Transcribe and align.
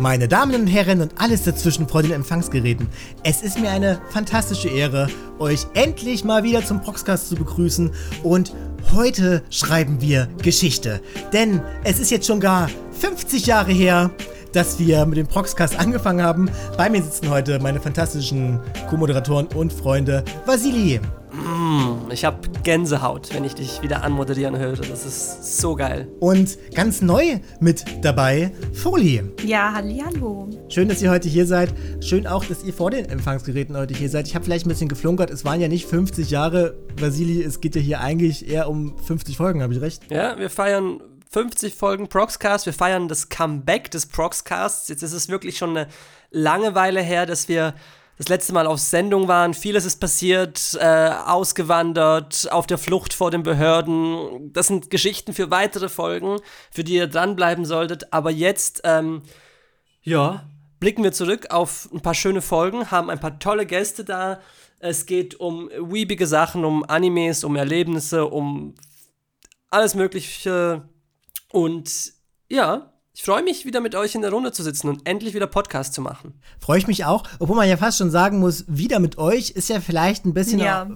Meine 0.00 0.28
Damen 0.28 0.54
und 0.54 0.66
Herren 0.66 1.02
und 1.02 1.12
alles 1.20 1.42
dazwischen 1.42 1.86
vor 1.86 2.00
den 2.00 2.12
Empfangsgeräten. 2.12 2.88
Es 3.22 3.42
ist 3.42 3.60
mir 3.60 3.70
eine 3.70 4.00
fantastische 4.08 4.70
Ehre, 4.70 5.08
euch 5.38 5.66
endlich 5.74 6.24
mal 6.24 6.42
wieder 6.42 6.64
zum 6.64 6.80
Proxcast 6.80 7.28
zu 7.28 7.34
begrüßen 7.34 7.90
und 8.22 8.54
heute 8.94 9.42
schreiben 9.50 10.00
wir 10.00 10.26
Geschichte. 10.42 11.02
Denn 11.34 11.60
es 11.84 12.00
ist 12.00 12.10
jetzt 12.10 12.26
schon 12.26 12.40
gar 12.40 12.70
50 12.98 13.44
Jahre 13.44 13.72
her, 13.72 14.10
dass 14.54 14.78
wir 14.78 15.04
mit 15.04 15.18
dem 15.18 15.26
Proxcast 15.26 15.78
angefangen 15.78 16.22
haben. 16.22 16.50
Bei 16.78 16.88
mir 16.88 17.02
sitzen 17.02 17.28
heute 17.28 17.58
meine 17.58 17.78
fantastischen 17.78 18.58
Co-Moderatoren 18.88 19.48
und 19.48 19.70
Freunde 19.70 20.24
Vasili. 20.46 20.98
Mm, 21.40 22.10
ich 22.10 22.24
habe 22.24 22.48
Gänsehaut, 22.62 23.32
wenn 23.34 23.44
ich 23.44 23.54
dich 23.54 23.82
wieder 23.82 24.04
anmoderieren 24.04 24.58
höre. 24.58 24.76
Das 24.76 25.06
ist 25.06 25.58
so 25.58 25.74
geil. 25.74 26.08
Und 26.20 26.58
ganz 26.74 27.00
neu 27.00 27.40
mit 27.60 27.84
dabei, 28.02 28.52
Foli. 28.74 29.22
Ja, 29.44 29.72
hallo. 29.74 30.48
Schön, 30.68 30.88
dass 30.88 31.00
ihr 31.02 31.10
heute 31.10 31.28
hier 31.28 31.46
seid. 31.46 31.72
Schön 32.00 32.26
auch, 32.26 32.44
dass 32.44 32.62
ihr 32.62 32.74
vor 32.74 32.90
den 32.90 33.06
Empfangsgeräten 33.06 33.76
heute 33.76 33.94
hier 33.94 34.10
seid. 34.10 34.26
Ich 34.26 34.34
habe 34.34 34.44
vielleicht 34.44 34.66
ein 34.66 34.68
bisschen 34.68 34.88
geflunkert. 34.88 35.30
Es 35.30 35.44
waren 35.44 35.60
ja 35.60 35.68
nicht 35.68 35.86
50 35.86 36.30
Jahre, 36.30 36.76
Vasili. 36.98 37.42
Es 37.42 37.60
geht 37.60 37.74
ja 37.74 37.80
hier 37.80 38.00
eigentlich 38.00 38.48
eher 38.48 38.68
um 38.68 38.96
50 38.98 39.36
Folgen, 39.36 39.62
habe 39.62 39.72
ich 39.72 39.80
recht? 39.80 40.02
Ja, 40.10 40.38
wir 40.38 40.50
feiern 40.50 41.00
50 41.30 41.74
Folgen 41.74 42.08
Proxcast. 42.08 42.66
Wir 42.66 42.72
feiern 42.72 43.08
das 43.08 43.28
Comeback 43.28 43.90
des 43.90 44.06
Proxcasts. 44.06 44.88
Jetzt 44.88 45.02
ist 45.02 45.12
es 45.12 45.28
wirklich 45.28 45.56
schon 45.56 45.70
eine 45.70 45.88
Langeweile 46.30 47.00
her, 47.00 47.24
dass 47.24 47.48
wir 47.48 47.74
das 48.20 48.28
letzte 48.28 48.52
Mal 48.52 48.66
auf 48.66 48.78
Sendung 48.80 49.28
waren. 49.28 49.54
Vieles 49.54 49.86
ist 49.86 49.96
passiert, 49.96 50.76
äh, 50.78 51.08
ausgewandert, 51.24 52.52
auf 52.52 52.66
der 52.66 52.76
Flucht 52.76 53.14
vor 53.14 53.30
den 53.30 53.42
Behörden. 53.42 54.52
Das 54.52 54.66
sind 54.66 54.90
Geschichten 54.90 55.32
für 55.32 55.50
weitere 55.50 55.88
Folgen, 55.88 56.36
für 56.70 56.84
die 56.84 56.96
ihr 56.96 57.06
dranbleiben 57.06 57.64
solltet. 57.64 58.12
Aber 58.12 58.30
jetzt, 58.30 58.82
ähm, 58.84 59.22
ja, 60.02 60.44
blicken 60.80 61.02
wir 61.02 61.12
zurück 61.12 61.46
auf 61.48 61.88
ein 61.94 62.02
paar 62.02 62.12
schöne 62.12 62.42
Folgen, 62.42 62.90
haben 62.90 63.08
ein 63.08 63.20
paar 63.20 63.38
tolle 63.38 63.64
Gäste 63.64 64.04
da. 64.04 64.40
Es 64.80 65.06
geht 65.06 65.40
um 65.40 65.70
weebige 65.70 66.26
Sachen, 66.26 66.66
um 66.66 66.84
Animes, 66.84 67.42
um 67.42 67.56
Erlebnisse, 67.56 68.26
um 68.26 68.74
alles 69.70 69.94
Mögliche. 69.94 70.86
Und 71.52 72.12
ja, 72.50 72.89
ich 73.12 73.22
freue 73.22 73.42
mich, 73.42 73.64
wieder 73.64 73.80
mit 73.80 73.94
euch 73.94 74.14
in 74.14 74.22
der 74.22 74.30
Runde 74.30 74.52
zu 74.52 74.62
sitzen 74.62 74.88
und 74.88 75.06
endlich 75.06 75.34
wieder 75.34 75.46
Podcast 75.46 75.94
zu 75.94 76.00
machen. 76.00 76.34
Freue 76.60 76.78
ich 76.78 76.86
mich 76.86 77.04
auch, 77.04 77.24
obwohl 77.38 77.56
man 77.56 77.68
ja 77.68 77.76
fast 77.76 77.98
schon 77.98 78.10
sagen 78.10 78.38
muss, 78.38 78.64
wieder 78.68 79.00
mit 79.00 79.18
euch 79.18 79.50
ist 79.50 79.68
ja 79.68 79.80
vielleicht 79.80 80.24
ein 80.24 80.32
bisschen 80.34 80.60
Ja. 80.60 80.88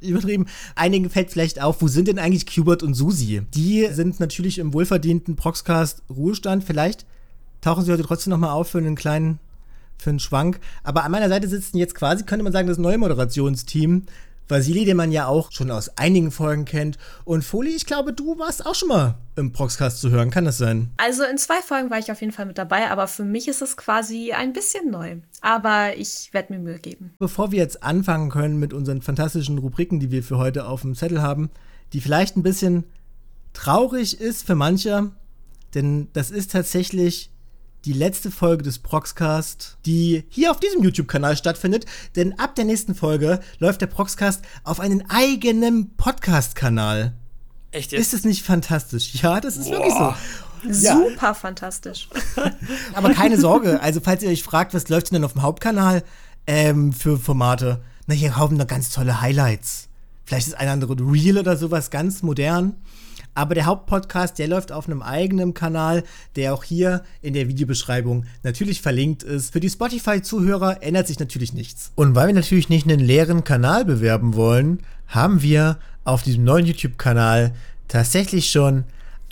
übertrieben. 0.00 0.46
Einigen 0.74 1.10
fällt 1.10 1.30
vielleicht 1.30 1.62
auf, 1.62 1.80
wo 1.80 1.86
sind 1.88 2.08
denn 2.08 2.18
eigentlich 2.18 2.46
Qbert 2.46 2.82
und 2.82 2.94
Susi? 2.94 3.42
Die 3.54 3.86
sind 3.92 4.18
natürlich 4.18 4.58
im 4.58 4.74
wohlverdienten 4.74 5.36
Proxcast 5.36 6.02
Ruhestand. 6.10 6.64
Vielleicht 6.64 7.06
tauchen 7.60 7.84
sie 7.84 7.92
heute 7.92 8.02
trotzdem 8.02 8.30
nochmal 8.32 8.50
auf 8.50 8.68
für 8.70 8.78
einen 8.78 8.96
kleinen, 8.96 9.38
für 9.98 10.10
einen 10.10 10.18
Schwank. 10.18 10.58
Aber 10.82 11.04
an 11.04 11.12
meiner 11.12 11.28
Seite 11.28 11.46
sitzen 11.48 11.76
jetzt 11.78 11.94
quasi, 11.94 12.24
könnte 12.24 12.42
man 12.42 12.52
sagen, 12.52 12.66
das 12.66 12.78
neue 12.78 12.98
Moderationsteam. 12.98 14.06
Vasili, 14.50 14.84
den 14.84 14.96
man 14.96 15.12
ja 15.12 15.26
auch 15.26 15.52
schon 15.52 15.70
aus 15.70 15.96
einigen 15.96 16.30
Folgen 16.30 16.64
kennt. 16.64 16.98
Und 17.24 17.44
Foli, 17.44 17.70
ich 17.70 17.86
glaube, 17.86 18.12
du 18.12 18.38
warst 18.38 18.66
auch 18.66 18.74
schon 18.74 18.88
mal 18.88 19.14
im 19.36 19.52
Proxcast 19.52 20.00
zu 20.00 20.10
hören. 20.10 20.30
Kann 20.30 20.44
das 20.44 20.58
sein? 20.58 20.90
Also 20.96 21.22
in 21.24 21.38
zwei 21.38 21.60
Folgen 21.62 21.90
war 21.90 21.98
ich 21.98 22.10
auf 22.10 22.20
jeden 22.20 22.32
Fall 22.32 22.46
mit 22.46 22.58
dabei, 22.58 22.90
aber 22.90 23.06
für 23.06 23.24
mich 23.24 23.48
ist 23.48 23.62
es 23.62 23.76
quasi 23.76 24.32
ein 24.32 24.52
bisschen 24.52 24.90
neu. 24.90 25.16
Aber 25.40 25.96
ich 25.96 26.30
werde 26.32 26.52
mir 26.52 26.58
Mühe 26.58 26.78
geben. 26.78 27.14
Bevor 27.18 27.52
wir 27.52 27.58
jetzt 27.58 27.82
anfangen 27.82 28.30
können 28.30 28.58
mit 28.58 28.72
unseren 28.72 29.02
fantastischen 29.02 29.58
Rubriken, 29.58 30.00
die 30.00 30.10
wir 30.10 30.22
für 30.22 30.38
heute 30.38 30.66
auf 30.66 30.82
dem 30.82 30.94
Zettel 30.94 31.22
haben, 31.22 31.50
die 31.92 32.00
vielleicht 32.00 32.36
ein 32.36 32.42
bisschen 32.42 32.84
traurig 33.52 34.20
ist 34.20 34.46
für 34.46 34.54
manche, 34.54 35.10
denn 35.74 36.08
das 36.12 36.30
ist 36.30 36.52
tatsächlich 36.52 37.30
die 37.84 37.92
letzte 37.92 38.30
Folge 38.30 38.62
des 38.62 38.78
Proxcast, 38.78 39.78
die 39.86 40.24
hier 40.28 40.50
auf 40.50 40.60
diesem 40.60 40.82
YouTube-Kanal 40.82 41.36
stattfindet, 41.36 41.86
denn 42.16 42.38
ab 42.38 42.54
der 42.54 42.64
nächsten 42.64 42.94
Folge 42.94 43.40
läuft 43.58 43.80
der 43.80 43.86
Proxcast 43.86 44.42
auf 44.64 44.80
einen 44.80 45.08
eigenen 45.08 45.96
Podcast-Kanal. 45.96 47.14
Echt 47.72 47.92
Ist 47.92 48.14
es 48.14 48.24
nicht 48.24 48.44
fantastisch? 48.44 49.14
Ja, 49.22 49.40
das 49.40 49.56
ist 49.56 49.70
wirklich 49.70 49.94
so. 49.94 50.14
Ja. 50.68 50.96
Super 50.96 51.34
fantastisch. 51.34 52.08
Aber 52.94 53.14
keine 53.14 53.38
Sorge, 53.38 53.80
also 53.80 54.00
falls 54.00 54.22
ihr 54.22 54.30
euch 54.30 54.42
fragt, 54.42 54.74
was 54.74 54.88
läuft 54.88 55.12
denn 55.12 55.24
auf 55.24 55.32
dem 55.32 55.42
Hauptkanal 55.42 56.02
ähm, 56.46 56.92
für 56.92 57.18
Formate, 57.18 57.80
na, 58.06 58.14
hier 58.14 58.36
haben 58.36 58.58
da 58.58 58.64
ganz 58.64 58.90
tolle 58.90 59.20
Highlights. 59.20 59.88
Vielleicht 60.24 60.48
ist 60.48 60.54
ein 60.54 60.68
andere 60.68 60.96
Reel 60.98 61.38
oder 61.38 61.56
sowas 61.56 61.90
ganz 61.90 62.22
modern. 62.22 62.74
Aber 63.40 63.54
der 63.54 63.64
Hauptpodcast, 63.64 64.38
der 64.38 64.48
läuft 64.48 64.70
auf 64.70 64.86
einem 64.86 65.00
eigenen 65.00 65.54
Kanal, 65.54 66.04
der 66.36 66.52
auch 66.52 66.62
hier 66.62 67.04
in 67.22 67.32
der 67.32 67.48
Videobeschreibung 67.48 68.26
natürlich 68.42 68.82
verlinkt 68.82 69.22
ist. 69.22 69.54
Für 69.54 69.60
die 69.60 69.70
Spotify-Zuhörer 69.70 70.82
ändert 70.82 71.06
sich 71.06 71.18
natürlich 71.18 71.54
nichts. 71.54 71.90
Und 71.94 72.14
weil 72.14 72.26
wir 72.26 72.34
natürlich 72.34 72.68
nicht 72.68 72.86
einen 72.86 73.00
leeren 73.00 73.42
Kanal 73.42 73.86
bewerben 73.86 74.34
wollen, 74.34 74.80
haben 75.06 75.40
wir 75.40 75.78
auf 76.04 76.22
diesem 76.22 76.44
neuen 76.44 76.66
YouTube-Kanal 76.66 77.54
tatsächlich 77.88 78.50
schon 78.50 78.84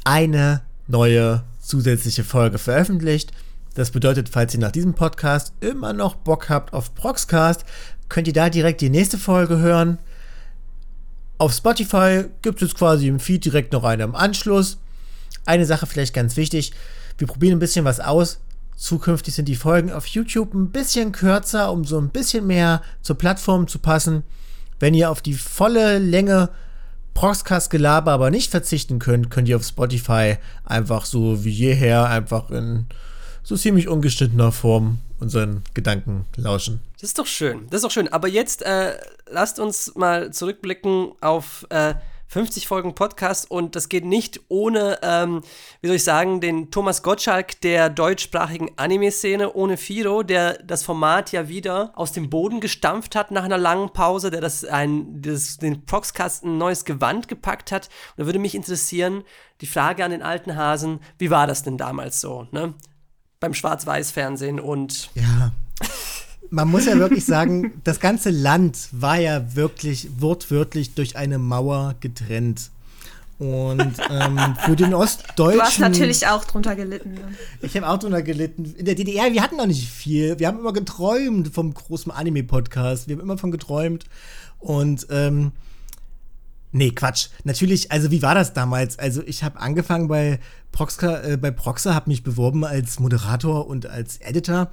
eine 0.04 0.62
neue 0.86 1.42
zusätzliche 1.60 2.24
Folge 2.24 2.56
veröffentlicht. 2.56 3.32
Das 3.74 3.90
bedeutet, 3.90 4.30
falls 4.30 4.54
ihr 4.54 4.60
nach 4.60 4.72
diesem 4.72 4.94
Podcast 4.94 5.52
immer 5.60 5.92
noch 5.92 6.14
Bock 6.14 6.48
habt 6.48 6.72
auf 6.72 6.94
Proxcast, 6.94 7.66
könnt 8.08 8.26
ihr 8.26 8.32
da 8.32 8.48
direkt 8.48 8.80
die 8.80 8.88
nächste 8.88 9.18
Folge 9.18 9.58
hören. 9.58 9.98
Auf 11.38 11.52
Spotify 11.52 12.24
gibt 12.42 12.60
es 12.62 12.74
quasi 12.74 13.06
im 13.06 13.20
Feed 13.20 13.44
direkt 13.44 13.72
noch 13.72 13.84
eine 13.84 14.02
im 14.02 14.16
Anschluss. 14.16 14.78
Eine 15.46 15.66
Sache 15.66 15.86
vielleicht 15.86 16.12
ganz 16.12 16.36
wichtig, 16.36 16.72
wir 17.16 17.28
probieren 17.28 17.56
ein 17.56 17.60
bisschen 17.60 17.84
was 17.84 18.00
aus. 18.00 18.40
Zukünftig 18.76 19.34
sind 19.34 19.46
die 19.46 19.56
Folgen 19.56 19.92
auf 19.92 20.06
YouTube 20.06 20.52
ein 20.52 20.70
bisschen 20.70 21.12
kürzer, 21.12 21.70
um 21.70 21.84
so 21.84 21.98
ein 21.98 22.10
bisschen 22.10 22.46
mehr 22.46 22.82
zur 23.02 23.16
Plattform 23.16 23.68
zu 23.68 23.78
passen. 23.78 24.24
Wenn 24.80 24.94
ihr 24.94 25.10
auf 25.10 25.22
die 25.22 25.34
volle 25.34 25.98
Länge 25.98 26.50
Proxcast-Gelaber 27.14 28.12
aber 28.12 28.30
nicht 28.30 28.50
verzichten 28.50 28.98
könnt, 28.98 29.30
könnt 29.30 29.48
ihr 29.48 29.56
auf 29.56 29.64
Spotify 29.64 30.38
einfach 30.64 31.04
so 31.04 31.44
wie 31.44 31.50
jeher 31.50 32.06
einfach 32.06 32.50
in 32.50 32.86
so 33.44 33.56
ziemlich 33.56 33.88
ungeschnittener 33.88 34.52
Form 34.52 34.98
unseren 35.20 35.62
Gedanken 35.74 36.26
lauschen. 36.36 36.80
Das 37.00 37.10
ist 37.10 37.18
doch 37.18 37.26
schön. 37.26 37.66
Das 37.70 37.78
ist 37.78 37.84
doch 37.84 37.90
schön. 37.92 38.12
Aber 38.12 38.26
jetzt 38.26 38.62
äh, 38.62 38.98
lasst 39.30 39.60
uns 39.60 39.94
mal 39.94 40.32
zurückblicken 40.32 41.12
auf 41.20 41.64
äh, 41.70 41.94
50 42.26 42.66
Folgen 42.66 42.94
Podcast 42.94 43.50
und 43.50 43.74
das 43.74 43.88
geht 43.88 44.04
nicht 44.04 44.40
ohne, 44.48 44.98
ähm, 45.02 45.42
wie 45.80 45.86
soll 45.86 45.96
ich 45.96 46.04
sagen, 46.04 46.40
den 46.40 46.70
Thomas 46.70 47.02
Gottschalk 47.02 47.60
der 47.62 47.88
deutschsprachigen 47.88 48.70
Anime-Szene, 48.76 49.54
ohne 49.54 49.76
Firo, 49.76 50.22
der 50.22 50.62
das 50.62 50.82
Format 50.82 51.32
ja 51.32 51.48
wieder 51.48 51.92
aus 51.94 52.12
dem 52.12 52.28
Boden 52.28 52.60
gestampft 52.60 53.14
hat 53.14 53.30
nach 53.30 53.44
einer 53.44 53.56
langen 53.58 53.90
Pause, 53.92 54.30
der 54.30 54.42
das 54.42 54.64
ein, 54.64 55.22
das, 55.22 55.56
den 55.56 55.86
Proxcast 55.86 56.44
ein 56.44 56.58
neues 56.58 56.84
Gewand 56.84 57.28
gepackt 57.28 57.72
hat. 57.72 57.86
Und 57.86 58.22
da 58.22 58.26
würde 58.26 58.40
mich 58.40 58.54
interessieren, 58.54 59.24
die 59.62 59.66
Frage 59.66 60.04
an 60.04 60.10
den 60.10 60.22
alten 60.22 60.54
Hasen, 60.56 61.00
wie 61.16 61.30
war 61.30 61.46
das 61.46 61.62
denn 61.62 61.78
damals 61.78 62.20
so, 62.20 62.46
ne? 62.50 62.74
Beim 63.40 63.54
Schwarz-Weiß-Fernsehen 63.54 64.58
und 64.58 65.10
Ja. 65.14 65.52
Man 66.50 66.68
muss 66.68 66.86
ja 66.86 66.96
wirklich 66.98 67.24
sagen, 67.24 67.80
das 67.84 68.00
ganze 68.00 68.30
Land 68.30 68.88
war 68.92 69.18
ja 69.18 69.54
wirklich 69.54 70.08
wortwörtlich 70.18 70.94
durch 70.94 71.16
eine 71.16 71.38
Mauer 71.38 71.94
getrennt. 72.00 72.70
Und 73.38 73.94
ähm, 74.10 74.56
für 74.64 74.74
den 74.74 74.94
Ostdeutschen. 74.94 75.58
Du 75.58 75.64
hast 75.64 75.78
natürlich 75.78 76.26
auch 76.26 76.44
drunter 76.44 76.74
gelitten. 76.74 77.14
Ne? 77.14 77.20
Ich 77.62 77.76
habe 77.76 77.88
auch 77.88 77.98
drunter 77.98 78.22
gelitten. 78.22 78.74
In 78.76 78.84
der 78.84 78.96
DDR, 78.96 79.32
wir 79.32 79.42
hatten 79.42 79.56
noch 79.56 79.66
nicht 79.66 79.88
viel. 79.88 80.40
Wir 80.40 80.48
haben 80.48 80.58
immer 80.58 80.72
geträumt 80.72 81.54
vom 81.54 81.72
großen 81.72 82.10
Anime-Podcast. 82.10 83.06
Wir 83.06 83.14
haben 83.14 83.22
immer 83.22 83.38
von 83.38 83.52
geträumt. 83.52 84.06
Und, 84.58 85.06
ähm, 85.10 85.52
nee, 86.72 86.90
Quatsch. 86.90 87.28
Natürlich, 87.44 87.92
also 87.92 88.10
wie 88.10 88.22
war 88.22 88.34
das 88.34 88.54
damals? 88.54 88.98
Also 88.98 89.22
ich 89.24 89.44
habe 89.44 89.60
angefangen 89.60 90.08
bei 90.08 90.40
Proxa, 90.72 91.22
äh, 91.22 91.36
bei 91.36 91.52
Proxa, 91.52 91.94
habe 91.94 92.10
mich 92.10 92.24
beworben 92.24 92.64
als 92.64 92.98
Moderator 92.98 93.68
und 93.68 93.86
als 93.86 94.16
Editor. 94.16 94.72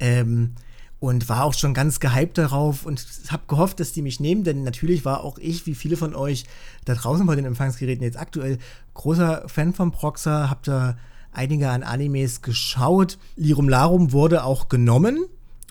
Ähm, 0.00 0.56
und 1.00 1.30
war 1.30 1.44
auch 1.44 1.54
schon 1.54 1.72
ganz 1.72 1.98
gehypt 1.98 2.36
darauf 2.36 2.84
und 2.84 3.04
habe 3.28 3.42
gehofft, 3.48 3.80
dass 3.80 3.92
die 3.92 4.02
mich 4.02 4.20
nehmen, 4.20 4.44
denn 4.44 4.62
natürlich 4.62 5.04
war 5.04 5.24
auch 5.24 5.38
ich, 5.38 5.66
wie 5.66 5.74
viele 5.74 5.96
von 5.96 6.14
euch 6.14 6.44
da 6.84 6.94
draußen 6.94 7.26
bei 7.26 7.34
den 7.34 7.46
Empfangsgeräten 7.46 8.04
jetzt 8.04 8.18
aktuell, 8.18 8.58
großer 8.94 9.44
Fan 9.48 9.72
von 9.72 9.92
Proxa, 9.92 10.50
hab 10.50 10.62
da 10.62 10.98
einige 11.32 11.70
an 11.70 11.82
Animes 11.82 12.42
geschaut. 12.42 13.18
Lirum 13.36 13.68
Larum 13.68 14.12
wurde 14.12 14.44
auch 14.44 14.68
genommen 14.68 15.24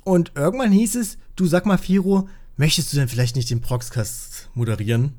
und 0.03 0.31
irgendwann 0.35 0.71
hieß 0.71 0.95
es, 0.95 1.17
du 1.35 1.45
sag 1.45 1.67
mal 1.67 1.77
Firo, 1.77 2.27
möchtest 2.57 2.91
du 2.91 2.97
denn 2.97 3.07
vielleicht 3.07 3.35
nicht 3.35 3.51
den 3.51 3.61
Proxcast 3.61 4.49
moderieren? 4.55 5.13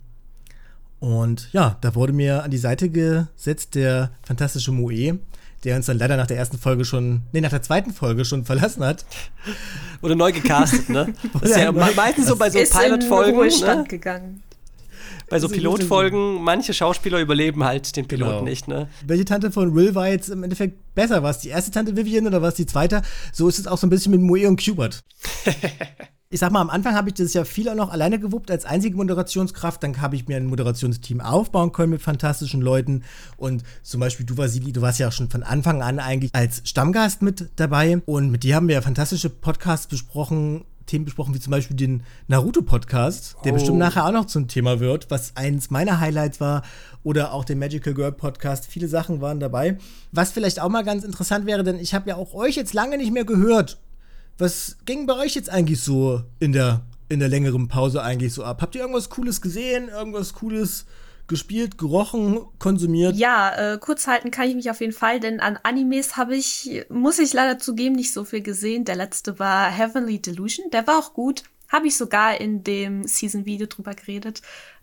Und 0.99 1.49
ja, 1.53 1.79
da 1.81 1.95
wurde 1.95 2.13
mir 2.13 2.43
an 2.43 2.51
die 2.51 2.59
Seite 2.59 2.91
gesetzt 2.91 3.75
der 3.75 4.11
fantastische 4.23 4.73
Moe, 4.73 5.19
der 5.65 5.77
uns 5.77 5.87
dann 5.87 5.99
leider 5.99 6.17
nach 6.17 6.27
der 6.27 6.37
ersten 6.37 6.59
Folge 6.59 6.85
schon, 6.85 7.23
nee, 7.33 7.41
nach 7.41 7.51
der 7.51 7.63
zweiten 7.63 7.93
Folge 7.93 8.25
schon 8.25 8.45
verlassen 8.45 8.85
hat. 8.85 9.05
Wurde 10.01 10.17
neu 10.17 10.33
gecastet, 10.33 10.89
ne? 10.89 11.13
Das 11.41 11.51
ist 11.51 11.57
ja 11.59 11.73
meistens 11.73 12.27
so 12.27 12.37
bei 12.37 12.51
so 12.51 12.59
Pilot-Folgen. 12.59 13.37
Ruhestand 13.37 13.83
Ne? 13.83 13.89
gegangen. 13.89 14.43
bei 15.29 15.39
so 15.39 15.49
Pilotfolgen, 15.49 16.43
manche 16.43 16.75
Schauspieler 16.75 17.21
überleben 17.21 17.65
halt 17.65 17.97
den 17.97 18.09
Piloten 18.09 18.31
genau. 18.33 18.43
nicht, 18.45 18.69
ne? 18.69 18.89
Welche 19.07 19.25
Tante 19.25 19.53
von 19.53 19.75
Will 19.75 19.95
war 19.95 20.09
jetzt 20.09 20.29
im 20.31 20.43
Endeffekt 20.43 20.79
besser? 20.95 21.23
War 21.23 21.31
es 21.31 21.39
die 21.39 21.51
erste 21.51 21.71
Tante 21.71 21.97
Vivian 21.97 22.27
oder 22.27 22.43
war 22.43 22.49
es 22.49 22.55
die 22.55 22.67
zweite? 22.67 23.03
So 23.33 23.49
ist 23.49 23.59
es 23.59 23.67
auch 23.67 23.79
so 23.79 23.87
ein 23.87 23.91
bisschen 23.91 24.13
mit 24.13 24.21
Moe 24.21 24.49
und 24.49 24.57
Qbert. 24.57 25.03
ich 26.33 26.39
sag 26.39 26.53
mal, 26.53 26.61
am 26.61 26.71
Anfang 26.71 26.95
habe 26.95 27.09
ich 27.09 27.17
das 27.17 27.35
ja 27.35 27.45
viel 27.45 27.69
auch 27.69 27.75
noch 27.75 27.91
alleine 27.91 28.21
gewuppt 28.21 28.53
als 28.53 28.65
einzige 28.65 28.97
Moderationskraft. 28.97 29.83
Dann 29.83 30.01
habe 30.01 30.15
ich 30.15 30.29
mir 30.29 30.37
ein 30.37 30.47
Moderationsteam 30.47 31.21
aufbauen 31.21 31.73
können 31.73 31.91
mit 31.91 32.03
fantastischen 32.03 32.61
Leuten. 32.61 33.03
Und 33.37 33.65
zum 33.83 33.99
Beispiel 33.99 34.25
du, 34.25 34.37
Vasili, 34.37 34.71
du 34.71 34.81
warst 34.81 35.01
ja 35.01 35.09
auch 35.09 35.13
schon 35.13 35.29
von 35.29 35.43
Anfang 35.43 35.83
an 35.83 35.99
eigentlich 35.99 36.33
als 36.33 36.63
Stammgast 36.65 37.23
mit 37.23 37.51
dabei. 37.57 38.01
Und 38.07 38.31
mit 38.31 38.45
dir 38.45 38.55
haben 38.55 38.69
wir 38.69 38.77
ja 38.77 38.81
fantastische 38.81 39.29
Podcasts 39.29 39.89
besprochen. 39.89 40.65
Themen 40.87 41.05
besprochen, 41.05 41.35
wie 41.35 41.41
zum 41.41 41.51
Beispiel 41.51 41.77
den 41.77 42.05
Naruto-Podcast, 42.29 43.37
der 43.45 43.53
oh. 43.53 43.55
bestimmt 43.55 43.79
nachher 43.79 44.07
auch 44.07 44.13
noch 44.13 44.25
zum 44.25 44.47
Thema 44.47 44.81
wird, 44.81 45.11
was 45.11 45.37
eins 45.37 45.71
meiner 45.71 46.01
Highlights 46.01 46.41
war, 46.41 46.63
oder 47.03 47.33
auch 47.33 47.45
den 47.45 47.59
Magical 47.59 47.95
Girl 47.95 48.13
Podcast. 48.13 48.67
Viele 48.67 48.89
Sachen 48.89 49.21
waren 49.21 49.41
dabei. 49.41 49.79
Was 50.11 50.31
vielleicht 50.31 50.61
auch 50.61 50.69
mal 50.69 50.83
ganz 50.83 51.05
interessant 51.05 51.47
wäre, 51.47 51.65
denn 51.65 51.79
ich 51.79 51.95
habe 51.95 52.09
ja 52.09 52.17
auch 52.17 52.35
euch 52.35 52.57
jetzt 52.57 52.75
lange 52.75 52.99
nicht 52.99 53.13
mehr 53.13 53.25
gehört 53.25 53.79
was 54.39 54.79
ging 54.85 55.07
bei 55.07 55.17
euch 55.17 55.35
jetzt 55.35 55.51
eigentlich 55.51 55.81
so 55.81 56.23
in 56.39 56.53
der, 56.53 56.83
in 57.09 57.21
der 57.21 57.29
längeren 57.29 57.69
Pause 57.69 58.03
eigentlich 58.03 58.33
so 58.33 58.45
ab? 58.45 58.63
Habt 58.63 58.75
ihr 58.75 58.81
irgendwas 58.81 59.11
Cooles 59.11 59.41
gesehen? 59.41 59.89
Irgendwas 59.89 60.35
Cooles 60.35 60.87
gespielt, 61.31 61.79
gerochen, 61.79 62.41
konsumiert? 62.59 63.17
Ja, 63.17 63.55
äh, 63.55 63.79
kurz 63.79 64.07
halten 64.07 64.31
kann 64.31 64.49
ich 64.49 64.55
mich 64.55 64.69
auf 64.69 64.81
jeden 64.81 64.93
Fall, 64.93 65.21
denn 65.21 65.41
an 65.41 65.59
Animes 65.63 66.17
habe 66.17 66.37
ich, 66.37 66.85
muss 66.91 67.19
ich 67.19 67.33
leider 67.33 67.59
zugeben, 67.59 67.95
nicht 67.95 68.13
so 68.13 68.25
viel 68.25 68.43
gesehen. 68.43 68.85
Der 68.85 68.97
letzte 68.97 69.39
war 69.39 69.71
Heavenly 69.71 70.21
Delusion, 70.21 70.71
der 70.71 70.87
war 70.87 70.99
auch 70.99 71.15
gut. 71.15 71.45
Habe 71.69 71.87
ich 71.87 71.97
sogar 71.97 72.41
in 72.41 72.65
dem 72.65 73.07
Season-Video 73.07 73.69
drüber 73.69 73.95
geredet. 73.95 74.43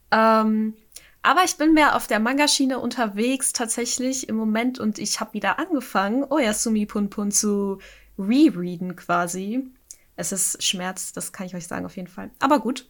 Ähm, 0.09 0.75
aber 1.21 1.43
ich 1.43 1.57
bin 1.57 1.73
mehr 1.73 1.97
auf 1.97 2.07
der 2.07 2.21
Manga-Schiene 2.21 2.79
unterwegs 2.79 3.51
tatsächlich 3.51 4.29
im 4.29 4.37
Moment 4.37 4.79
und 4.79 4.97
ich 4.97 5.19
habe 5.19 5.33
wieder 5.33 5.59
angefangen, 5.59 6.23
Oyasumi 6.23 6.85
Pun 6.85 7.09
Pun 7.09 7.31
zu 7.31 7.79
rereaden 8.17 8.95
quasi. 8.95 9.67
Es 10.15 10.31
ist 10.31 10.63
Schmerz, 10.63 11.13
das 11.13 11.31
kann 11.31 11.45
ich 11.45 11.55
euch 11.55 11.67
sagen 11.67 11.85
auf 11.85 11.95
jeden 11.95 12.07
Fall. 12.07 12.31
Aber 12.39 12.59
gut. 12.59 12.87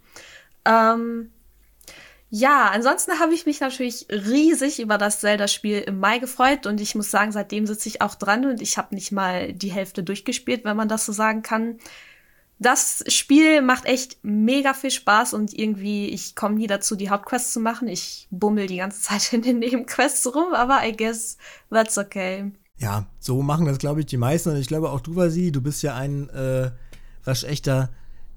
Ähm, 0.65 1.31
ja, 2.29 2.69
ansonsten 2.71 3.19
habe 3.19 3.33
ich 3.33 3.45
mich 3.45 3.61
natürlich 3.61 4.05
riesig 4.09 4.81
über 4.81 4.97
das 4.97 5.21
Zelda-Spiel 5.21 5.79
im 5.81 5.99
Mai 5.99 6.19
gefreut 6.19 6.65
und 6.65 6.81
ich 6.81 6.93
muss 6.93 7.09
sagen, 7.09 7.31
seitdem 7.31 7.65
sitze 7.65 7.87
ich 7.87 8.01
auch 8.01 8.15
dran 8.15 8.45
und 8.45 8.61
ich 8.61 8.77
habe 8.77 8.93
nicht 8.95 9.13
mal 9.13 9.53
die 9.53 9.71
Hälfte 9.71 10.03
durchgespielt, 10.03 10.65
wenn 10.65 10.75
man 10.75 10.89
das 10.89 11.05
so 11.05 11.13
sagen 11.13 11.41
kann. 11.41 11.77
Das 12.59 13.03
Spiel 13.07 13.61
macht 13.61 13.85
echt 13.85 14.17
mega 14.23 14.73
viel 14.73 14.91
Spaß 14.91 15.33
und 15.33 15.53
irgendwie, 15.57 16.09
ich 16.09 16.35
komme 16.35 16.55
nie 16.55 16.67
dazu, 16.67 16.95
die 16.95 17.09
Hauptquests 17.09 17.53
zu 17.53 17.59
machen. 17.61 17.87
Ich 17.87 18.27
bummel 18.31 18.67
die 18.67 18.77
ganze 18.77 19.01
Zeit 19.03 19.31
in 19.31 19.41
den 19.41 19.59
Nebenquests 19.59 20.33
rum, 20.35 20.53
aber 20.53 20.85
I 20.85 20.91
guess 20.91 21.37
that's 21.69 21.97
okay. 21.97 22.51
Ja, 22.79 23.07
so 23.19 23.41
machen 23.41 23.65
das, 23.65 23.79
glaube 23.79 24.01
ich, 24.01 24.05
die 24.05 24.17
meisten. 24.17 24.49
Und 24.49 24.57
ich 24.57 24.67
glaube 24.67 24.91
auch 24.91 25.01
du, 25.01 25.15
Vasi, 25.15 25.51
du 25.51 25.61
bist 25.61 25.81
ja 25.83 25.95
ein 25.95 26.29
äh, 26.29 26.71
waschechter 27.23 27.89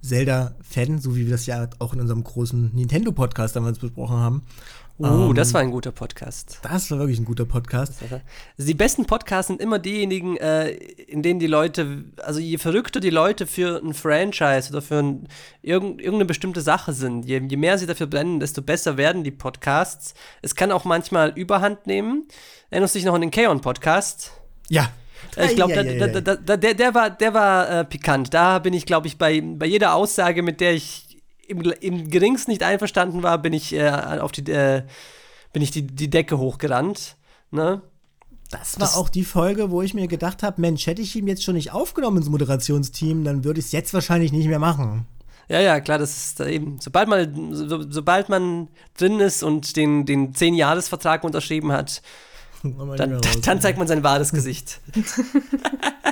Zelda-Fan, 0.03 0.99
so 0.99 1.15
wie 1.15 1.27
wir 1.27 1.33
das 1.33 1.47
ja 1.47 1.69
auch 1.79 1.93
in 1.93 2.01
unserem 2.01 2.25
großen 2.25 2.75
Nintendo-Podcast 2.75 3.55
damals 3.57 3.79
besprochen 3.79 4.17
haben. 4.17 4.43
Oh, 5.03 5.29
um, 5.29 5.35
das 5.35 5.55
war 5.55 5.63
ein 5.63 5.71
guter 5.71 5.93
Podcast. 5.93 6.59
Das 6.63 6.91
war 6.91 6.99
wirklich 6.99 7.19
ein 7.19 7.25
guter 7.25 7.47
Podcast. 7.47 8.03
Also 8.03 8.21
die 8.59 8.75
besten 8.75 9.07
Podcasts 9.07 9.47
sind 9.47 9.63
immer 9.63 9.79
diejenigen, 9.79 10.37
äh, 10.37 10.73
in 10.73 11.23
denen 11.23 11.41
die 11.41 11.47
Leute, 11.47 12.05
also 12.23 12.39
je 12.39 12.59
verrückter 12.59 13.01
die 13.01 13.09
Leute 13.09 13.47
für 13.47 13.81
ein 13.83 13.95
Franchise 13.95 14.69
oder 14.69 14.83
für 14.83 14.99
ein, 14.99 15.29
irgend, 15.63 16.01
irgendeine 16.01 16.27
bestimmte 16.27 16.61
Sache 16.61 16.93
sind, 16.93 17.25
je, 17.25 17.41
je 17.41 17.57
mehr 17.57 17.79
sie 17.79 17.87
dafür 17.87 18.09
brennen, 18.09 18.41
desto 18.41 18.61
besser 18.61 18.99
werden 18.99 19.25
die 19.25 19.31
Podcasts. 19.31 20.13
Es 20.43 20.55
kann 20.55 20.71
auch 20.71 20.85
manchmal 20.85 21.31
Überhand 21.31 21.87
nehmen. 21.87 22.29
Erinnerst 22.69 22.95
du 22.95 22.99
dich 22.99 23.07
noch 23.07 23.15
an 23.15 23.23
den 23.23 23.31
Kaon-Podcast? 23.31 24.33
Ja. 24.69 24.91
Äh, 25.35 25.47
ich 25.47 25.55
glaube, 25.55 25.73
der, 25.73 26.75
der 26.75 26.95
war, 26.95 27.09
der 27.09 27.33
war 27.33 27.71
äh, 27.71 27.85
pikant. 27.87 28.35
Da 28.35 28.59
bin 28.59 28.75
ich, 28.75 28.85
glaube 28.85 29.07
ich, 29.07 29.17
bei, 29.17 29.41
bei 29.41 29.65
jeder 29.65 29.95
Aussage, 29.95 30.43
mit 30.43 30.61
der 30.61 30.75
ich 30.75 31.10
im, 31.51 31.61
im 31.81 32.09
geringsten 32.09 32.51
nicht 32.51 32.63
einverstanden 32.63 33.23
war, 33.23 33.39
bin 33.39 33.53
ich 33.53 33.75
äh, 33.75 33.91
auf 33.91 34.33
die, 34.33 34.51
äh, 34.51 34.83
bin 35.53 35.63
ich 35.63 35.71
die, 35.71 35.87
die 35.87 36.09
Decke 36.09 36.39
hochgerannt. 36.39 37.17
Ne? 37.51 37.83
Das 38.51 38.79
war 38.79 38.87
das 38.87 38.97
auch 38.97 39.09
die 39.09 39.25
Folge, 39.25 39.71
wo 39.71 39.83
ich 39.83 39.95
mir 39.95 40.09
gedacht 40.09 40.43
habe, 40.43 40.61
Mensch, 40.61 40.87
hätte 40.87 41.03
ich 41.03 41.15
ihm 41.15 41.29
jetzt 41.29 41.45
schon 41.45 41.55
nicht 41.55 41.73
aufgenommen 41.73 42.19
ins 42.19 42.29
Moderationsteam, 42.29 43.25
dann 43.25 43.45
würde 43.45 43.61
ich 43.61 43.67
es 43.67 43.73
jetzt 43.73 43.93
wahrscheinlich 43.95 44.33
nicht 44.33 44.49
mehr 44.49 44.59
machen. 44.59 45.07
Ja, 45.49 45.61
ja, 45.61 45.81
klar, 45.81 45.99
das 45.99 46.17
ist 46.17 46.41
eben, 46.41 46.79
sobald 46.81 47.09
man, 47.09 47.55
so, 47.55 47.91
sobald 47.91 48.29
man 48.29 48.69
drin 48.97 49.19
ist 49.19 49.43
und 49.43 49.77
den, 49.77 50.07
den 50.07 50.33
10-Jahres-Vertrag 50.33 51.25
unterschrieben 51.25 51.73
hat, 51.73 52.03
dann, 52.63 53.21
dann, 53.43 53.61
zeigt 53.61 53.79
man 53.79 53.89
sein 53.89 54.05
wahres 54.05 54.33
Gesicht. 54.33 54.81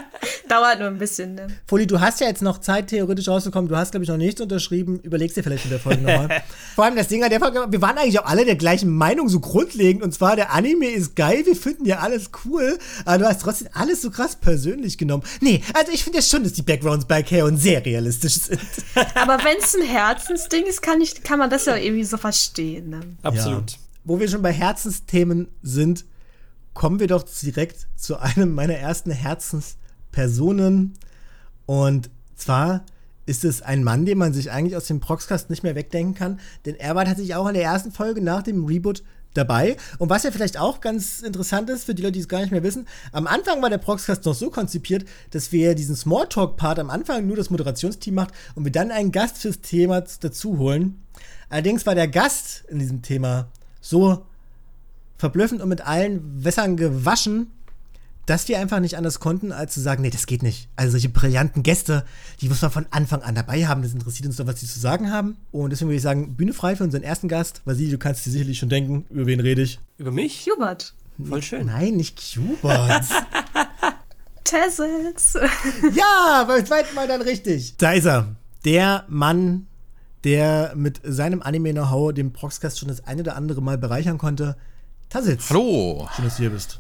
Dauert 0.49 0.79
nur 0.79 0.89
ein 0.89 0.99
bisschen, 0.99 1.35
ne? 1.35 1.47
Foli, 1.67 1.87
du 1.87 2.01
hast 2.01 2.21
ja 2.21 2.27
jetzt 2.27 2.43
noch 2.43 2.59
Zeit, 2.59 2.89
theoretisch 2.89 3.29
rauszukommen. 3.29 3.69
Du 3.69 3.77
hast, 3.77 3.91
glaube 3.91 4.05
ich, 4.05 4.09
noch 4.09 4.17
nichts 4.17 4.41
unterschrieben. 4.41 5.01
Überlegst 5.01 5.37
dir 5.37 5.43
vielleicht 5.43 5.65
in 5.65 5.71
der 5.71 5.81
Folge 5.81 6.03
nochmal. 6.03 6.43
Vor 6.75 6.85
allem 6.85 6.97
das 6.97 7.09
Ding 7.09 7.23
an 7.23 7.31
der 7.31 7.41
Folge, 7.41 7.67
wir 7.69 7.83
waren 7.83 7.99
eigentlich 7.99 8.19
auch 8.19 8.27
alle 8.27 8.45
der 8.45 8.57
gleichen 8.57 8.91
Meinung, 8.91 9.29
so 9.29 9.41
grundlegend. 9.41 10.03
Und 10.03 10.13
zwar, 10.13 10.37
der 10.37 10.53
Anime 10.53 10.87
ist 10.87 11.17
geil, 11.17 11.45
wir 11.45 11.57
finden 11.57 11.85
ja 11.85 11.99
alles 11.99 12.31
cool. 12.45 12.79
Aber 13.05 13.19
du 13.19 13.27
hast 13.27 13.43
trotzdem 13.43 13.69
alles 13.75 14.03
so 14.03 14.11
krass 14.11 14.37
persönlich 14.37 14.99
genommen. 14.99 15.23
Nee, 15.41 15.63
also 15.75 15.93
ich 15.93 16.05
finde 16.05 16.19
ja 16.19 16.23
schon, 16.23 16.45
dass 16.45 16.55
die 16.55 16.63
Backgrounds 16.63 17.05
bei 17.05 17.23
Kaon 17.23 17.57
sehr 17.57 17.85
realistisch 17.85 18.35
sind. 18.35 18.61
Aber 19.15 19.39
wenn 19.45 19.59
es 19.59 19.75
ein 19.75 19.87
Herzensding 19.87 20.67
ist, 20.67 20.83
kann, 20.83 21.01
ich, 21.01 21.23
kann 21.23 21.39
man 21.39 21.51
das 21.51 21.67
ja 21.67 21.77
irgendwie 21.77 22.05
so 22.05 22.17
verstehen. 22.17 22.91
Ne? 22.91 23.01
Absolut. 23.23 23.73
Ja. 23.73 23.79
Wo 24.05 24.19
wir 24.19 24.29
schon 24.29 24.43
bei 24.43 24.53
Herzensthemen 24.53 25.49
sind, 25.63 26.05
kommen 26.79 27.01
wir 27.01 27.09
doch 27.09 27.25
direkt 27.25 27.89
zu 27.97 28.19
einem 28.19 28.55
meiner 28.55 28.75
ersten 28.75 29.11
Herzenspersonen. 30.13 30.95
Und 31.67 32.11
zwar 32.35 32.85
ist 33.27 33.45
es 33.45 33.63
ein 33.63 33.85
Mann, 33.85 34.07
den 34.07 34.19
man 34.19 34.33
sich 34.33 34.51
eigentlich 34.51 34.77
aus 34.77 34.87
dem 34.87 35.01
Proxcast 35.01 35.51
nicht 35.51 35.63
mehr 35.63 35.75
wegdenken 35.75 36.15
kann, 36.15 36.41
denn 36.65 36.77
er 36.77 36.95
war 36.95 37.05
tatsächlich 37.05 37.35
auch 37.35 37.47
in 37.47 37.55
der 37.55 37.65
ersten 37.65 37.93
Folge 37.93 38.23
nach 38.23 38.43
dem 38.43 38.65
Reboot 38.65 39.03
dabei. 39.35 39.77
Und 39.99 40.09
was 40.09 40.23
ja 40.23 40.31
vielleicht 40.31 40.59
auch 40.59 40.81
ganz 40.81 41.21
interessant 41.21 41.69
ist, 41.69 41.85
für 41.85 41.95
die 41.95 42.03
Leute, 42.03 42.13
die 42.13 42.21
es 42.21 42.29
gar 42.29 42.41
nicht 42.41 42.51
mehr 42.51 42.63
wissen, 42.63 42.89
am 43.13 43.27
Anfang 43.27 43.61
war 43.61 43.69
der 43.69 43.79
Proxcast 43.79 44.25
noch 44.25 44.35
so 44.35 44.49
konzipiert, 44.49 45.05
dass 45.31 45.53
wir 45.53 45.75
diesen 45.75 45.95
Smalltalk-Part 45.95 46.79
am 46.79 46.89
Anfang 46.89 47.27
nur 47.27 47.37
das 47.37 47.51
Moderationsteam 47.51 48.15
macht 48.15 48.33
und 48.55 48.65
wir 48.65 48.73
dann 48.73 48.91
einen 48.91 49.13
Gast 49.13 49.37
fürs 49.39 49.61
Thema 49.61 50.01
dazu 50.01 50.57
holen. 50.57 51.03
Allerdings 51.51 51.85
war 51.85 51.95
der 51.95 52.09
Gast 52.09 52.65
in 52.69 52.79
diesem 52.79 53.03
Thema 53.03 53.49
so 53.83 54.25
verblüffend 55.19 55.61
und 55.61 55.69
mit 55.69 55.87
allen 55.87 56.45
Wässern 56.45 56.79
gewaschen, 56.79 57.49
dass 58.29 58.47
wir 58.47 58.59
einfach 58.59 58.79
nicht 58.79 58.99
anders 58.99 59.21
konnten, 59.21 59.53
als 59.53 59.73
zu 59.73 59.81
sagen, 59.81 60.03
nee, 60.03 60.11
das 60.11 60.27
geht 60.27 60.43
nicht. 60.43 60.69
Also 60.77 60.93
solche 60.93 61.09
brillanten 61.09 61.63
Gäste, 61.63 62.05
die 62.43 62.51
muss 62.51 62.61
man 62.61 62.71
von 62.71 62.85
Anfang 62.91 63.23
an 63.23 63.35
dabei 63.35 63.67
haben. 63.67 63.81
Das 63.81 63.95
interessiert 63.95 64.27
uns 64.27 64.37
doch, 64.37 64.47
was 64.47 64.61
sie 64.61 64.67
zu 64.67 64.79
sagen 64.79 65.11
haben. 65.11 65.39
Und 65.51 65.71
deswegen 65.71 65.89
würde 65.89 65.97
ich 65.97 66.03
sagen, 66.03 66.37
Bühne 66.37 66.53
frei 66.53 66.77
für 66.77 66.85
unseren 66.85 67.03
ersten 67.03 67.29
Gast. 67.29 67.63
Vasili, 67.65 67.91
du 67.91 67.97
kannst 67.97 68.27
dir 68.27 68.31
sicherlich 68.31 68.59
schon 68.59 68.69
denken, 68.69 69.07
über 69.09 69.25
wen 69.25 69.41
rede 69.41 69.63
ich? 69.63 69.81
Über 69.97 70.11
mich? 70.11 70.47
Hubert. 70.55 70.93
Voll 71.27 71.41
schön. 71.41 71.67
Nein, 71.67 71.97
nicht 71.97 72.21
Hubert. 72.37 73.07
Tessels. 74.45 75.39
ja, 75.95 76.45
beim 76.47 76.67
zweiten 76.67 76.95
Mal 76.95 77.09
dann 77.09 77.23
richtig. 77.23 77.79
Da 77.79 77.93
ist 77.93 78.05
er. 78.05 78.37
Der 78.67 79.07
Mann, 79.09 79.69
der 80.25 80.75
mit 80.77 81.01
seinem 81.03 81.41
Anime-Know-how 81.41 82.13
den 82.13 82.35
Proxcast 82.35 82.79
schon 82.79 82.89
das 82.89 83.07
eine 83.07 83.23
oder 83.23 83.37
andere 83.37 83.63
Mal 83.63 83.79
bereichern 83.79 84.19
konnte. 84.19 84.59
Tassitz. 85.09 85.49
Hallo. 85.49 86.07
Schön, 86.15 86.27
dass 86.27 86.37
du 86.37 86.43
hier 86.43 86.51
bist. 86.51 86.79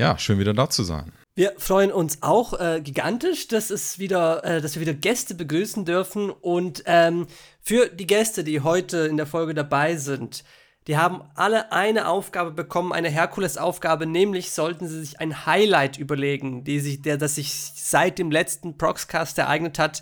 Ja, 0.00 0.16
schön 0.16 0.38
wieder 0.38 0.54
da 0.54 0.70
zu 0.70 0.82
sein. 0.82 1.12
Wir 1.34 1.52
freuen 1.58 1.92
uns 1.92 2.22
auch 2.22 2.58
äh, 2.58 2.80
gigantisch, 2.82 3.48
dass 3.48 3.68
es 3.68 3.98
wieder, 3.98 4.42
äh, 4.46 4.62
dass 4.62 4.74
wir 4.74 4.80
wieder 4.80 4.94
Gäste 4.94 5.34
begrüßen 5.34 5.84
dürfen. 5.84 6.30
Und 6.30 6.82
ähm, 6.86 7.26
für 7.60 7.86
die 7.90 8.06
Gäste, 8.06 8.42
die 8.42 8.62
heute 8.62 9.00
in 9.00 9.18
der 9.18 9.26
Folge 9.26 9.52
dabei 9.52 9.96
sind, 9.96 10.42
die 10.86 10.96
haben 10.96 11.20
alle 11.34 11.70
eine 11.70 12.08
Aufgabe 12.08 12.50
bekommen, 12.50 12.94
eine 12.94 13.10
Herkules-Aufgabe, 13.10 14.06
nämlich 14.06 14.52
sollten 14.52 14.88
sie 14.88 15.00
sich 15.00 15.20
ein 15.20 15.44
Highlight 15.44 15.98
überlegen, 15.98 16.64
die 16.64 16.80
sich, 16.80 17.02
der, 17.02 17.18
das 17.18 17.34
sich 17.34 17.52
seit 17.52 18.18
dem 18.18 18.30
letzten 18.30 18.78
Proxcast 18.78 19.36
ereignet 19.36 19.78
hat. 19.78 20.00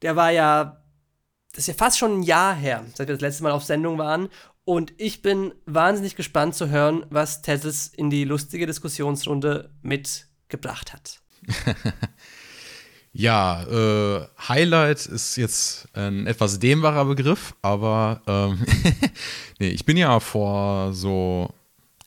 Der 0.00 0.16
war 0.16 0.30
ja, 0.30 0.82
das 1.52 1.64
ist 1.64 1.66
ja 1.66 1.74
fast 1.74 1.98
schon 1.98 2.20
ein 2.20 2.22
Jahr 2.22 2.54
her, 2.54 2.86
seit 2.94 3.08
wir 3.08 3.16
das 3.16 3.20
letzte 3.20 3.42
Mal 3.42 3.52
auf 3.52 3.64
Sendung 3.64 3.98
waren. 3.98 4.30
Und 4.70 4.92
ich 4.98 5.20
bin 5.20 5.52
wahnsinnig 5.66 6.14
gespannt 6.14 6.54
zu 6.54 6.68
hören, 6.68 7.04
was 7.10 7.42
Tessels 7.42 7.88
in 7.88 8.08
die 8.08 8.22
lustige 8.22 8.68
Diskussionsrunde 8.68 9.68
mitgebracht 9.82 10.92
hat. 10.92 11.20
ja, 13.12 13.64
äh, 13.64 14.28
Highlight 14.48 15.06
ist 15.06 15.34
jetzt 15.34 15.88
ein 15.92 16.28
etwas 16.28 16.60
dehnbarer 16.60 17.04
Begriff, 17.04 17.56
aber 17.62 18.22
ähm, 18.28 18.64
nee, 19.58 19.70
ich 19.70 19.86
bin 19.86 19.96
ja 19.96 20.20
vor 20.20 20.92
so 20.92 21.52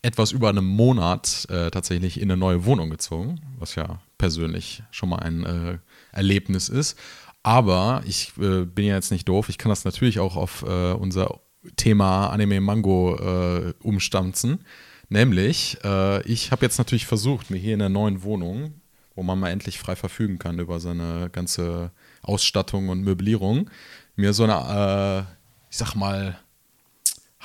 etwas 0.01 0.32
über 0.32 0.48
einem 0.48 0.63
Monat 0.63 1.46
äh, 1.50 1.70
tatsächlich 1.70 2.17
in 2.17 2.32
eine 2.32 2.38
neue 2.38 2.63
Wohnung 2.63 2.89
gezogen, 2.89 3.41
was 3.60 3.75
ja 3.75 4.00
persönlich 4.17 4.84
schon 4.89 5.10
mal 5.10 5.20
ein 5.20 5.43
äh, 5.46 5.79
Erlebnis 6.13 6.70
ist. 6.70 6.98
Aber 7.43 8.03
ich 8.05 8.32
äh, 8.38 8.63
bin 8.63 8.86
ja 8.86 8.96
jetzt 8.96 9.12
nicht 9.12 9.27
doof. 9.27 9.50
Ich 9.50 9.58
kann 9.58 9.67
das 9.70 9.84
natürlich 9.84 10.22
auch 10.22 10.38
auf 10.38 10.63
äh, 10.65 10.93
unser 10.93 11.41
Thema 11.75 12.27
Anime 12.27 12.62
Mango 12.62 13.15
äh, 13.15 13.74
umstanzen. 13.82 14.65
Nämlich, 15.10 15.77
äh, 15.84 16.22
ich 16.24 16.51
habe 16.51 16.65
jetzt 16.65 16.77
natürlich 16.77 17.05
versucht, 17.05 17.51
mir 17.51 17.58
hier 17.58 17.74
in 17.74 17.79
der 17.79 17.89
neuen 17.89 18.24
Wohnung, 18.24 18.74
wo 19.15 19.24
man 19.24 19.39
mal 19.39 19.50
endlich 19.50 19.77
frei 19.77 19.96
verfügen 19.96 20.39
kann 20.39 20.60
über 20.60 20.79
seine 20.79 21.29
ganze 21.32 21.91
Ausstattung 22.22 22.89
und 22.89 23.03
Möblierung, 23.03 23.70
mir 24.15 24.34
so 24.34 24.43
eine, 24.43 25.27
äh, 25.27 25.34
ich 25.70 25.77
sag 25.77 25.96
mal, 25.96 26.39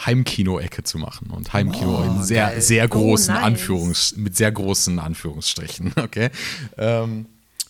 Heimkino-Ecke 0.06 0.84
zu 0.84 0.98
machen. 0.98 1.30
Und 1.30 1.52
Heimkino 1.52 2.02
in 2.04 2.22
sehr, 2.22 2.60
sehr 2.60 2.86
großen 2.86 3.34
nice. 3.34 3.44
Anführungs, 3.44 4.16
mit 4.16 4.36
sehr 4.36 4.52
großen 4.52 4.98
Anführungsstrichen, 4.98 5.92
okay? 6.02 6.30
Ähm, 6.76 7.26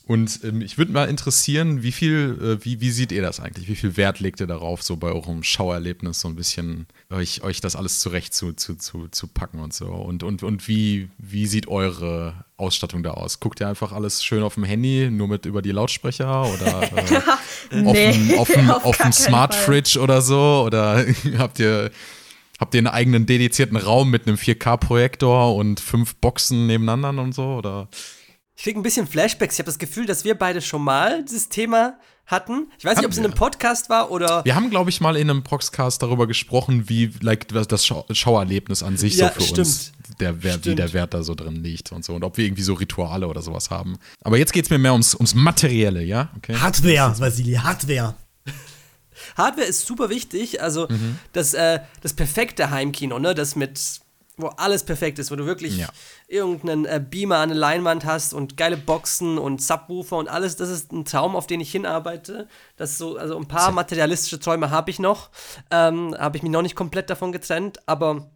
und 0.08 0.40
ähm, 0.42 0.62
ich 0.62 0.78
würde 0.78 0.90
mal 0.90 1.06
interessieren, 1.06 1.82
wie 1.82 1.92
viel, 1.92 2.38
äh, 2.40 2.64
wie, 2.64 2.80
wie 2.80 2.90
seht 2.90 3.12
ihr 3.12 3.20
das 3.20 3.40
eigentlich? 3.40 3.68
Wie 3.68 3.76
viel 3.76 3.98
Wert 3.98 4.20
legt 4.20 4.40
ihr 4.40 4.46
darauf, 4.46 4.82
so 4.82 4.96
bei 4.96 5.08
eurem 5.08 5.42
Schauerlebnis 5.42 6.20
so 6.20 6.28
ein 6.28 6.34
bisschen 6.34 6.86
euch, 7.10 7.42
euch 7.42 7.60
das 7.60 7.76
alles 7.76 8.00
zurecht 8.00 8.32
zu, 8.32 8.54
zu, 8.54 8.76
zu, 8.76 9.08
zu 9.08 9.26
packen 9.26 9.60
und 9.60 9.74
so? 9.74 9.84
Und, 9.88 10.22
und, 10.22 10.42
und 10.42 10.66
wie, 10.66 11.10
wie 11.18 11.46
sieht 11.46 11.68
eure 11.68 12.32
Ausstattung 12.56 13.02
da 13.02 13.10
aus? 13.10 13.38
Guckt 13.38 13.60
ihr 13.60 13.68
einfach 13.68 13.92
alles 13.92 14.24
schön 14.24 14.42
auf 14.42 14.54
dem 14.54 14.64
Handy, 14.64 15.10
nur 15.10 15.28
mit 15.28 15.44
über 15.44 15.60
die 15.60 15.72
Lautsprecher 15.72 16.42
oder 16.54 16.82
äh, 17.70 17.84
auf 17.84 17.92
Nee, 17.92 18.12
dem, 18.12 18.38
auf 18.70 18.96
dem, 18.96 19.12
Smart. 19.12 19.54
Fridge 19.54 20.00
oder 20.00 20.22
so? 20.22 20.64
Oder 20.64 21.04
habt 21.36 21.58
ihr, 21.58 21.90
habt 22.58 22.72
ihr 22.74 22.78
einen 22.78 22.86
eigenen 22.86 23.26
dedizierten 23.26 23.76
Raum 23.76 24.08
mit 24.08 24.26
einem 24.26 24.38
4K-Projektor 24.38 25.54
und 25.54 25.80
fünf 25.80 26.14
Boxen 26.14 26.66
nebeneinander 26.66 27.22
und 27.22 27.34
so? 27.34 27.56
Oder? 27.56 27.88
Ich 28.58 28.64
krieg 28.64 28.74
ein 28.76 28.82
bisschen 28.82 29.06
Flashbacks. 29.06 29.54
Ich 29.54 29.58
habe 29.60 29.66
das 29.66 29.78
Gefühl, 29.78 30.04
dass 30.04 30.24
wir 30.24 30.34
beide 30.36 30.60
schon 30.60 30.82
mal 30.82 31.24
dieses 31.24 31.48
Thema 31.48 31.96
hatten. 32.26 32.72
Ich 32.76 32.84
weiß 32.84 32.96
nicht, 32.96 33.06
ob 33.06 33.12
es 33.12 33.18
in 33.18 33.24
einem 33.24 33.34
Podcast 33.34 33.88
war 33.88 34.10
oder. 34.10 34.44
Wir 34.44 34.56
haben, 34.56 34.68
glaube 34.68 34.90
ich, 34.90 35.00
mal 35.00 35.16
in 35.16 35.30
einem 35.30 35.44
Proxcast 35.44 36.02
darüber 36.02 36.26
gesprochen, 36.26 36.88
wie 36.88 37.12
like, 37.20 37.46
das- 37.46 37.68
das 37.68 37.86
Schau 37.86 38.04
Schauerlebnis 38.10 38.82
an 38.82 38.96
sich 38.96 39.14
Ja, 39.14 39.28
so 39.28 39.34
für 39.34 39.40
stimmt. 39.42 39.58
uns, 39.60 39.92
der, 40.18 40.42
Wert, 40.42 40.66
wie 40.66 40.74
der 40.74 40.92
Wert 40.92 41.14
da 41.14 41.22
so 41.22 41.36
drin 41.36 41.54
liegt 41.62 41.92
und 41.92 42.04
so. 42.04 42.16
Und 42.16 42.24
ob 42.24 42.36
wir 42.36 42.46
irgendwie 42.46 42.64
so 42.64 42.74
Rituale 42.74 43.28
oder 43.28 43.42
sowas 43.42 43.70
haben. 43.70 43.96
Aber 44.22 44.36
jetzt 44.38 44.52
geht 44.52 44.64
es 44.64 44.70
mir 44.70 44.78
mehr 44.78 44.90
ums, 44.92 45.14
ums 45.14 45.36
Materielle, 45.36 46.02
ja? 46.02 46.30
Okay. 46.38 46.56
Hardware, 46.56 47.14
Vasili, 47.16 47.52
Hardware. 47.54 48.16
Hardware 49.36 49.68
ist 49.68 49.86
super 49.86 50.10
wichtig. 50.10 50.60
Also 50.60 50.88
Mhm. 50.90 51.20
das, 51.32 51.54
äh, 51.54 51.78
das 52.02 52.12
perfekte 52.12 52.70
Heimkino, 52.70 53.20
ne? 53.20 53.36
Das 53.36 53.54
mit, 53.54 54.00
wo 54.38 54.46
alles 54.48 54.84
perfekt 54.84 55.18
ist, 55.18 55.30
wo 55.30 55.36
du 55.36 55.44
wirklich 55.46 55.76
Ja. 55.78 55.88
irgendeinen 56.28 56.84
äh, 56.86 57.04
Beamer 57.06 57.38
an 57.38 57.50
der 57.50 57.58
Leinwand 57.58 58.04
hast 58.04 58.32
und 58.32 58.56
geile 58.56 58.76
Boxen 58.76 59.36
und 59.36 59.60
Subwoofer 59.62 60.16
und 60.16 60.28
alles. 60.28 60.56
Das 60.56 60.70
ist 60.70 60.92
ein 60.92 61.04
Traum, 61.04 61.36
auf 61.36 61.46
den 61.46 61.60
ich 61.60 61.70
hinarbeite. 61.70 62.48
Das 62.76 62.90
ist 62.92 62.98
so, 62.98 63.16
also 63.18 63.36
ein 63.36 63.46
paar 63.48 63.72
materialistische 63.72 64.40
Träume 64.40 64.70
habe 64.70 64.90
ich 64.90 64.98
noch. 64.98 65.30
Ähm, 65.70 66.14
habe 66.18 66.36
ich 66.36 66.42
mich 66.42 66.52
noch 66.52 66.62
nicht 66.62 66.76
komplett 66.76 67.10
davon 67.10 67.32
getrennt, 67.32 67.78
aber 67.86 68.30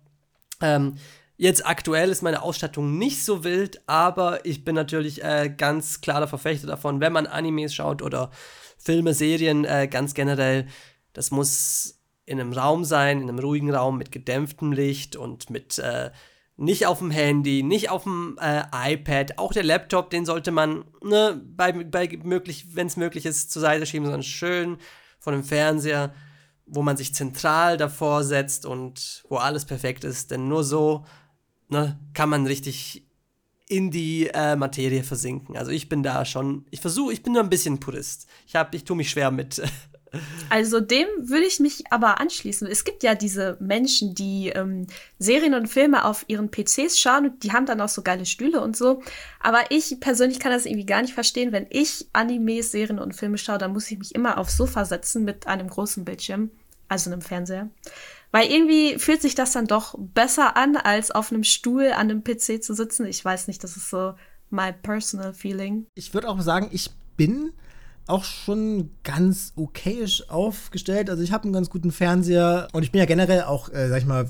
ähm, 0.61 0.97
Jetzt 1.39 1.67
aktuell 1.67 2.11
ist 2.11 2.23
meine 2.23 2.43
Ausstattung 2.43 2.99
nicht 2.99 3.25
so 3.25 3.43
wild, 3.43 3.81
aber 3.89 4.45
ich 4.47 4.65
bin 4.65 4.77
natürlich 4.77 5.25
äh, 5.25 5.53
ganz 5.57 6.01
klarer 6.01 6.29
Verfechter 6.29 6.69
davon, 6.69 7.01
wenn 7.01 7.13
man 7.13 7.27
Animes 7.27 7.75
schaut 7.75 8.01
oder 8.01 8.31
Filme, 8.79 9.13
Serien, 9.13 9.65
äh, 9.65 9.89
ganz 9.89 10.15
generell, 10.15 10.69
das 11.15 11.33
muss 11.33 11.99
in 12.33 12.41
einem 12.41 12.53
Raum 12.53 12.85
sein, 12.85 13.21
in 13.21 13.29
einem 13.29 13.39
ruhigen 13.39 13.73
Raum 13.73 13.99
mit 13.99 14.11
gedämpftem 14.11 14.73
Licht 14.73 15.17
und 15.17 15.51
mit 15.51 15.79
äh, 15.79 16.11
nicht 16.57 16.87
auf 16.87 16.99
dem 16.99 17.11
Handy, 17.11 17.63
nicht 17.63 17.91
auf 17.91 18.05
dem 18.05 18.39
äh, 18.41 18.63
iPad. 18.73 19.39
Auch 19.39 19.53
der 19.53 19.65
Laptop, 19.65 20.11
den 20.11 20.25
sollte 20.25 20.51
man, 20.51 20.85
ne, 21.03 21.41
bei, 21.45 21.73
bei 21.73 22.19
möglich, 22.23 22.75
wenn 22.75 22.87
es 22.87 22.97
möglich 22.97 23.27
ist, 23.27 23.51
zur 23.51 23.61
Seite 23.61 23.85
schieben, 23.85 24.07
sondern 24.07 24.23
schön 24.23 24.79
von 25.19 25.35
dem 25.35 25.45
Fernseher, 25.45 26.15
wo 26.67 26.83
man 26.83 26.97
sich 26.97 27.15
zentral 27.15 27.77
davor 27.77 28.25
setzt 28.25 28.65
und 28.65 29.25
wo 29.29 29.37
alles 29.37 29.65
perfekt 29.65 30.05
ist. 30.05 30.31
Denn 30.31 30.49
nur 30.49 30.65
so 30.65 31.05
ne, 31.69 31.99
kann 32.15 32.29
man 32.29 32.47
richtig 32.47 33.07
in 33.69 33.91
die 33.91 34.29
äh, 34.29 34.57
Materie 34.57 35.03
versinken. 35.03 35.57
Also 35.57 35.71
ich 35.71 35.89
bin 35.89 36.03
da 36.03 36.25
schon, 36.25 36.67
ich 36.71 36.81
versuche, 36.81 37.13
ich 37.13 37.23
bin 37.23 37.35
nur 37.35 37.43
ein 37.43 37.51
bisschen 37.51 37.81
Purist. 37.81 38.27
Ich 38.47 38.57
hab, 38.57 38.75
ich 38.75 38.85
tue 38.85 38.97
mich 38.97 39.11
schwer 39.11 39.31
mit. 39.31 39.63
Also 40.51 40.81
dem 40.81 41.07
würde 41.19 41.47
ich 41.47 41.61
mich 41.61 41.85
aber 41.91 42.21
anschließen. 42.21 42.67
Es 42.67 42.85
gibt 42.85 43.03
ja 43.03 43.15
diese 43.15 43.57
Menschen, 43.61 44.15
die 44.15 44.49
ähm, 44.49 44.87
Serien 45.19 45.55
und 45.55 45.69
Filme 45.69 46.05
auf 46.05 46.25
ihren 46.29 46.51
PCs 46.51 46.99
schauen 46.99 47.27
und 47.27 47.43
die 47.43 47.53
haben 47.53 47.67
dann 47.67 47.81
auch 47.81 47.89
so 47.89 48.03
geile 48.03 48.27
Stühle 48.27 48.61
und 48.61 48.77
so. 48.77 49.03
Aber 49.41 49.71
ich 49.71 49.99
persönlich 50.01 50.41
kann 50.41 50.53
das 50.53 50.67
irgendwie 50.67 50.87
gar 50.87 51.03
nicht 51.03 51.15
verstehen. 51.15 51.53
Wenn 51.53 51.67
ich 51.71 52.07
Animes, 52.13 52.73
Serien 52.73 52.99
und 52.99 53.15
Filme 53.15 53.39
schaue, 53.39 53.59
dann 53.59 53.73
muss 53.73 53.91
ich 53.91 53.99
mich 53.99 54.15
immer 54.15 54.39
aufs 54.39 54.57
Sofa 54.57 54.85
setzen 54.85 55.25
mit 55.25 55.47
einem 55.47 55.69
großen 55.69 56.05
Bildschirm, 56.05 56.51
also 56.89 57.11
einem 57.11 57.23
Fernseher. 57.23 57.71
Weil 58.31 58.51
irgendwie 58.51 58.99
fühlt 58.99 59.23
sich 59.23 59.35
das 59.35 59.53
dann 59.53 59.67
doch 59.67 59.95
besser 59.99 60.57
an, 60.57 60.77
als 60.77 61.11
auf 61.11 61.33
einem 61.33 61.45
Stuhl 61.45 61.93
an 61.93 62.11
einem 62.11 62.25
PC 62.25 62.63
zu 62.63 62.75
sitzen. 62.75 63.07
Ich 63.07 63.25
weiß 63.25 63.47
nicht, 63.49 63.63
das 63.63 63.77
ist 63.77 63.91
so 63.91 64.15
my 64.51 64.73
personal 64.73 65.33
feeling. 65.33 65.87
Ich 65.95 66.15
würde 66.15 66.29
auch 66.29 66.41
sagen, 66.41 66.69
ich 66.73 66.91
bin 67.17 67.53
auch 68.07 68.25
schon 68.25 68.91
ganz 69.05 69.53
okayisch 69.57 70.29
aufgestellt. 70.29 71.09
Also 71.11 71.23
ich 71.23 71.33
habe 71.33 71.45
einen 71.45 71.53
ganz 71.53 71.71
guten 71.71 71.93
Fernseher 71.93 72.69
und 72.73 72.83
ich 72.83 72.93
bin 72.93 72.99
ja 72.99 73.05
generell 73.05 73.43
auch, 73.43 73.69
äh, 73.71 73.89
sag 73.89 73.99
ich 73.99 74.07
mal, 74.07 74.27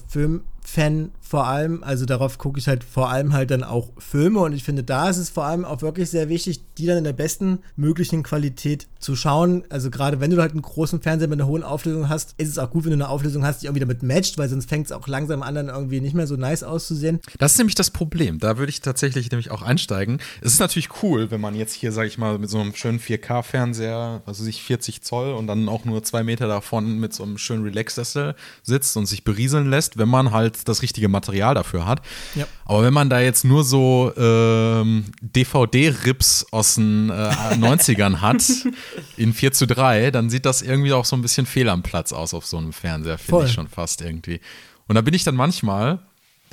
Filmfan 0.65 1.13
vor 1.33 1.47
allem. 1.47 1.83
Also 1.83 2.05
darauf 2.05 2.37
gucke 2.37 2.59
ich 2.59 2.69
halt 2.69 2.85
vor 2.85 3.11
allem 3.11 3.33
halt 3.33 3.51
dann 3.51 3.65
auch 3.65 3.91
Filme 3.97 4.41
und 4.41 4.53
ich 4.53 4.65
finde, 4.65 4.83
da 4.83 5.09
ist 5.09 5.17
es 5.17 5.31
vor 5.31 5.45
allem 5.45 5.65
auch 5.65 5.81
wirklich 5.81 6.11
sehr 6.11 6.29
wichtig, 6.29 6.61
die 6.77 6.85
dann 6.87 6.99
in 6.99 7.05
der 7.05 7.15
besten 7.15 7.61
möglichen 7.75 8.23
Qualität 8.23 8.87
zu 8.99 9.17
schauen. 9.17 9.65
Also 9.71 9.91
gerade 9.91 10.21
wenn 10.21 10.31
du 10.31 10.41
halt 10.41 10.53
einen 10.53 10.61
großen 10.61 11.01
Fernseher 11.01 11.29
mit 11.29 11.41
einer 11.41 11.49
hohen 11.49 11.63
Auflösung 11.63 12.11
hast, 12.11 12.35
ist 12.37 12.51
es 12.51 12.59
auch 12.59 12.71
gut, 12.71 12.85
wenn 12.85 12.91
du 12.91 12.97
eine 12.97 13.09
Auflösung 13.09 13.47
hast, 13.47 13.63
die 13.63 13.67
irgendwie 13.67 13.81
damit 13.81 14.03
matcht, 14.03 14.37
weil 14.37 14.49
sonst 14.49 14.69
fängt 14.69 14.87
es 14.87 14.93
auch 14.93 15.09
langsam 15.09 15.43
an, 15.43 15.55
dann 15.55 15.69
irgendwie 15.69 16.01
nicht 16.01 16.15
mehr 16.15 16.27
so 16.27 16.37
nice 16.37 16.63
auszusehen. 16.63 17.21
Das 17.39 17.53
ist 17.53 17.59
nämlich 17.59 17.77
das 17.77 17.91
Problem. 17.91 18.39
Da 18.39 18.59
würde 18.59 18.71
ich 18.71 18.83
tatsächlich 18.83 19.31
nämlich 19.31 19.51
auch 19.51 19.63
einsteigen. 19.63 20.19
Es 20.43 20.53
ist 20.53 20.61
natürlich 20.61 21.03
cool, 21.03 21.31
wenn 21.31 21.41
man 21.41 21.55
jetzt 21.55 21.73
hier, 21.73 21.93
sage 21.93 22.09
ich 22.09 22.19
mal, 22.19 22.39
mit 22.39 22.51
so 22.51 22.59
einem 22.59 22.75
schönen 22.75 23.01
4K-Fernseher, 23.01 24.23
also 24.27 24.45
sich 24.45 24.63
40 24.63 25.03
Zoll 25.03 25.33
und 25.33 25.47
dann 25.47 25.69
auch 25.71 25.87
nur 25.87 26.03
zwei 26.03 26.23
Meter 26.23 26.47
davon 26.47 26.99
mit 26.99 27.15
so 27.15 27.23
einem 27.23 27.39
schönen 27.39 27.65
Relax-Sessel 27.65 28.35
sitzt 28.63 28.97
und 28.99 29.07
sich 29.07 29.25
berieseln 29.25 29.71
lässt, 29.71 29.97
wenn 29.97 30.09
man 30.09 30.31
halt 30.33 30.52
das 30.65 30.83
richtige 30.83 31.09
Material 31.09 31.55
dafür 31.55 31.87
hat. 31.87 32.03
Ja. 32.35 32.47
Aber 32.65 32.83
wenn 32.83 32.93
man 32.93 33.11
da 33.11 33.21
jetzt 33.21 33.45
nur 33.45 33.65
so 33.65 34.13
ähm, 34.17 35.05
DVD-Rips 35.21 36.47
aus 36.51 36.77
den 36.77 37.11
äh, 37.11 37.13
90ern 37.13 38.21
hat, 38.21 38.43
in 39.17 39.33
4 39.33 39.53
zu 39.53 39.67
3, 39.67 40.11
dann 40.11 40.31
sieht 40.31 40.47
das 40.47 40.63
irgendwie 40.63 40.93
auch 40.93 41.05
so 41.05 41.17
ein 41.17 41.23
bisschen 41.23 41.47
fehl 41.47 41.69
am 41.69 41.83
Platz 41.83 42.13
aus 42.13 42.35
auf 42.35 42.47
so 42.47 42.59
einem 42.59 42.73
Fernseher, 42.73 43.19
finde 43.19 43.47
ich 43.47 43.53
schon 43.53 43.69
fast 43.69 44.01
irgendwie. 44.03 44.41
Und 44.89 44.95
da 44.97 45.01
bin 45.01 45.15
ich 45.15 45.25
dann 45.25 45.37
manchmal, 45.37 46.01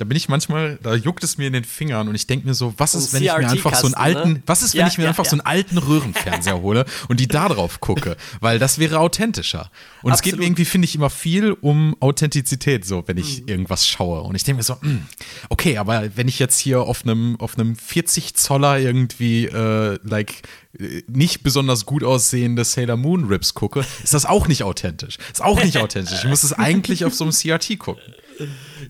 da 0.00 0.06
bin 0.06 0.16
ich 0.16 0.30
manchmal, 0.30 0.78
da 0.82 0.94
juckt 0.94 1.22
es 1.24 1.36
mir 1.36 1.46
in 1.48 1.52
den 1.52 1.64
Fingern 1.64 2.08
und 2.08 2.14
ich 2.14 2.26
denke 2.26 2.46
mir 2.48 2.54
so, 2.54 2.72
was 2.78 2.92
So 2.92 2.98
ist, 2.98 3.12
wenn 3.12 3.22
ich 3.22 3.28
mir 3.28 3.48
einfach 3.50 3.74
so 3.74 3.86
einen 3.86 3.94
alten, 3.94 4.32
ne? 4.34 4.42
was 4.46 4.62
ist, 4.62 4.72
wenn 4.74 4.80
Ja, 4.80 4.86
ich 4.88 4.96
mir 4.96 5.04
ja, 5.04 5.10
einfach 5.10 5.26
so 5.26 5.36
ja. 5.36 5.42
einen 5.42 5.46
alten 5.46 5.76
Röhrenfernseher 5.76 6.60
hole 6.62 6.86
und 7.08 7.20
die 7.20 7.28
da 7.28 7.48
drauf 7.48 7.80
gucke? 7.80 8.16
Weil 8.40 8.58
das 8.58 8.78
wäre 8.78 8.98
authentischer. 8.98 9.70
Und 10.02 10.12
es 10.12 10.22
geht 10.22 10.32
mir 10.32 10.38
Absolut. 10.38 10.46
irgendwie, 10.46 10.64
finde 10.64 10.86
ich, 10.86 10.94
immer 10.94 11.10
viel 11.10 11.52
um 11.52 11.94
Authentizität, 12.00 12.86
so, 12.86 13.04
wenn 13.06 13.16
Mhm. 13.16 13.22
ich 13.22 13.46
irgendwas 13.48 13.86
schaue. 13.86 14.22
Und 14.22 14.34
ich 14.34 14.44
denke 14.44 14.56
mir 14.58 14.62
so, 14.62 14.80
hm, 14.80 15.02
okay, 15.50 15.76
aber 15.76 16.16
wenn 16.16 16.28
ich 16.28 16.38
jetzt 16.38 16.58
hier 16.58 16.80
auf 16.80 17.02
einem, 17.04 17.36
auf 17.38 17.58
einem 17.58 17.76
40 17.76 18.34
Zoller 18.34 18.78
irgendwie, 18.78 19.44
äh, 19.46 19.98
like, 20.02 20.42
äh, 20.78 21.02
nicht 21.08 21.42
besonders 21.42 21.84
gut 21.84 22.02
aussehende 22.04 22.64
Sailor 22.64 22.96
Moon 22.96 23.26
Rips 23.26 23.52
gucke, 23.54 23.84
ist 24.02 24.14
das 24.14 24.24
auch 24.24 24.48
nicht 24.48 24.62
authentisch. 24.62 25.18
Ist 25.30 25.42
auch 25.42 25.62
nicht 25.62 25.76
authentisch. 25.76 26.20
Ich 26.24 26.28
muss 26.30 26.42
es 26.42 26.52
eigentlich 26.58 27.04
auf 27.04 27.14
so 27.14 27.24
einem 27.24 27.32
CRT 27.34 27.78
gucken. 27.78 28.02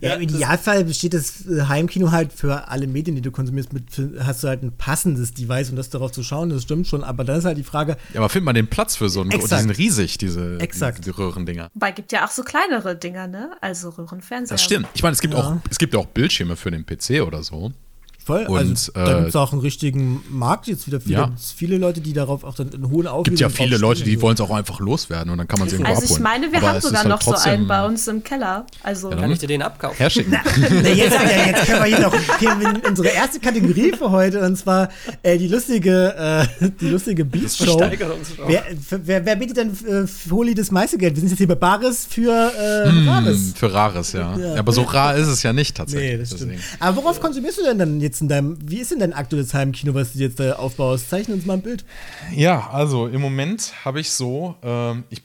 Ja, 0.00 0.14
im 0.14 0.23
Idealfall 0.23 0.85
besteht 0.85 1.14
das 1.14 1.47
äh, 1.47 1.62
Heimkino 1.69 2.11
halt 2.12 2.33
für 2.33 2.69
alle 2.69 2.87
Medien, 2.87 3.16
die 3.16 3.23
du 3.23 3.30
konsumierst, 3.30 3.73
mit, 3.73 3.85
hast 4.21 4.42
du 4.45 4.49
halt 4.49 4.62
ein 4.62 4.73
passendes 4.73 5.35
Device, 5.35 5.71
um 5.71 5.76
das 5.76 5.90
darauf 5.90 6.12
zu 6.12 6.23
schauen, 6.23 6.50
das 6.50 6.62
stimmt 6.62 6.87
schon, 6.87 7.02
aber 7.04 7.25
dann 7.25 7.38
ist 7.38 7.45
halt 7.45 7.59
die 7.59 7.62
Frage, 7.64 7.97
Ja, 8.14 8.21
aber 8.21 8.28
findet 8.28 8.45
man 8.47 8.54
den 8.54 8.69
Platz 8.69 8.97
für 8.97 9.09
so 9.09 9.21
einen, 9.21 9.30
Exakt. 9.30 9.52
die 9.52 9.66
sind 9.69 9.78
riesig, 9.78 10.19
diese, 10.19 10.59
Exakt. 10.61 10.99
diese 11.04 11.16
Röhrendinger. 11.19 11.71
Wobei 11.75 11.92
gibt 11.92 12.12
ja 12.12 12.25
auch 12.26 12.30
so 12.30 12.42
kleinere 12.42 12.97
Dinger, 12.97 13.26
ne? 13.26 13.50
Also 13.61 13.90
Röhrenfernseher. 13.90 14.54
Das 14.54 14.62
stimmt. 14.62 14.88
Ich 14.95 15.02
meine, 15.02 15.12
es 15.14 15.21
gibt, 15.21 15.35
Ja. 15.35 15.40
auch, 15.40 15.57
es 15.71 15.78
gibt 15.78 15.95
ja 15.95 16.00
auch 16.00 16.07
Bildschirme 16.07 16.57
für 16.57 16.71
den 16.71 16.85
PC 16.87 17.23
oder 17.26 17.42
so. 17.42 17.73
Voll, 18.31 18.47
Und, 18.47 18.59
also 18.71 18.93
da 18.93 19.13
äh, 19.13 19.17
gibt 19.19 19.29
es 19.29 19.37
auch 19.37 19.53
einen 19.53 19.61
richtigen 19.61 20.23
Markt 20.31 20.67
jetzt 20.67 20.87
wieder 20.87 21.01
viele, 21.01 21.15
Ja. 21.15 21.33
viele 21.57 21.79
Leute, 21.79 22.01
die 22.01 22.13
darauf 22.13 22.45
auch 22.45 22.55
dann 22.55 22.73
einen 22.73 22.91
hohen 22.91 23.07
Auflösung 23.07 23.25
gibt 23.25 23.41
ja 23.41 23.49
viele 23.49 23.77
Leute, 23.77 24.03
die 24.03 24.15
so. 24.17 24.23
wollen 24.23 24.35
es 24.35 24.41
auch 24.41 24.51
einfach 24.51 24.81
loswerden 24.81 25.31
und 25.31 25.39
dann 25.39 25.49
kann 25.49 25.59
man 25.59 25.69
es 25.69 25.75
irgendwo 25.75 25.91
Also 25.93 26.03
ich 26.05 26.11
abholen. 26.11 26.23
meine, 26.23 26.53
wir 26.53 26.59
Aber 26.59 26.69
haben 26.69 26.77
es 26.79 26.85
sogar 26.85 27.01
halt 27.01 27.09
noch 27.11 27.23
so 27.23 27.35
einen 27.35 27.67
bei 27.67 27.85
uns 27.87 28.07
im 28.09 28.23
Keller. 28.25 28.67
Also 28.83 29.11
Ja, 29.11 29.17
Kann 29.17 29.31
ich 29.31 29.39
dir 29.39 29.47
den 29.47 29.63
abkaufen? 29.63 29.97
Herschicken. 29.99 30.33
Na, 30.83 30.89
jetzt, 30.89 31.13
ja, 31.15 31.47
jetzt 31.47 31.67
können 31.67 31.83
wir 31.85 31.97
hier 31.97 32.01
noch 32.01 32.15
hier 32.39 32.57
unsere 32.89 33.09
erste 33.09 33.41
Kategorie 33.41 33.93
für 33.97 34.11
heute 34.11 34.41
und 34.47 34.57
zwar 34.57 34.89
äh, 35.23 35.37
die 35.39 35.49
lustige, 35.49 36.15
äh, 36.61 36.69
die 36.81 36.89
lustige 36.89 37.25
Beat-Show. 37.25 37.65
Versteigerungsshow. 37.65 38.43
Wer, 38.47 38.65
wer, 39.05 39.25
wer 39.27 39.37
bietet 39.37 39.57
denn 39.57 39.71
äh, 39.87 40.07
für 40.07 40.31
Holi 40.35 40.55
das 40.55 40.71
meiste 40.71 40.99
Geld? 40.99 41.15
Wir 41.15 41.21
sind 41.21 41.29
jetzt 41.31 41.39
hier 41.39 41.49
bei 41.49 41.55
Bares 41.55 42.07
für 42.09 42.31
äh, 42.31 42.89
Hm, 42.91 43.09
Rares. 43.09 43.53
für 43.55 43.73
Rares, 43.73 44.13
ja. 44.13 44.37
Ja. 44.37 44.55
Aber 44.57 44.73
so 44.73 44.83
rar 44.83 45.17
ist 45.17 45.27
es 45.29 45.43
ja 45.43 45.53
nicht 45.53 45.77
tatsächlich. 45.77 46.13
Nee, 46.13 46.19
das 46.19 46.29
stimmt. 46.29 46.53
deswegen. 46.53 46.63
Aber 46.79 46.97
worauf 46.97 47.21
konsumierst 47.21 47.59
du 47.59 47.65
denn 47.65 47.79
dann 47.79 48.01
jetzt 48.01 48.20
in 48.21 48.29
deinem, 48.29 48.59
wie 48.62 48.79
ist 48.79 48.91
denn 48.91 49.00
dein 49.00 49.12
aktuelles 49.12 49.55
Heimkino, 49.55 49.95
was 49.95 50.12
du 50.12 50.19
jetzt 50.19 50.41
da 50.41 50.55
aufbaust? 50.55 51.09
Zeichne 51.09 51.35
uns 51.35 51.47
mal 51.47 51.55
ein 51.55 51.62
Bild. 51.62 51.85
Ja, 52.35 52.71
also 52.71 53.07
im 53.07 53.21
Moment 53.21 53.73
habe 53.85 54.00
ich 54.00 54.11
so, 54.11 54.57
ähm, 54.62 55.05
ich 55.11 55.23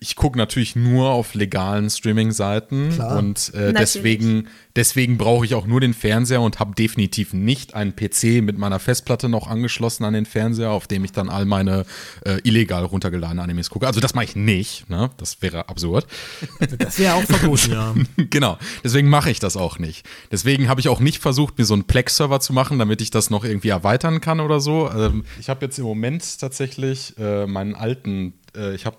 ich 0.00 0.16
gucke 0.16 0.38
natürlich 0.38 0.76
nur 0.76 1.10
auf 1.10 1.34
legalen 1.34 1.90
Streaming-Seiten 1.90 3.00
und 3.00 3.54
äh, 3.54 3.72
deswegen, 3.72 4.48
deswegen 4.74 5.18
brauche 5.18 5.44
ich 5.44 5.54
auch 5.54 5.66
nur 5.66 5.80
den 5.80 5.94
Fernseher 5.94 6.40
und 6.40 6.58
habe 6.58 6.74
definitiv 6.74 7.32
nicht 7.32 7.74
einen 7.74 7.94
PC 7.94 8.42
mit 8.42 8.58
meiner 8.58 8.78
Festplatte 8.78 9.28
noch 9.28 9.46
angeschlossen 9.46 10.04
an 10.04 10.14
den 10.14 10.26
Fernseher, 10.26 10.70
auf 10.70 10.86
dem 10.86 11.04
ich 11.04 11.12
dann 11.12 11.28
all 11.28 11.44
meine 11.44 11.84
äh, 12.24 12.38
illegal 12.44 12.84
runtergeladenen 12.84 13.42
Animes 13.42 13.70
gucke. 13.70 13.86
Also 13.86 14.00
das 14.00 14.14
mache 14.14 14.26
ich 14.26 14.36
nicht, 14.36 14.88
ne? 14.90 15.10
Das 15.16 15.42
wäre 15.42 15.68
absurd. 15.68 16.06
Das 16.78 16.98
wäre 16.98 17.14
auch 17.14 17.22
verboten, 17.22 17.72
ja. 17.72 17.94
genau, 18.30 18.58
deswegen 18.84 19.08
mache 19.08 19.30
ich 19.30 19.38
das 19.38 19.56
auch 19.56 19.78
nicht. 19.78 20.06
Deswegen 20.30 20.68
habe 20.68 20.80
ich 20.80 20.88
auch 20.88 21.00
nicht 21.00 21.22
versucht, 21.22 21.58
mir 21.58 21.64
so 21.64 21.74
einen 21.74 21.84
Plex-Server 21.84 22.40
zu 22.40 22.52
machen, 22.52 22.78
damit 22.78 23.00
ich 23.00 23.10
das 23.10 23.30
noch 23.30 23.44
irgendwie 23.44 23.68
erweitern 23.68 24.20
kann 24.20 24.40
oder 24.40 24.60
so. 24.60 24.90
Ähm, 24.90 25.24
ich 25.40 25.48
habe 25.48 25.64
jetzt 25.64 25.78
im 25.78 25.84
Moment 25.84 26.40
tatsächlich 26.40 27.14
äh, 27.18 27.46
meinen 27.46 27.74
alten, 27.74 28.34
äh, 28.56 28.74
ich 28.74 28.84
habe 28.84 28.96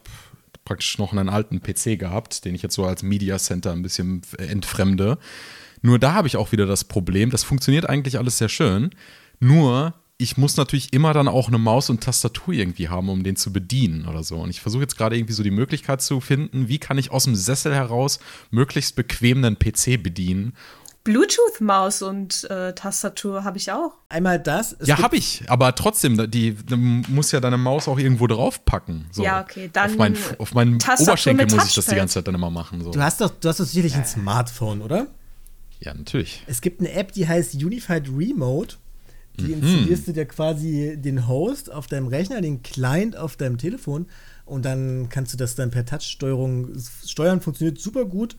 praktisch 0.68 0.98
noch 0.98 1.14
einen 1.14 1.30
alten 1.30 1.62
PC 1.62 1.98
gehabt, 1.98 2.44
den 2.44 2.54
ich 2.54 2.62
jetzt 2.62 2.76
so 2.76 2.86
als 2.86 3.02
Media 3.02 3.38
Center 3.38 3.72
ein 3.72 3.82
bisschen 3.82 4.22
entfremde. 4.38 5.18
Nur 5.82 5.98
da 5.98 6.14
habe 6.14 6.28
ich 6.28 6.36
auch 6.36 6.52
wieder 6.52 6.66
das 6.66 6.84
Problem, 6.84 7.30
das 7.30 7.44
funktioniert 7.44 7.88
eigentlich 7.88 8.18
alles 8.18 8.38
sehr 8.38 8.50
schön, 8.50 8.90
nur 9.40 9.94
ich 10.18 10.36
muss 10.36 10.58
natürlich 10.58 10.94
immer 10.94 11.14
dann 11.14 11.28
auch 11.28 11.48
eine 11.48 11.60
Maus 11.60 11.90
und 11.90 12.02
Tastatur 12.02 12.54
irgendwie 12.54 12.90
haben, 12.90 13.08
um 13.10 13.24
den 13.24 13.36
zu 13.36 13.54
bedienen 13.54 14.08
oder 14.08 14.24
so. 14.24 14.38
Und 14.38 14.50
ich 14.50 14.62
versuche 14.62 14.82
jetzt 14.82 14.98
gerade 14.98 15.16
irgendwie 15.16 15.34
so 15.34 15.44
die 15.44 15.52
Möglichkeit 15.52 16.02
zu 16.02 16.20
finden, 16.20 16.68
wie 16.68 16.80
kann 16.80 16.98
ich 16.98 17.12
aus 17.12 17.26
dem 17.26 17.36
Sessel 17.36 17.74
heraus 17.74 18.20
möglichst 18.50 18.96
bequem 18.96 19.44
einen 19.44 19.60
PC 19.60 20.02
bedienen. 20.02 20.54
Bluetooth-Maus 21.08 22.02
und 22.02 22.44
äh, 22.50 22.74
Tastatur 22.76 23.46
habe 23.46 23.58
ich 23.58 23.72
auch. 23.72 23.94
Einmal 24.10 24.40
das. 24.40 24.76
ja, 24.84 24.98
habe 24.98 25.16
ich, 25.16 25.44
aber 25.48 25.74
trotzdem, 25.74 26.30
die, 26.30 26.54
die 26.54 26.76
muss 26.76 27.32
ja 27.32 27.40
deine 27.40 27.58
Maus 27.58 27.88
auch 27.88 27.98
irgendwo 27.98 28.28
draufpacken. 28.28 29.06
So. 29.14 29.24
Ja, 29.24 29.42
okay, 29.42 29.70
dann 29.72 29.92
Auf, 29.92 29.98
mein, 29.98 30.18
auf 30.38 30.54
meinen 30.54 30.80
Tastatur 30.80 31.14
Oberschenkel 31.14 31.48
muss 31.50 31.66
ich 31.70 31.76
das 31.76 31.86
die 31.86 31.96
ganze 31.96 32.16
Zeit 32.16 32.28
dann 32.28 32.36
immer 32.36 32.50
machen. 32.50 32.84
So. 32.84 32.92
Du 32.92 33.02
hast 33.02 33.22
doch, 33.22 33.30
du 33.30 33.48
hast 33.48 33.62
doch 33.62 33.66
sicherlich 33.66 33.96
ein 33.96 34.06
Smartphone, 34.06 34.82
oder? 34.82 35.08
Ja, 35.80 35.94
natürlich. 35.94 36.44
Es 36.48 36.60
gibt 36.60 36.82
eine 36.82 36.92
App, 36.92 37.14
die 37.14 37.26
heißt 37.26 37.56
Unified 37.56 38.10
Remote. 38.10 38.76
Die 39.40 39.56
Mhm. 39.56 39.62
installierst 39.64 40.08
du 40.08 40.14
dir 40.14 40.26
quasi 40.26 40.98
den 40.98 41.28
Host 41.28 41.72
auf 41.72 41.88
deinem 41.88 42.08
Rechner, 42.08 42.42
den 42.42 42.64
Client 42.64 43.16
auf 43.16 43.38
deinem 43.38 43.58
Telefon 43.58 44.08
und 44.46 44.66
dann 44.66 45.10
kannst 45.10 45.32
du 45.34 45.38
das 45.38 45.56
dann 45.56 45.70
per 45.70 45.86
Touch-Steuerung 45.86 46.70
steuern. 47.06 47.40
Funktioniert 47.40 47.80
super 47.80 48.06
gut. 48.06 48.36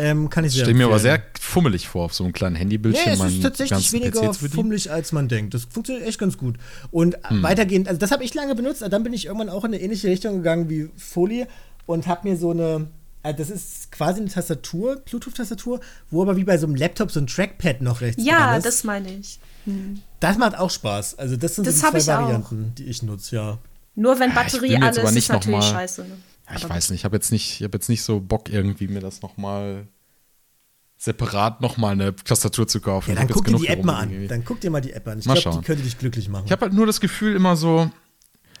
Ähm, 0.00 0.30
kann 0.30 0.44
ich 0.44 0.52
sehr 0.52 0.64
Stell 0.64 0.74
mir 0.74 0.86
aber 0.86 0.98
sehr 0.98 1.22
fummelig 1.38 1.88
vor, 1.88 2.04
auf 2.06 2.14
so 2.14 2.24
einem 2.24 2.32
kleinen 2.32 2.56
Handybildschirm. 2.56 3.18
Nee, 3.18 3.24
es 3.26 3.32
ist 3.34 3.42
tatsächlich 3.42 3.92
weniger 3.92 4.32
fummelig, 4.34 4.90
als 4.90 5.12
man 5.12 5.28
denkt. 5.28 5.52
Das 5.54 5.64
funktioniert 5.64 6.06
echt 6.06 6.18
ganz 6.18 6.38
gut. 6.38 6.56
Und 6.90 7.16
Hm. 7.28 7.42
weitergehend, 7.42 7.86
also 7.88 7.98
das 7.98 8.10
habe 8.10 8.24
ich 8.24 8.32
lange 8.34 8.54
benutzt, 8.54 8.82
aber 8.82 8.90
dann 8.90 9.02
bin 9.02 9.12
ich 9.12 9.26
irgendwann 9.26 9.48
auch 9.50 9.64
in 9.64 9.74
eine 9.74 9.82
ähnliche 9.82 10.08
Richtung 10.08 10.36
gegangen 10.36 10.68
wie 10.70 10.88
Folie 10.96 11.46
und 11.86 12.06
habe 12.06 12.28
mir 12.28 12.36
so 12.36 12.50
eine, 12.50 12.86
äh, 13.22 13.34
das 13.34 13.50
ist 13.50 13.92
quasi 13.92 14.20
eine 14.20 14.30
Tastatur, 14.30 14.96
Bluetooth-Tastatur, 15.04 15.80
wo 16.10 16.22
aber 16.22 16.36
wie 16.36 16.44
bei 16.44 16.56
so 16.58 16.66
einem 16.66 16.76
Laptop 16.76 17.10
so 17.10 17.20
ein 17.20 17.26
Trackpad 17.26 17.82
noch 17.82 18.00
rechts 18.00 18.24
Ja, 18.24 18.36
dran 18.48 18.58
ist. 18.58 18.66
das 18.66 18.84
meine 18.84 19.12
ich. 19.12 19.38
Das 20.20 20.38
macht 20.38 20.58
auch 20.58 20.70
Spaß. 20.70 21.18
Also 21.18 21.36
das 21.36 21.54
sind 21.56 21.66
Das 21.66 21.80
so 21.80 21.86
die 21.86 21.90
zwei 21.92 21.98
ich 21.98 22.10
auch. 22.10 22.22
Varianten, 22.22 22.72
die 22.78 22.84
ich 22.84 23.02
nutze, 23.02 23.36
ja. 23.36 23.58
Nur 23.94 24.14
wenn 24.18 24.30
Ja, 24.30 24.36
ich 24.36 24.52
Batterie 24.52 24.60
bin 24.68 24.82
jetzt 24.82 24.98
alle 24.98 25.08
aber 25.08 25.16
ist, 25.18 25.28
natürlich 25.28 25.64
scheiße. 25.64 26.02
Ne? 26.02 26.10
Ja, 26.50 26.56
ich 26.56 26.64
Aber 26.64 26.74
weiß 26.74 26.90
nicht, 26.90 27.00
ich 27.00 27.04
habe 27.04 27.16
jetzt 27.16 27.30
nicht, 27.32 27.60
ich 27.60 27.64
habe 27.64 27.76
jetzt 27.76 27.88
nicht 27.88 28.02
so 28.02 28.20
Bock 28.20 28.48
irgendwie 28.48 28.88
mir 28.88 29.00
das 29.00 29.22
noch 29.22 29.36
mal 29.36 29.86
separat 30.96 31.62
noch 31.62 31.78
mal 31.78 31.92
eine 31.92 32.14
Tastatur 32.14 32.68
zu 32.68 32.80
kaufen. 32.80 33.10
Ja, 33.10 33.16
dann 33.16 33.28
guck 33.28 33.46
dir 33.46 33.56
die 33.56 33.68
App 33.68 33.84
mal 33.84 34.00
an. 34.00 34.10
irgendwie. 34.10 34.28
Dann 34.28 34.44
guck 34.44 34.60
dir 34.60 34.70
mal 34.70 34.82
die 34.82 34.92
App 34.92 35.08
an. 35.08 35.18
Ich 35.18 35.24
glaube, 35.24 35.40
die 35.40 35.64
könnte 35.64 35.82
dich 35.82 35.96
glücklich 35.96 36.28
machen. 36.28 36.44
Ich 36.44 36.52
habe 36.52 36.62
halt 36.62 36.74
nur 36.74 36.84
das 36.86 37.00
Gefühl 37.00 37.34
immer 37.34 37.56
so, 37.56 37.90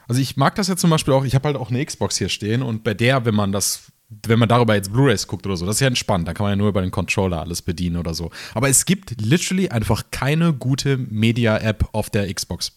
also 0.08 0.20
ich 0.22 0.36
mag 0.38 0.54
das 0.54 0.68
ja 0.68 0.76
zum 0.76 0.88
Beispiel 0.88 1.12
auch, 1.12 1.24
ich 1.24 1.34
habe 1.34 1.48
halt 1.48 1.56
auch 1.56 1.70
eine 1.70 1.84
Xbox 1.84 2.16
hier 2.16 2.30
stehen 2.30 2.62
und 2.62 2.82
bei 2.82 2.94
der, 2.94 3.26
wenn 3.26 3.34
man 3.34 3.52
das, 3.52 3.82
wenn 4.26 4.38
man 4.38 4.48
darüber 4.48 4.74
jetzt 4.74 4.90
Blu-Rays 4.90 5.26
guckt 5.26 5.46
oder 5.46 5.56
so, 5.56 5.66
das 5.66 5.76
ist 5.76 5.80
ja 5.80 5.88
entspannt, 5.88 6.26
da 6.26 6.32
kann 6.32 6.44
man 6.44 6.52
ja 6.52 6.56
nur 6.56 6.68
über 6.68 6.80
den 6.80 6.90
Controller 6.90 7.40
alles 7.40 7.60
bedienen 7.60 7.96
oder 7.98 8.14
so. 8.14 8.30
Aber 8.54 8.70
es 8.70 8.86
gibt 8.86 9.20
literally 9.20 9.68
einfach 9.68 10.04
keine 10.10 10.54
gute 10.54 10.96
Media-App 10.96 11.90
auf 11.92 12.08
der 12.08 12.32
Xbox. 12.32 12.72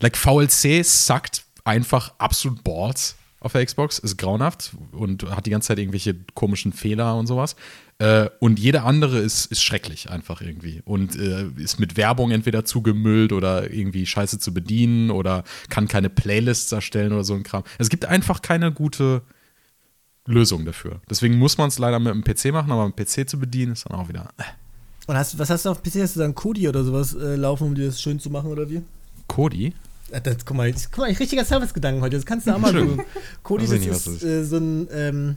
Like 0.00 0.16
VLC 0.16 0.84
suckt 0.84 1.44
einfach 1.64 2.12
absolut 2.18 2.62
Balls 2.62 3.16
auf 3.44 3.52
der 3.52 3.64
Xbox, 3.64 3.98
ist 3.98 4.16
grauenhaft 4.16 4.72
und 4.92 5.30
hat 5.30 5.46
die 5.46 5.50
ganze 5.50 5.68
Zeit 5.68 5.78
irgendwelche 5.78 6.16
komischen 6.34 6.72
Fehler 6.72 7.16
und 7.16 7.26
sowas. 7.26 7.56
Äh, 7.98 8.28
und 8.40 8.58
jede 8.58 8.82
andere 8.82 9.18
ist, 9.18 9.46
ist 9.46 9.62
schrecklich 9.62 10.10
einfach 10.10 10.40
irgendwie 10.40 10.82
und 10.84 11.14
äh, 11.16 11.48
ist 11.56 11.78
mit 11.78 11.96
Werbung 11.96 12.30
entweder 12.30 12.64
zugemüllt 12.64 13.32
oder 13.32 13.70
irgendwie 13.70 14.06
scheiße 14.06 14.38
zu 14.38 14.52
bedienen 14.52 15.10
oder 15.10 15.44
kann 15.68 15.86
keine 15.86 16.10
Playlists 16.10 16.72
erstellen 16.72 17.12
oder 17.12 17.24
so 17.24 17.34
ein 17.34 17.42
Kram. 17.42 17.62
Es 17.78 17.90
gibt 17.90 18.06
einfach 18.06 18.42
keine 18.42 18.72
gute 18.72 19.22
Lösung 20.26 20.64
dafür. 20.64 21.00
Deswegen 21.08 21.38
muss 21.38 21.58
man 21.58 21.68
es 21.68 21.78
leider 21.78 21.98
mit 22.00 22.12
einem 22.12 22.24
PC 22.24 22.46
machen, 22.52 22.72
aber 22.72 22.86
mit 22.86 22.98
dem 22.98 23.04
PC 23.04 23.28
zu 23.28 23.38
bedienen 23.38 23.72
ist 23.72 23.88
dann 23.88 23.98
auch 23.98 24.08
wieder. 24.08 24.30
Äh. 24.38 24.44
Und 25.06 25.16
hast, 25.16 25.38
was 25.38 25.50
hast 25.50 25.66
du 25.66 25.70
auf 25.70 25.82
PC? 25.82 25.96
Hast 25.96 26.16
du 26.16 26.20
dann 26.20 26.34
Kodi 26.34 26.66
oder 26.68 26.82
sowas 26.82 27.14
äh, 27.14 27.36
laufen, 27.36 27.68
um 27.68 27.74
dir 27.74 27.86
das 27.86 28.00
schön 28.00 28.18
zu 28.18 28.30
machen 28.30 28.50
oder 28.50 28.70
wie? 28.70 28.82
Kodi? 29.26 29.74
Ah, 30.14 30.20
Das, 30.20 30.44
guck 30.44 30.56
mal, 30.56 30.70
das, 30.72 30.90
guck 30.90 30.98
mal, 30.98 31.10
richtiger 31.12 31.44
Servicegedanken 31.44 32.02
heute. 32.02 32.16
Das 32.16 32.24
kannst 32.26 32.46
du 32.46 32.54
auch 32.54 32.58
mal 32.58 32.72
tun. 32.72 33.02
Kodi, 33.42 33.64
das 33.66 33.72
ich 33.74 33.86
ist, 33.86 34.06
das 34.06 34.22
äh, 34.22 34.44
so 34.44 34.56
ein 34.58 34.88
ähm, 34.92 35.36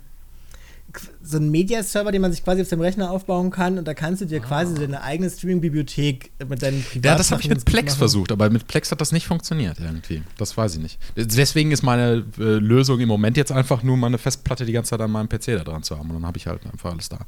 so 1.22 1.38
ein 1.38 1.50
Media-Server, 1.52 2.12
den 2.12 2.22
man 2.22 2.32
sich 2.32 2.44
quasi 2.44 2.62
auf 2.62 2.70
dem 2.70 2.80
Rechner 2.82 3.12
aufbauen 3.12 3.52
kann 3.52 3.78
und 3.78 3.86
da 3.86 3.94
kannst 3.94 4.22
du 4.22 4.26
dir 4.26 4.40
quasi 4.40 4.74
deine 4.74 5.02
eigene 5.04 5.30
Streaming-Bibliothek 5.30 6.32
mit 6.48 6.62
deinen 6.64 6.82
Privat 6.82 7.06
Ja, 7.06 7.16
das 7.16 7.30
habe 7.32 7.42
ich 7.42 7.50
mit 7.50 7.66
Plex 7.66 7.92
machen. 7.92 7.98
versucht, 8.00 8.32
aber 8.32 8.50
mit 8.50 8.68
Plex 8.68 8.90
hat 8.92 9.02
das 9.02 9.12
nicht 9.12 9.28
funktioniert 9.28 9.78
irgendwie. 9.80 10.24
Das 10.38 10.56
weiß 10.58 10.76
ich 10.76 10.82
nicht. 10.82 10.98
Deswegen 11.16 11.72
ist 11.72 11.84
meine 11.84 12.24
äh, 12.40 12.42
Lösung 12.42 13.00
im 13.00 13.10
Moment 13.10 13.38
jetzt 13.38 13.52
einfach 13.52 13.84
nur 13.84 13.98
meine 13.98 14.18
Festplatte 14.18 14.66
die 14.66 14.72
ganze 14.72 14.92
Zeit 14.92 15.02
an 15.02 15.12
meinem 15.12 15.28
PC 15.30 15.46
da 15.58 15.64
dran 15.64 15.84
zu 15.84 15.98
haben 16.00 16.10
und 16.10 16.16
dann 16.16 16.26
habe 16.26 16.38
ich 16.38 16.48
halt 16.48 16.66
einfach 16.66 16.92
alles 16.92 17.10
da. 17.10 17.20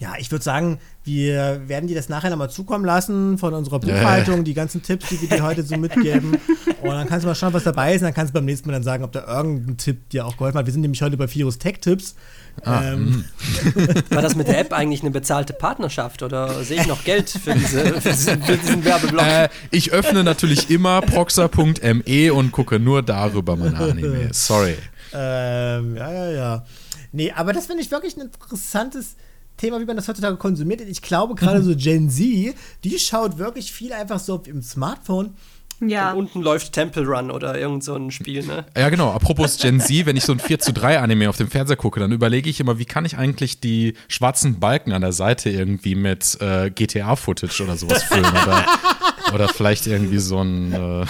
Ja, 0.00 0.12
ich 0.16 0.30
würde 0.30 0.44
sagen, 0.44 0.78
wir 1.02 1.62
werden 1.66 1.88
dir 1.88 1.96
das 1.96 2.08
nachher 2.08 2.30
nochmal 2.30 2.50
zukommen 2.50 2.84
lassen 2.84 3.36
von 3.36 3.52
unserer 3.52 3.80
Buchhaltung, 3.80 4.44
die 4.44 4.54
ganzen 4.54 4.80
Tipps, 4.80 5.08
die 5.08 5.20
wir 5.20 5.28
dir 5.28 5.42
heute 5.42 5.64
so 5.64 5.76
mitgeben. 5.76 6.36
Und 6.82 6.90
dann 6.90 7.08
kannst 7.08 7.24
du 7.24 7.28
mal 7.28 7.34
schauen, 7.34 7.52
was 7.52 7.64
dabei 7.64 7.94
ist. 7.94 8.02
Und 8.02 8.04
dann 8.04 8.14
kannst 8.14 8.32
du 8.32 8.34
beim 8.34 8.44
nächsten 8.44 8.68
Mal 8.68 8.74
dann 8.74 8.84
sagen, 8.84 9.02
ob 9.02 9.10
da 9.10 9.26
irgendein 9.26 9.76
Tipp 9.76 10.08
dir 10.10 10.24
auch 10.24 10.36
geholfen 10.36 10.56
hat. 10.56 10.66
Wir 10.66 10.72
sind 10.72 10.82
nämlich 10.82 11.02
heute 11.02 11.16
bei 11.16 11.32
Virus 11.34 11.58
Tech 11.58 11.80
Tipps. 11.80 12.14
Ah, 12.62 12.92
ähm, 12.92 13.24
War 14.10 14.22
das 14.22 14.36
mit 14.36 14.46
der 14.46 14.60
App 14.60 14.72
eigentlich 14.72 15.00
eine 15.00 15.10
bezahlte 15.10 15.52
Partnerschaft 15.52 16.22
oder 16.22 16.62
sehe 16.62 16.80
ich 16.80 16.86
noch 16.86 17.02
Geld 17.02 17.30
für, 17.30 17.54
diese, 17.54 18.00
für, 18.00 18.10
diesen, 18.10 18.42
für 18.42 18.56
diesen 18.56 18.84
Werbeblock? 18.84 19.26
Äh, 19.26 19.48
ich 19.72 19.92
öffne 19.92 20.22
natürlich 20.22 20.70
immer 20.70 21.00
proxa.me 21.00 22.32
und 22.32 22.52
gucke 22.52 22.78
nur 22.78 23.02
darüber 23.02 23.56
meine 23.56 23.78
Anime. 23.78 24.28
Sorry. 24.32 24.76
Ähm, 25.12 25.96
ja, 25.96 26.12
ja, 26.12 26.30
ja. 26.30 26.66
Nee, 27.10 27.32
aber 27.32 27.52
das 27.52 27.66
finde 27.66 27.82
ich 27.82 27.90
wirklich 27.90 28.16
ein 28.16 28.22
interessantes 28.22 29.16
Thema, 29.58 29.80
wie 29.80 29.84
man 29.84 29.96
das 29.96 30.08
heutzutage 30.08 30.36
konsumiert. 30.36 30.80
Ich 30.80 31.02
glaube, 31.02 31.34
gerade 31.34 31.62
so 31.64 31.74
Gen 31.76 32.08
Z, 32.08 32.54
die 32.84 32.98
schaut 32.98 33.38
wirklich 33.38 33.72
viel 33.72 33.92
einfach 33.92 34.18
so 34.18 34.36
auf 34.36 34.46
ihrem 34.46 34.62
Smartphone. 34.62 35.34
Ja. 35.80 36.10
Und 36.12 36.18
unten 36.18 36.42
läuft 36.42 36.72
Temple 36.72 37.06
Run 37.06 37.30
oder 37.30 37.56
irgend 37.58 37.84
so 37.84 37.94
ein 37.94 38.10
Spiel, 38.10 38.44
ne? 38.44 38.64
Ja, 38.76 38.88
genau. 38.88 39.12
Apropos 39.12 39.58
Gen 39.58 39.80
Z, 39.80 40.06
wenn 40.06 40.16
ich 40.16 40.24
so 40.24 40.32
ein 40.32 40.40
4 40.40 40.58
zu 40.58 40.72
3 40.72 40.98
Anime 40.98 41.28
auf 41.28 41.36
dem 41.36 41.48
Fernseher 41.48 41.76
gucke, 41.76 42.00
dann 42.00 42.10
überlege 42.10 42.50
ich 42.50 42.58
immer, 42.58 42.78
wie 42.78 42.84
kann 42.84 43.04
ich 43.04 43.16
eigentlich 43.16 43.60
die 43.60 43.94
schwarzen 44.08 44.58
Balken 44.58 44.92
an 44.92 45.02
der 45.02 45.12
Seite 45.12 45.50
irgendwie 45.50 45.94
mit 45.94 46.36
äh, 46.40 46.70
GTA-Footage 46.70 47.62
oder 47.62 47.76
sowas 47.76 48.02
füllen? 48.02 48.26
Oder, 48.26 48.66
oder 49.34 49.48
vielleicht 49.48 49.86
irgendwie 49.86 50.18
so 50.18 50.40
ein 50.42 50.72
äh, 50.72 51.06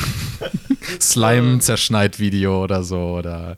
Slime-Zerschneid-Video 1.01 2.63
oder 2.63 2.83
so 2.83 2.99
oder 2.99 3.57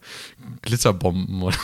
Glitterbomben 0.62 1.42
oder. 1.42 1.58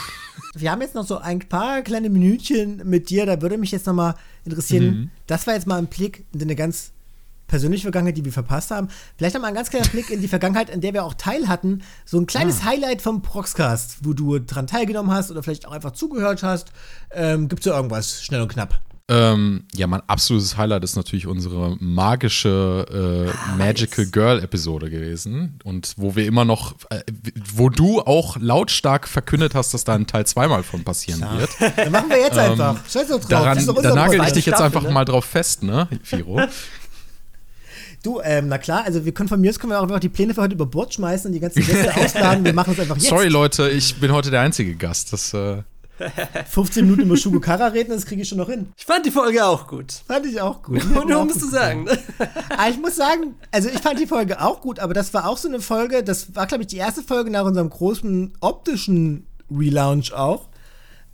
Wir 0.59 0.71
haben 0.71 0.81
jetzt 0.81 0.95
noch 0.95 1.05
so 1.05 1.17
ein 1.17 1.39
paar 1.39 1.81
kleine 1.81 2.09
Minütchen 2.09 2.81
mit 2.85 3.09
dir. 3.09 3.25
Da 3.25 3.41
würde 3.41 3.57
mich 3.57 3.71
jetzt 3.71 3.85
noch 3.87 3.93
mal 3.93 4.15
interessieren. 4.45 4.85
Mhm. 4.85 5.09
Das 5.27 5.47
war 5.47 5.53
jetzt 5.53 5.67
mal 5.67 5.77
ein 5.77 5.87
Blick 5.87 6.25
in 6.33 6.41
eine 6.41 6.55
ganz 6.55 6.91
persönliche 7.47 7.83
Vergangenheit, 7.83 8.17
die 8.17 8.25
wir 8.25 8.33
verpasst 8.33 8.71
haben. 8.71 8.89
Vielleicht 9.17 9.35
noch 9.35 9.41
mal 9.41 9.47
ein 9.47 9.53
ganz 9.55 9.69
kleiner 9.69 9.87
Blick 9.87 10.09
in 10.09 10.19
die 10.21 10.27
Vergangenheit, 10.27 10.69
in 10.69 10.81
der 10.81 10.93
wir 10.93 11.05
auch 11.05 11.13
teil 11.13 11.47
hatten. 11.47 11.81
So 12.05 12.19
ein 12.19 12.25
kleines 12.25 12.61
Ah. 12.61 12.65
Highlight 12.65 13.01
vom 13.01 13.21
Proxcast, 13.21 13.99
wo 14.03 14.11
du 14.13 14.39
dran 14.39 14.67
teilgenommen 14.67 15.11
hast 15.11 15.31
oder 15.31 15.41
vielleicht 15.43 15.65
auch 15.65 15.71
einfach 15.71 15.91
zugehört 15.91 16.43
hast. 16.43 16.73
Ähm, 17.11 17.47
Gibt 17.47 17.61
es 17.65 17.71
da 17.71 17.77
irgendwas? 17.77 18.21
Schnell 18.21 18.41
und 18.41 18.49
knapp. 18.49 18.81
Ähm, 19.09 19.63
ja, 19.73 19.87
mein 19.87 20.01
absolutes 20.07 20.57
Highlight 20.57 20.83
ist 20.83 20.97
natürlich 20.97 21.27
unsere 21.27 21.77
magische 21.79 22.85
Ah, 22.89 23.53
äh, 23.53 23.57
Magical 23.57 24.05
Girl 24.07 24.43
Episode 24.43 24.89
gewesen 24.89 25.59
und 25.63 25.93
wo 25.95 26.17
wir 26.17 26.25
immer 26.25 26.43
noch, 26.43 26.75
äh, 26.89 27.01
wo 27.53 27.69
du 27.69 28.01
auch 28.01 28.35
lautstark 28.37 29.07
verkündet 29.07 29.55
hast, 29.55 29.73
dass 29.73 29.85
da 29.85 29.95
ein 29.95 30.07
Teil 30.07 30.25
zweimal 30.25 30.61
von 30.63 30.83
passieren 30.83 31.21
wird. 31.37 31.49
Dann 31.77 31.91
machen 31.91 32.09
wir 32.09 32.19
jetzt 32.19 32.37
einfach. 32.37 32.77
Scheiß 32.89 33.07
doch 33.07 33.19
drauf. 33.21 33.57
Ähm, 33.57 33.65
Daran, 33.65 33.83
da 33.83 33.95
nagel 33.95 34.21
ich 34.23 34.33
dich 34.33 34.45
jetzt 34.45 34.55
Staffel, 34.55 34.65
einfach 34.65 34.83
ne? 34.83 34.91
mal 34.91 35.05
drauf 35.05 35.23
fest, 35.23 35.63
ne, 35.63 35.87
Firo? 36.03 36.41
Du, 38.03 38.21
ähm, 38.23 38.47
na 38.47 38.57
klar, 38.57 38.85
also 38.85 39.03
wir 39.03 39.11
können 39.11 39.27
von 39.27 39.41
mir 39.41 39.49
aus 39.49 39.59
können 39.59 39.71
wir 39.71 39.79
auch 39.79 39.83
einfach 39.83 39.99
die 39.99 40.07
Pläne 40.07 40.33
für 40.33 40.41
heute 40.41 40.53
über 40.53 40.67
Bord 40.67 40.93
schmeißen 40.93 41.27
und 41.27 41.33
die 41.33 41.39
ganzen 41.39 41.65
Gäste 41.65 41.93
ausladen. 41.97 42.45
Wir 42.45 42.53
machen 42.53 42.73
es 42.73 42.79
einfach 42.79 42.95
jetzt. 42.95 43.07
Sorry, 43.07 43.27
Leute, 43.27 43.69
ich 43.69 43.95
bin 43.95 44.11
heute 44.11 44.29
der 44.29 44.41
einzige 44.41 44.75
Gast. 44.75 45.11
Das, 45.11 45.33
äh, 45.33 45.63
15 46.49 46.83
Minuten 46.83 47.03
über 47.03 47.17
Shugukara 47.17 47.67
reden, 47.67 47.91
das 47.91 48.05
kriege 48.05 48.21
ich 48.21 48.29
schon 48.29 48.37
noch 48.37 48.49
hin. 48.49 48.67
Ich 48.77 48.85
fand 48.85 49.05
die 49.05 49.11
Folge 49.11 49.45
auch 49.45 49.67
gut. 49.67 49.91
Fand 50.07 50.25
ich 50.25 50.39
auch 50.41 50.61
gut. 50.61 50.83
Und 50.83 51.09
nur 51.09 51.25
musst 51.25 51.41
du 51.41 51.47
sagen. 51.47 51.85
Ne? 51.85 51.97
Aber 52.49 52.69
ich 52.69 52.77
muss 52.77 52.95
sagen, 52.95 53.35
also 53.51 53.69
ich 53.69 53.79
fand 53.79 53.99
die 53.99 54.07
Folge 54.07 54.41
auch 54.41 54.61
gut, 54.61 54.79
aber 54.79 54.93
das 54.93 55.13
war 55.13 55.27
auch 55.27 55.37
so 55.37 55.47
eine 55.47 55.59
Folge, 55.59 56.03
das 56.03 56.35
war, 56.35 56.47
glaube 56.47 56.63
ich, 56.63 56.67
die 56.67 56.77
erste 56.77 57.01
Folge 57.01 57.31
nach 57.31 57.45
unserem 57.45 57.69
großen 57.69 58.33
optischen 58.39 59.25
Relaunch 59.51 60.13
auch. 60.13 60.47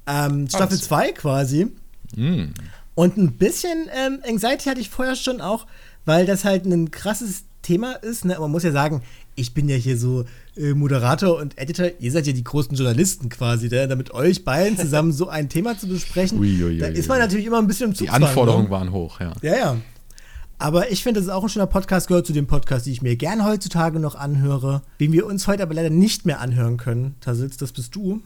Ähm, 0.06 0.48
Staffel 0.50 0.80
2 0.80 1.14
quasi. 1.14 1.72
Mm. 2.16 2.54
Und 2.96 3.18
ein 3.18 3.38
bisschen 3.38 3.90
ähm, 3.96 4.20
Anxiety 4.28 4.70
hatte 4.70 4.82
ich 4.82 4.90
vorher 4.90 5.16
schon 5.16 5.42
auch, 5.42 5.66
weil 6.06 6.26
das 6.26 6.46
halt 6.46 6.66
ein 6.66 6.92
krasses 6.92 7.46
Thema 7.62 7.94
ist. 7.94 8.26
Ne? 8.26 8.38
Man 8.40 8.52
muss 8.52 8.64
ja 8.64 8.72
sagen, 8.72 9.02
ich 9.36 9.54
bin 9.54 9.70
ja 9.70 9.76
hier 9.76 9.98
so 9.98 10.26
äh, 10.56 10.74
Moderator 10.74 11.38
und 11.38 11.58
Editor. 11.58 11.88
Ihr 12.00 12.12
seid 12.12 12.28
ja 12.28 12.34
die 12.34 12.44
großen 12.44 12.76
Journalisten 12.76 13.30
quasi, 13.30 13.70
ne? 13.70 13.88
da 13.88 13.96
mit 13.96 14.12
euch 14.12 14.44
beiden 14.44 14.78
zusammen 14.78 15.12
so 15.12 15.28
ein 15.30 15.50
Thema 15.50 15.78
zu 15.78 15.88
besprechen. 15.88 16.40
Ui, 16.40 16.64
ui, 16.64 16.78
da 16.78 16.88
ui, 16.88 16.94
ist 16.94 17.08
man 17.08 17.20
natürlich 17.20 17.46
immer 17.46 17.60
ein 17.60 17.68
bisschen 17.68 17.88
im 17.88 17.94
Die 17.94 18.00
Zugzwang, 18.00 18.24
Anforderungen 18.24 18.66
ne? 18.66 18.72
waren 18.72 18.92
hoch, 18.92 19.20
ja. 19.20 19.34
Ja, 19.42 19.56
ja. 19.56 19.78
Aber 20.60 20.92
ich 20.92 21.04
finde, 21.04 21.20
das 21.20 21.28
ist 21.28 21.34
auch 21.34 21.44
ein 21.44 21.50
schöner 21.50 21.68
Podcast, 21.68 22.08
gehört 22.08 22.26
zu 22.26 22.34
dem 22.34 22.48
Podcast, 22.48 22.86
die 22.86 22.92
ich 22.92 23.02
mir 23.02 23.16
gern 23.16 23.44
heutzutage 23.44 24.00
noch 24.00 24.16
anhöre. 24.16 24.82
Wen 24.98 25.12
wir 25.12 25.26
uns 25.26 25.48
heute 25.48 25.64
aber 25.64 25.74
leider 25.74 25.90
nicht 25.90 26.26
mehr 26.26 26.40
anhören 26.40 26.78
können, 26.78 27.16
Tassitz, 27.20 27.58
das 27.58 27.72
bist 27.72 27.96
du. 27.96 28.22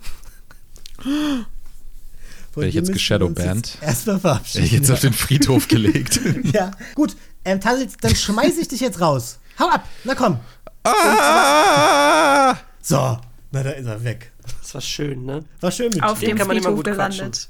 Von 0.98 2.64
Werde 2.64 2.70
ich 2.70 2.76
jetzt 2.76 2.90
jetzt 2.90 3.82
Erstmal 3.82 4.20
verabschieden. 4.20 4.64
Hätte 4.64 4.76
ich 4.76 4.80
jetzt 4.82 4.92
auf 4.92 5.00
den 5.00 5.14
Friedhof 5.14 5.68
gelegt. 5.68 6.20
ja, 6.54 6.72
gut. 6.96 7.16
Ähm, 7.46 7.62
Tassitz, 7.62 7.96
dann 8.02 8.16
schmeiß 8.16 8.58
ich 8.58 8.68
dich 8.68 8.82
jetzt 8.82 9.00
raus. 9.00 9.40
Hau 9.60 9.70
ab, 9.70 9.88
na 10.04 10.14
komm. 10.14 10.40
Ah! 10.88 12.58
So, 12.82 13.18
na 13.52 13.64
da 13.64 13.72
ist 13.72 13.86
er 13.86 14.04
weg. 14.04 14.32
Das 14.62 14.74
war 14.74 14.82
schön, 14.82 15.26
ne? 15.26 15.44
War 15.62 15.72
schön 15.72 15.90
mit 15.94 16.04
Auf 16.04 16.20
dem 16.20 16.30
dem 16.30 16.38
kann 16.38 16.48
man 16.48 16.58
immer 16.58 16.72
gut 16.72 16.86
quatschen. 16.86 17.18
gelandet. 17.18 17.50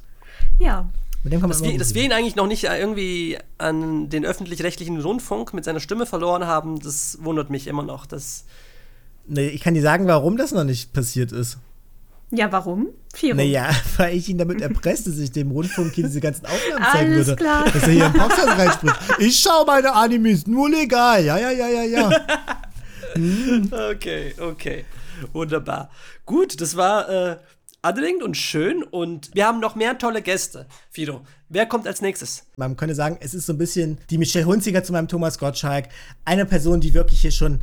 Ja. 0.59 0.89
Mit 1.23 1.33
dem 1.33 1.39
kann 1.41 1.49
man 1.49 1.59
Dass 1.59 1.67
wir, 1.69 1.77
dass 1.77 1.93
wir 1.93 2.03
ihn 2.03 2.13
eigentlich 2.13 2.35
noch 2.35 2.47
nicht 2.47 2.63
irgendwie 2.63 3.37
an 3.57 4.09
den 4.09 4.25
öffentlich-rechtlichen 4.25 4.99
Rundfunk 4.99 5.53
mit 5.53 5.63
seiner 5.65 5.79
Stimme 5.79 6.05
verloren 6.05 6.45
haben, 6.47 6.79
das 6.79 7.17
wundert 7.21 7.49
mich 7.49 7.67
immer 7.67 7.83
noch. 7.83 8.05
Das, 8.05 8.45
Nee, 9.27 9.47
ich 9.49 9.61
kann 9.61 9.73
dir 9.73 9.81
sagen, 9.81 10.07
warum 10.07 10.37
das 10.37 10.53
noch 10.53 10.63
nicht 10.63 10.93
passiert 10.93 11.33
ist. 11.33 11.57
Ja, 12.31 12.51
warum? 12.51 12.87
Firo. 13.13 13.35
Naja, 13.35 13.69
weil 13.97 14.15
ich 14.15 14.29
ihn 14.29 14.37
damit 14.37 14.61
erpresst, 14.61 15.07
dass 15.07 15.17
ich 15.17 15.31
dem 15.31 15.51
Rundfunk 15.51 15.93
hier 15.93 16.05
diese 16.05 16.19
ganzen 16.21 16.45
Aufnahmen 16.45 16.85
zeigen 16.91 17.13
Alles 17.13 17.27
würde. 17.27 17.35
klar. 17.41 17.65
Dass 17.65 17.83
er 17.83 17.89
hier 17.89 18.05
im 18.05 18.13
Podcast 18.13 18.47
reinspricht. 18.47 18.95
Ich 19.19 19.39
schaue 19.39 19.65
meine 19.65 19.93
Animes, 19.93 20.47
nur 20.47 20.69
legal. 20.69 21.23
Ja, 21.25 21.37
ja, 21.37 21.51
ja, 21.51 21.67
ja, 21.67 21.83
ja. 21.83 22.09
Okay, 23.71 24.33
okay. 24.39 24.85
Wunderbar. 25.33 25.89
Gut, 26.25 26.61
das 26.61 26.75
war 26.75 27.09
äh, 27.09 27.37
anregend 27.81 28.23
und 28.23 28.35
schön 28.37 28.83
und 28.83 29.33
wir 29.33 29.45
haben 29.45 29.59
noch 29.59 29.75
mehr 29.75 29.97
tolle 29.97 30.21
Gäste. 30.21 30.67
Fido, 30.89 31.21
wer 31.49 31.65
kommt 31.65 31.87
als 31.87 32.01
nächstes? 32.01 32.45
Man 32.57 32.75
könnte 32.75 32.95
sagen, 32.95 33.17
es 33.19 33.33
ist 33.33 33.45
so 33.45 33.53
ein 33.53 33.57
bisschen 33.57 33.97
die 34.09 34.17
Michelle 34.17 34.45
Hunziger 34.45 34.83
zu 34.83 34.93
meinem 34.93 35.07
Thomas 35.07 35.39
Gottschalk. 35.39 35.89
Eine 36.25 36.45
Person, 36.45 36.81
die 36.81 36.93
wirklich 36.93 37.21
hier 37.21 37.31
schon 37.31 37.59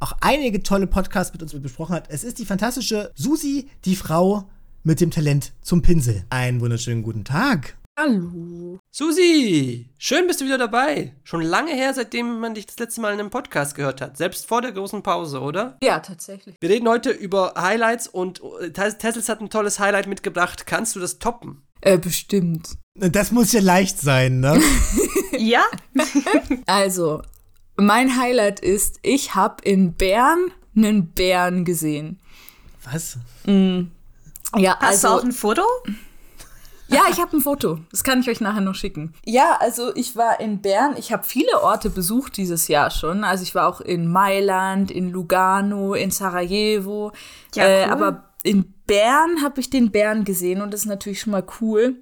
auch 0.00 0.12
einige 0.20 0.62
tolle 0.62 0.86
Podcasts 0.86 1.32
mit 1.32 1.42
uns 1.42 1.52
besprochen 1.60 1.94
hat. 1.94 2.08
Es 2.08 2.24
ist 2.24 2.38
die 2.38 2.46
fantastische 2.46 3.12
Susi, 3.14 3.68
die 3.84 3.96
Frau 3.96 4.48
mit 4.84 5.00
dem 5.00 5.10
Talent 5.10 5.52
zum 5.60 5.82
Pinsel. 5.82 6.24
Einen 6.30 6.60
wunderschönen 6.60 7.02
guten 7.02 7.24
Tag. 7.24 7.76
Hallo. 8.00 8.78
Susi, 8.92 9.90
schön 9.98 10.28
bist 10.28 10.40
du 10.40 10.44
wieder 10.44 10.56
dabei. 10.56 11.16
Schon 11.24 11.42
lange 11.42 11.72
her, 11.72 11.92
seitdem 11.92 12.38
man 12.38 12.54
dich 12.54 12.64
das 12.64 12.78
letzte 12.78 13.00
Mal 13.00 13.12
in 13.12 13.18
einem 13.18 13.30
Podcast 13.30 13.74
gehört 13.74 14.00
hat. 14.00 14.16
Selbst 14.16 14.46
vor 14.46 14.62
der 14.62 14.70
großen 14.70 15.02
Pause, 15.02 15.40
oder? 15.40 15.76
Ja, 15.82 15.98
tatsächlich. 15.98 16.54
Wir 16.60 16.70
reden 16.70 16.88
heute 16.88 17.10
über 17.10 17.54
Highlights 17.56 18.06
und 18.06 18.40
äh, 18.60 18.70
Tes- 18.70 18.98
Tessels 18.98 19.28
hat 19.28 19.40
ein 19.40 19.50
tolles 19.50 19.80
Highlight 19.80 20.06
mitgebracht. 20.06 20.64
Kannst 20.64 20.94
du 20.94 21.00
das 21.00 21.18
toppen? 21.18 21.62
Äh, 21.80 21.98
bestimmt. 21.98 22.76
Das 22.94 23.32
muss 23.32 23.50
ja 23.50 23.60
leicht 23.60 23.98
sein, 24.00 24.38
ne? 24.38 24.60
Ja? 25.36 25.64
Also, 26.66 27.22
mein 27.76 28.16
Highlight 28.16 28.60
ist, 28.60 29.00
ich 29.02 29.34
habe 29.34 29.56
in 29.64 29.94
Bern 29.94 30.52
einen 30.76 31.08
Bären 31.08 31.64
gesehen. 31.64 32.20
Was? 32.84 33.18
Ja, 33.44 34.76
Hast 34.78 35.04
also 35.04 35.08
du 35.08 35.14
auch 35.14 35.24
ein 35.24 35.32
Foto? 35.32 35.62
Ja, 36.88 37.02
ich 37.10 37.20
habe 37.20 37.36
ein 37.36 37.40
Foto. 37.40 37.80
Das 37.90 38.02
kann 38.02 38.20
ich 38.20 38.30
euch 38.30 38.40
nachher 38.40 38.60
noch 38.60 38.74
schicken. 38.74 39.12
Ja, 39.24 39.58
also 39.60 39.94
ich 39.94 40.16
war 40.16 40.40
in 40.40 40.60
Bern. 40.62 40.94
Ich 40.98 41.12
habe 41.12 41.24
viele 41.24 41.62
Orte 41.62 41.90
besucht 41.90 42.36
dieses 42.36 42.68
Jahr 42.68 42.90
schon. 42.90 43.24
Also 43.24 43.42
ich 43.42 43.54
war 43.54 43.68
auch 43.68 43.80
in 43.80 44.10
Mailand, 44.10 44.90
in 44.90 45.10
Lugano, 45.10 45.94
in 45.94 46.10
Sarajevo. 46.10 47.12
Ja, 47.54 47.64
äh, 47.64 47.84
cool. 47.84 47.92
aber 47.92 48.24
in 48.42 48.72
Bern 48.86 49.42
habe 49.42 49.60
ich 49.60 49.68
den 49.68 49.90
Bären 49.90 50.24
gesehen 50.24 50.62
und 50.62 50.72
das 50.72 50.80
ist 50.80 50.86
natürlich 50.86 51.20
schon 51.20 51.32
mal 51.32 51.44
cool. 51.60 51.96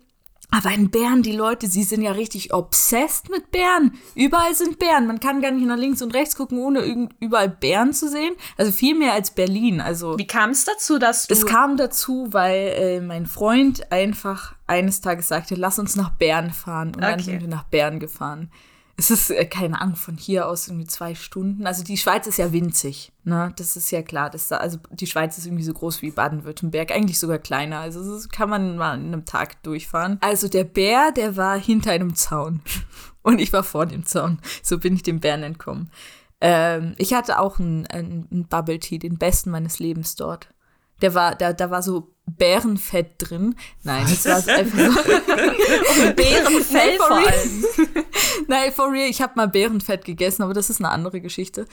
Aber 0.51 0.71
in 0.73 0.91
Bern, 0.91 1.23
die 1.23 1.33
Leute, 1.33 1.67
sie 1.67 1.83
sind 1.83 2.03
ja 2.03 2.13
richtig 2.13 2.55
obsessed 2.55 3.29
mit 3.31 3.51
Bären. 3.51 3.93
Überall 4.15 4.55
sind 4.55 4.79
Bären. 4.79 5.07
Man 5.07 5.21
kann 5.21 5.43
gar 5.43 5.51
nicht 5.51 5.67
nach 5.67 5.77
links 5.77 6.01
und 6.03 6.15
rechts 6.15 6.37
gucken, 6.37 6.59
ohne 6.59 7.09
überall 7.21 7.49
Bären 7.49 7.93
zu 7.93 8.09
sehen. 8.09 8.35
Also 8.57 8.73
viel 8.73 8.95
mehr 8.97 9.13
als 9.13 9.33
Berlin. 9.33 9.81
Also 9.81 10.17
Wie 10.19 10.27
kam 10.27 10.51
es 10.51 10.65
dazu, 10.65 10.99
dass 10.99 11.27
du. 11.27 11.35
es 11.35 11.45
kam 11.47 11.77
dazu, 11.77 12.29
weil 12.31 12.73
äh, 12.79 13.01
mein 13.01 13.27
Freund 13.27 13.91
einfach 13.93 14.55
eines 14.67 15.01
Tages 15.01 15.29
sagte, 15.29 15.57
lass 15.57 15.79
uns 15.79 15.97
nach 15.97 16.11
Bern 16.11 16.51
fahren. 16.53 16.89
Und 16.95 17.03
dann 17.03 17.15
Okay. 17.15 17.23
sind 17.25 17.41
wir 17.41 17.49
nach 17.49 17.65
Bern 17.65 17.99
gefahren. 18.01 18.51
Es 18.99 19.11
ist, 19.11 19.31
äh, 19.31 19.45
keine 19.45 19.81
Ahnung, 19.81 19.97
von 19.97 20.17
hier 20.17 20.49
aus 20.49 20.69
irgendwie 20.69 20.87
zwei 20.87 21.15
Stunden. 21.15 21.67
Also 21.67 21.85
die 21.85 21.99
Schweiz 21.99 22.27
ist 22.27 22.39
ja 22.39 22.53
winzig, 22.53 23.13
ne? 23.25 23.53
Das 23.57 23.77
ist 23.77 23.91
ja 23.91 24.03
klar. 24.03 24.31
Das 24.31 24.49
da, 24.49 24.57
also 24.57 24.79
die 24.91 25.07
Schweiz 25.07 25.37
ist 25.37 25.47
irgendwie 25.47 25.65
so 25.65 25.75
groß 25.75 26.01
wie 26.01 26.11
Baden-Württemberg, 26.11 26.93
eigentlich 26.93 27.19
sogar 27.19 27.39
kleiner. 27.39 27.81
Also 27.81 28.15
das 28.15 28.31
kann 28.31 28.49
man 28.49 28.79
mal 28.79 28.99
in 28.99 29.07
einem 29.07 29.25
Tag 29.27 29.63
durchfahren. 29.63 30.17
Also 30.23 30.49
der 30.49 30.65
Bär, 30.65 31.13
der 31.13 31.37
war 31.37 31.59
hinter 31.59 31.93
einem 31.93 32.15
Zaun. 32.15 32.63
Und 33.23 33.41
ich 33.41 33.53
war 33.53 33.65
vor 33.65 33.87
dem 33.87 34.07
Zaun. 34.07 34.39
So 34.63 34.79
bin 34.79 34.95
ich 34.95 35.03
dem 35.03 35.21
Bären 35.21 35.43
entkommen. 35.43 35.91
Ähm, 36.41 36.95
ich 36.97 37.13
hatte 37.13 37.39
auch 37.39 37.59
einen, 37.59 37.87
einen, 37.87 38.29
einen 38.31 38.47
Bubble 38.47 38.79
Tea, 38.79 38.99
den 38.99 39.19
besten 39.19 39.51
meines 39.51 39.79
Lebens 39.79 40.15
dort. 40.17 40.49
Der 41.03 41.15
war, 41.15 41.35
da, 41.35 41.53
da 41.53 41.71
war 41.71 41.83
so 41.83 42.16
Bärenfett 42.27 43.15
drin. 43.19 43.55
Nein, 43.85 44.05
das 44.09 44.25
war 44.27 44.55
einfach 44.55 44.79
so. 44.79 46.13
Bärenfell 46.15 46.97
for 46.97 47.07
vor 47.07 47.17
allem. 47.17 47.65
Nein, 48.49 48.73
for 48.73 48.91
real, 48.91 49.09
ich 49.09 49.23
habe 49.23 49.35
mal 49.37 49.49
Bärenfett 49.49 50.05
gegessen, 50.05 50.43
aber 50.43 50.53
das 50.53 50.69
ist 50.69 50.81
eine 50.81 50.91
andere 50.91 51.21
Geschichte. 51.21 51.67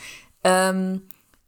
Ähm, 0.43 1.01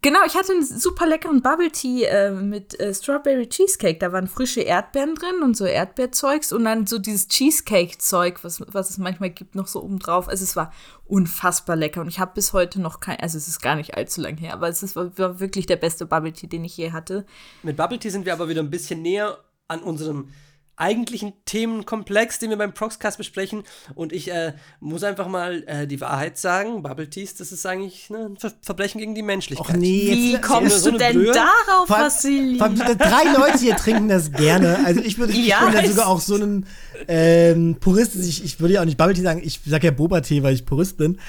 genau, 0.06 0.20
ich 0.24 0.36
hatte 0.36 0.52
einen 0.52 0.64
super 0.64 1.08
leckeren 1.08 1.42
Bubble 1.42 1.72
Tea 1.72 2.04
äh, 2.04 2.30
mit 2.30 2.80
äh, 2.80 2.94
Strawberry 2.94 3.50
Cheesecake. 3.50 3.98
Da 3.98 4.12
waren 4.12 4.28
frische 4.28 4.62
Erdbeeren 4.62 5.16
drin 5.16 5.42
und 5.42 5.58
so 5.58 5.66
Erdbeerzeugs 5.66 6.54
und 6.54 6.64
dann 6.66 6.86
so 6.86 7.00
dieses 7.00 7.28
Cheesecake-Zeug, 7.28 8.44
was, 8.44 8.62
was 8.68 8.92
es 8.92 8.98
manchmal 9.00 9.32
gibt, 9.32 9.56
noch 9.56 9.66
so 9.66 9.82
oben 9.82 9.98
drauf. 9.98 10.30
Also 10.30 10.44
es 10.44 10.56
war 10.56 10.72
unfassbar 11.06 11.76
lecker 11.76 12.02
und 12.02 12.08
ich 12.08 12.20
habe 12.20 12.34
bis 12.36 12.54
heute 12.54 12.80
noch 12.80 13.00
kein, 13.00 13.20
also 13.20 13.36
es 13.38 13.48
ist 13.48 13.62
gar 13.62 13.76
nicht 13.76 13.98
allzu 13.98 14.22
lang 14.22 14.38
her, 14.38 14.54
aber 14.54 14.70
es 14.70 14.84
ist, 14.84 14.96
war, 14.96 15.18
war 15.18 15.40
wirklich 15.40 15.66
der 15.66 15.78
beste 15.78 16.06
Bubble 16.06 16.34
Tea, 16.34 16.48
den 16.48 16.64
ich 16.64 16.78
je 16.78 16.92
hatte. 16.92 17.26
Mit 17.64 17.76
Bubble 17.76 17.98
Tea 17.98 18.10
sind 18.10 18.28
wir 18.28 18.34
aber 18.34 18.48
wieder 18.48 18.62
ein 18.62 18.70
bisschen 18.70 19.02
näher 19.02 19.40
an 19.68 19.82
unserem 19.82 20.30
eigentlichen 20.78 21.34
Themenkomplex, 21.46 22.40
den 22.40 22.50
wir 22.50 22.58
beim 22.58 22.74
Proxcast 22.74 23.18
besprechen. 23.18 23.64
Und 23.94 24.14
ich 24.14 24.32
äh, 24.32 24.54
muss 24.80 25.04
einfach 25.04 25.28
mal 25.28 25.64
äh, 25.68 25.88
die 25.88 26.02
Wahrheit 26.02 26.38
sagen: 26.38 26.84
Bubble 26.84 27.10
Teas, 27.10 27.36
das 27.36 27.52
ist 27.52 27.66
eigentlich 27.66 28.10
ne, 28.10 28.30
ein 28.30 28.38
Ver 28.38 28.52
Verbrechen 28.62 29.00
gegen 29.00 29.16
die 29.16 29.24
Menschlichkeit. 29.24 29.70
Och 29.70 29.74
nee, 29.76 30.12
Wie 30.12 30.32
jetzt, 30.34 30.42
kommst 30.44 30.82
so 30.82 30.92
du 30.92 30.98
denn 30.98 31.14
Brühe? 31.14 31.34
darauf, 31.34 31.90
Vassili? 31.90 32.58
vor 32.58 32.68
allem 32.68 32.76
die 32.76 32.98
drei 32.98 33.24
Leute 33.38 33.60
hier 33.60 33.76
trinken 33.76 34.10
das 34.10 34.32
gerne. 34.32 34.80
Also 34.86 35.02
ich 35.02 35.18
würde 35.18 35.34
ich 35.34 35.48
Ja, 35.48 35.70
bin 35.70 35.90
sogar 35.90 36.08
auch 36.08 36.22
so 36.22 36.36
ein 36.36 36.66
ähm, 37.08 37.78
Purist. 37.80 38.16
Ich, 38.16 38.44
ich 38.44 38.60
würde 38.60 38.76
ja 38.76 38.82
auch 38.82 38.86
nicht 38.86 38.98
Bubble 38.98 39.14
Tea 39.14 39.24
sagen, 39.24 39.42
ich 39.44 39.62
sage 39.66 39.88
ja 39.88 39.92
Boba 39.92 40.22
Tee, 40.22 40.44
weil 40.44 40.54
ich 40.54 40.66
Purist 40.66 40.98
bin. 40.98 41.20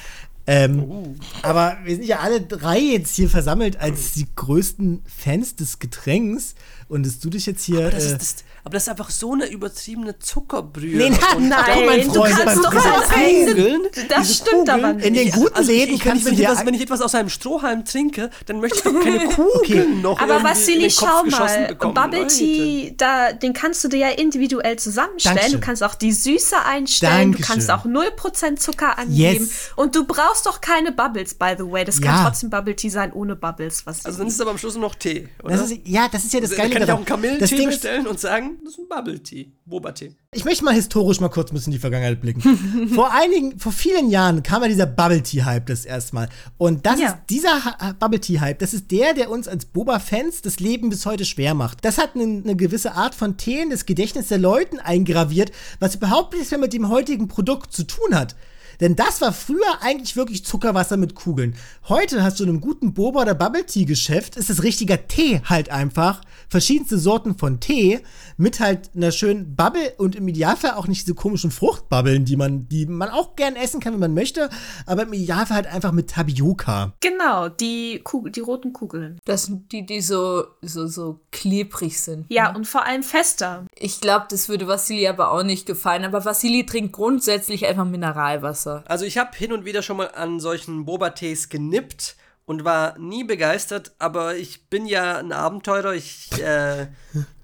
Ähm, 0.49 1.19
Aber 1.43 1.77
wir 1.85 1.97
sind 1.97 2.05
ja 2.05 2.21
alle 2.21 2.41
drei 2.41 2.79
jetzt 2.79 3.17
hier 3.17 3.29
versammelt 3.29 3.81
als 3.81 4.13
die 4.13 4.27
größten 4.37 5.03
Fans 5.05 5.57
des 5.57 5.79
Getränks. 5.81 6.55
Und 6.89 7.05
dass 7.05 7.19
du 7.19 7.31
dich 7.31 7.47
jetzt 7.47 7.65
hier. 7.65 7.81
Aber 7.81 7.91
das, 7.91 8.05
äh, 8.05 8.13
ist, 8.13 8.21
das, 8.21 8.45
aber 8.67 8.73
das 8.75 8.83
ist 8.83 8.89
einfach 8.89 9.11
so 9.11 9.33
eine 9.33 9.47
übertriebene 9.49 10.19
Zuckerbrühe. 10.19 10.97
Nee, 10.97 11.11
na, 11.11 11.39
nein, 11.39 11.87
Nein, 11.87 12.13
du 12.13 12.21
kannst 12.21 12.65
doch 12.65 12.75
deinen 12.75 13.11
eigenen. 13.15 13.55
Kugeln, 13.55 13.83
Das 14.09 14.23
diese 14.27 14.35
stimmt 14.43 14.69
aber 14.69 14.93
Kugeln. 14.95 14.97
nicht. 14.97 15.07
In 15.07 15.15
den 15.15 15.31
guten 15.31 15.55
also 15.55 15.71
ich, 15.71 15.79
Läden 15.79 15.95
ich, 15.95 16.05
wenn, 16.05 16.11
kannst 16.11 16.21
ich, 16.23 16.27
wenn, 16.27 16.37
du 16.37 16.43
ich 16.43 16.49
etwas, 16.49 16.67
wenn 16.67 16.75
ich 16.75 16.81
etwas 16.83 17.01
aus 17.01 17.15
einem 17.15 17.29
Strohhalm 17.29 17.85
trinke, 17.85 18.29
dann 18.47 18.59
möchte 18.59 18.79
ich 18.79 18.83
doch 18.83 19.01
keine 19.01 19.25
Kugeln 19.27 19.53
Okay. 19.57 19.87
noch 20.03 20.19
Aber 20.21 20.43
Vassili, 20.43 20.91
schau 20.91 21.23
mal, 21.31 21.67
bekommen. 21.69 21.95
Bubble 21.95 22.23
Leute. 22.23 22.35
Tea, 22.35 22.95
da, 22.97 23.33
den 23.33 23.53
kannst 23.53 23.85
du 23.85 23.89
dir 23.89 23.99
ja 23.99 24.09
individuell 24.09 24.77
zusammenstellen. 24.81 25.37
Dankeschön. 25.37 25.61
Du 25.61 25.65
kannst 25.65 25.83
auch 25.85 25.95
die 25.95 26.13
Süße 26.13 26.57
einstellen, 26.65 27.31
du 27.33 27.39
Dankeschön. 27.39 27.47
kannst 27.47 27.71
auch 27.71 27.87
0% 27.87 28.57
Zucker 28.57 28.99
angeben. 28.99 29.45
Yes. 29.45 29.71
Und 29.77 29.95
du 29.95 30.05
brauchst 30.05 30.45
doch 30.45 30.61
keine 30.61 30.91
Bubbles, 30.91 31.35
by 31.35 31.55
the 31.57 31.65
way. 31.65 31.85
Das 31.85 32.01
Ja. 32.01 32.07
kann 32.11 32.25
trotzdem 32.25 32.51
Bubble 32.51 32.75
Tea 32.75 32.91
sein 32.91 33.13
ohne 33.13 33.37
Bubbles. 33.37 33.87
Was 33.87 34.05
Also 34.05 34.19
dann 34.19 34.27
ist 34.27 34.35
es 34.35 34.41
aber 34.41 34.51
am 34.51 34.59
Schluss 34.59 34.75
nur 34.75 34.83
noch 34.83 34.97
Tee, 34.97 35.29
oder? 35.45 35.57
das 35.57 35.71
ist, 35.71 35.81
ja, 35.85 36.09
das 36.11 36.25
ist 36.25 36.33
ja 36.33 36.41
das 36.41 36.51
da 36.51 36.57
Geile 36.57 36.71
kann 36.71 36.83
ich 36.83 36.91
auch 36.91 36.97
einen 36.97 37.05
Kamillentee 37.05 37.55
ist, 37.57 37.67
bestellen 37.67 38.07
und 38.09 38.19
sagen, 38.19 38.56
das 38.65 38.75
ist 38.75 38.79
ein 38.81 38.89
Bubble 38.89 39.23
Tea, 39.23 39.53
Boba 39.65 39.93
Tee. 39.93 40.15
Ich 40.33 40.45
möchte 40.45 40.65
mal 40.65 40.75
historisch 40.75 41.21
mal 41.21 41.29
kurz 41.29 41.51
ein 41.51 41.55
bisschen 41.55 41.73
in 41.73 41.77
die 41.77 41.81
Vergangenheit 41.81 42.21
blicken. 42.21 42.89
vor 42.95 43.13
einigen, 43.13 43.59
vor 43.59 43.73
vielen 43.73 44.11
Jahren 44.11 44.43
kam 44.43 44.63
ja 44.63 44.69
dieser 44.69 44.87
Bubble 44.87 45.23
Tea 45.23 45.43
Hype 45.45 45.67
das 45.67 45.85
erste 45.85 46.15
Mal. 46.15 46.29
Und 46.59 46.85
das 46.87 47.01
Ja. 47.01 47.09
ist 47.09 47.17
dieser 47.31 47.65
Ha- 47.65 47.93
Bubble 47.99 48.21
Tea 48.21 48.41
Hype, 48.41 48.59
das 48.59 48.75
ist 48.75 48.91
der, 48.91 49.15
der 49.15 49.31
uns 49.31 49.49
als 49.49 49.65
Boba-Fans 49.67 50.43
das 50.43 50.61
Leben 50.61 50.89
bis 50.91 51.07
heute 51.07 51.25
schwer 51.25 51.55
macht. 51.55 51.85
Das 51.85 51.99
hat 51.99 52.15
eine, 52.15 52.25
eine 52.25 52.57
gewisse 52.57 52.93
Art 52.95 53.15
von 53.15 53.37
Tee 53.37 53.63
in 53.63 53.71
das 53.71 53.87
Gedächtnis 53.87 54.29
der 54.29 54.39
Leuten 54.39 54.79
eingraviert, 54.81 55.53
was 55.81 55.95
überhaupt 55.95 56.35
nichts 56.35 56.51
mehr 56.51 56.61
mit 56.61 56.73
dem 56.73 56.89
heutigen 56.89 57.29
Produkt 57.29 57.73
zu 57.73 57.85
tun 57.85 58.15
hat. 58.15 58.37
Denn 58.79 58.95
das 58.95 59.23
war 59.23 59.33
früher 59.33 59.81
eigentlich 59.81 60.17
wirklich 60.17 60.45
Zuckerwasser 60.45 60.99
mit 60.99 61.15
Kugeln. 61.15 61.55
Heute 61.89 62.23
hast 62.23 62.39
du 62.39 62.45
in 62.45 62.51
einem 62.51 62.61
guten 62.61 62.93
Boba 62.93 63.23
oder 63.23 63.35
Bubble 63.35 63.65
Tea 63.65 63.87
Geschäft, 63.87 64.37
ist 64.37 64.51
es 64.51 64.63
richtiger 64.65 65.09
Tee 65.09 65.41
halt 65.47 65.71
einfach. 65.71 66.21
Verschiedenste 66.49 66.99
Sorten 66.99 67.39
von 67.39 67.61
Tee 67.61 68.01
mit 68.37 68.61
halt 68.61 68.91
einer 68.95 69.11
schönen 69.11 69.57
Bubble 69.57 69.95
und 69.99 70.15
im 70.15 70.29
Idealfall 70.29 70.73
auch 70.73 70.87
nicht 70.87 71.03
diese 71.03 71.15
komischen 71.15 71.51
Fruchtbubbeln, 71.51 72.25
die 72.25 72.37
man, 72.37 72.69
die 72.69 72.87
man 72.87 73.09
auch 73.09 73.37
gern 73.37 73.57
essen 73.57 73.81
kann, 73.81 73.93
wenn 73.93 74.01
man 74.01 74.15
möchte, 74.15 74.51
aber 74.87 75.03
im 75.03 75.13
Idealfall 75.13 75.57
halt 75.57 75.67
einfach 75.67 75.93
mit 75.93 76.11
Tapioca. 76.11 76.93
Genau, 77.01 77.49
die, 77.49 78.01
Kugel, 78.05 78.33
die 78.33 78.41
roten 78.41 78.73
Kugeln. 78.73 79.19
Das 79.25 79.45
sind 79.45 79.73
die, 79.73 79.85
die 79.87 80.01
so, 80.01 80.45
so, 80.63 80.87
so 80.87 81.21
klebrig 81.33 82.01
sind. 82.01 82.27
Ja, 82.29 82.53
ne? 82.53 82.59
und 82.59 82.67
vor 82.67 82.85
allem 82.85 83.03
fester. 83.03 83.65
Ich 83.79 84.01
glaube, 84.01 84.27
das 84.29 84.49
würde 84.49 84.69
Vassili 84.69 85.07
aber 85.09 85.33
auch 85.33 85.43
nicht 85.43 85.67
gefallen. 85.67 86.05
Aber 86.05 86.25
Vassili 86.25 86.67
trinkt 86.67 86.93
grundsätzlich 86.93 87.67
einfach 87.67 87.85
Mineralwasser. 87.85 88.85
Also 88.87 89.05
ich 89.05 89.19
habe 89.19 89.37
hin 89.37 89.53
und 89.53 89.65
wieder 89.65 89.83
schon 89.83 89.97
mal 89.97 90.11
an 90.15 90.41
solchen 90.41 90.85
Boba-Tees 90.85 91.49
genippt 91.49 92.17
und 92.47 92.65
war 92.65 92.97
nie 92.99 93.25
begeistert, 93.25 93.93
aber 93.99 94.37
ich 94.37 94.69
bin 94.71 94.87
ja 94.87 95.19
ein 95.19 95.33
Abenteurer, 95.33 95.95
ich 95.95 96.31
äh, 96.41 96.87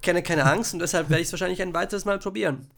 kenne 0.01 0.23
keine 0.23 0.45
Angst 0.47 0.73
und 0.73 0.79
deshalb 0.81 1.11
werde 1.11 1.21
ich 1.21 1.27
es 1.27 1.33
wahrscheinlich 1.33 1.61
ein 1.61 1.75
weiteres 1.75 2.05
Mal 2.05 2.19
probieren. 2.19 2.69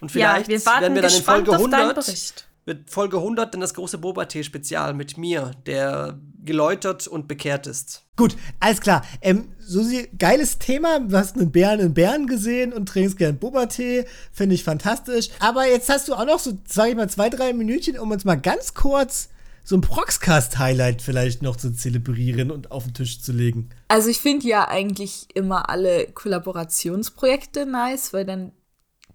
Und 0.00 0.10
vielleicht 0.10 0.48
ja, 0.48 0.58
wir 0.58 0.64
werden 0.64 0.94
wir 0.94 1.02
dann 1.02 1.12
in 1.12 1.22
Folge 1.22 1.50
auf 1.50 1.62
deinen 1.62 1.74
100 1.74 2.06
Bericht. 2.06 2.48
wird 2.64 2.88
Folge 2.90 3.18
100 3.18 3.52
dann 3.52 3.60
das 3.60 3.74
große 3.74 3.98
Boba-Tee-Spezial 3.98 4.94
mit 4.94 5.18
mir, 5.18 5.50
der 5.66 6.18
geläutert 6.44 7.08
und 7.08 7.26
bekehrt 7.26 7.66
ist. 7.66 8.04
Gut, 8.14 8.36
alles 8.60 8.80
klar. 8.80 9.04
Ähm, 9.20 9.48
Susi, 9.58 10.08
geiles 10.16 10.58
Thema. 10.58 11.00
Du 11.00 11.16
hast 11.16 11.36
einen 11.36 11.50
Bären 11.50 11.80
in 11.80 11.92
Bären 11.92 12.28
gesehen 12.28 12.72
und 12.72 12.88
trinkst 12.88 13.18
gern 13.18 13.38
Boba-Tee. 13.38 14.06
Finde 14.32 14.54
ich 14.54 14.62
fantastisch. 14.62 15.30
Aber 15.40 15.66
jetzt 15.66 15.88
hast 15.88 16.06
du 16.06 16.14
auch 16.14 16.24
noch 16.24 16.38
so, 16.38 16.56
sag 16.66 16.88
ich 16.88 16.94
mal, 16.94 17.10
zwei, 17.10 17.28
drei 17.28 17.52
Minütchen, 17.52 17.98
um 17.98 18.12
uns 18.12 18.24
mal 18.24 18.36
ganz 18.36 18.74
kurz 18.74 19.28
so 19.68 19.76
ein 19.76 19.80
Proxcast-Highlight 19.80 21.02
vielleicht 21.02 21.42
noch 21.42 21.56
zu 21.56 21.72
zelebrieren 21.72 22.52
und 22.52 22.70
auf 22.70 22.84
den 22.84 22.94
Tisch 22.94 23.20
zu 23.20 23.32
legen. 23.32 23.70
Also 23.88 24.08
ich 24.08 24.20
finde 24.20 24.46
ja 24.46 24.68
eigentlich 24.68 25.26
immer 25.34 25.68
alle 25.68 26.06
Kollaborationsprojekte 26.06 27.66
nice, 27.66 28.12
weil 28.12 28.24
dann 28.24 28.52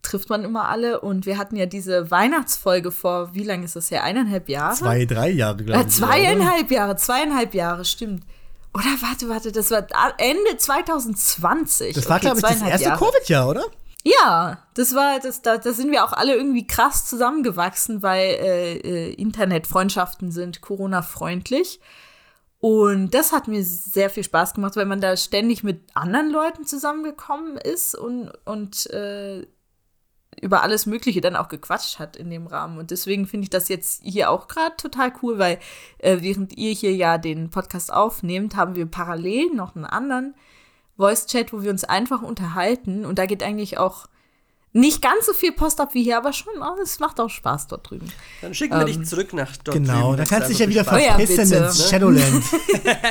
trifft 0.02 0.30
man 0.30 0.44
immer 0.44 0.68
alle. 0.68 1.00
Und 1.00 1.26
wir 1.26 1.38
hatten 1.38 1.56
ja 1.56 1.68
diese 1.68 2.12
Weihnachtsfolge 2.12 2.92
vor, 2.92 3.34
wie 3.34 3.44
lange 3.44 3.64
ist 3.64 3.76
das 3.78 3.92
her? 3.92 4.04
Eineinhalb 4.04 4.50
Jahre? 4.50 4.76
Zwei, 4.76 5.06
drei 5.06 5.30
Jahre, 5.30 5.64
glaube 5.64 5.80
Äh, 5.84 5.88
ich. 5.88 5.94
zweieinhalb 5.94 6.70
Jahre, 6.70 6.96
zweieinhalb 6.98 7.54
Jahre, 7.54 7.86
stimmt. 7.86 8.24
Oder 8.74 8.84
warte, 9.02 9.30
warte, 9.30 9.52
das 9.52 9.70
war 9.72 9.86
Ende 10.18 10.58
2020. 10.58 11.94
Das 11.96 12.10
war, 12.10 12.18
Okay, 12.18 12.26
glaube 12.26 12.38
ich, 12.40 12.44
das 12.44 12.62
erste. 12.62 12.90
Covid-Jahr, 13.06 13.48
oder? 13.50 13.64
Ja, 14.04 14.58
das 14.74 14.96
war, 14.96 15.20
das, 15.20 15.42
da, 15.42 15.58
da 15.58 15.74
sind 15.74 15.92
wir 15.92 16.04
auch 16.04 16.14
alle 16.14 16.36
irgendwie 16.36 16.66
krass 16.66 17.06
zusammengewachsen, 17.06 18.02
weil 18.02 18.26
äh, 18.26 18.78
äh, 18.78 19.14
Internetfreundschaften 19.14 20.32
sind 20.32 20.62
Corona-freundlich. 20.62 21.80
Und 22.60 23.14
das 23.14 23.32
hat 23.32 23.48
mir 23.48 23.64
sehr 23.64 24.10
viel 24.10 24.24
Spaß 24.24 24.54
gemacht, 24.54 24.76
weil 24.76 24.86
man 24.86 25.02
da 25.02 25.18
ständig 25.18 25.64
mit 25.64 25.82
anderen 25.96 26.32
Leuten 26.32 26.66
zusammengekommen 26.66 27.58
ist 27.58 27.96
und, 27.96 28.32
und 28.46 28.88
äh, 28.92 29.48
über 30.40 30.64
alles 30.64 30.86
Mögliche 30.86 31.22
dann 31.22 31.36
auch 31.36 31.50
gequatscht 31.50 32.00
hat 32.00 32.16
in 32.16 32.30
dem 32.30 32.48
Rahmen. 32.48 32.78
Und 32.78 32.92
deswegen 32.92 33.28
finde 33.28 33.46
ich 33.46 33.50
das 33.50 33.68
jetzt 33.68 34.04
hier 34.04 34.30
auch 34.30 34.48
gerade 34.48 34.76
total 34.78 35.12
cool, 35.22 35.40
weil 35.40 35.60
äh, 35.98 36.18
während 36.22 36.58
ihr 36.58 36.72
hier 36.72 36.96
ja 36.96 37.18
den 37.18 37.50
Podcast 37.50 37.92
aufnehmt, 37.92 38.56
haben 38.56 38.76
wir 38.76 38.86
parallel 38.86 39.54
noch 39.54 39.76
einen 39.76 39.86
anderen 39.86 40.36
Voice-Chat, 41.02 41.52
wo 41.52 41.64
wir 41.64 41.72
uns 41.72 41.84
einfach 41.84 42.22
unterhalten. 42.22 43.06
Und 43.06 43.20
da 43.20 43.26
geht 43.26 43.44
eigentlich 43.44 43.78
auch 43.78 44.08
nicht 44.74 45.02
ganz 45.02 45.26
so 45.26 45.34
viel 45.34 45.52
Post 45.52 45.82
ab 45.82 45.90
wie 45.94 46.04
hier, 46.04 46.18
aber 46.18 46.32
schon, 46.32 46.54
oh, 46.62 46.82
es 46.82 47.00
macht 47.00 47.20
auch 47.20 47.30
Spaß 47.30 47.68
dort 47.68 47.90
drüben. 47.90 48.10
Dann 48.42 48.54
schicken 48.54 48.78
wir 48.78 48.86
dich 48.86 49.04
zurück 49.04 49.34
nach 49.34 49.58
dort. 49.58 49.76
Genau, 49.76 49.94
drüben. 49.94 50.12
da 50.12 50.24
Das 50.24 50.30
kannst 50.30 50.48
du 50.48 50.52
dich 50.54 50.60
ja 50.60 50.70
wieder 50.70 50.82
einfach 50.82 50.96
Oh 50.96 51.00
ja, 51.00 51.16
verpissen 51.18 51.52
ins 51.52 51.90
Shadowland. 51.90 52.44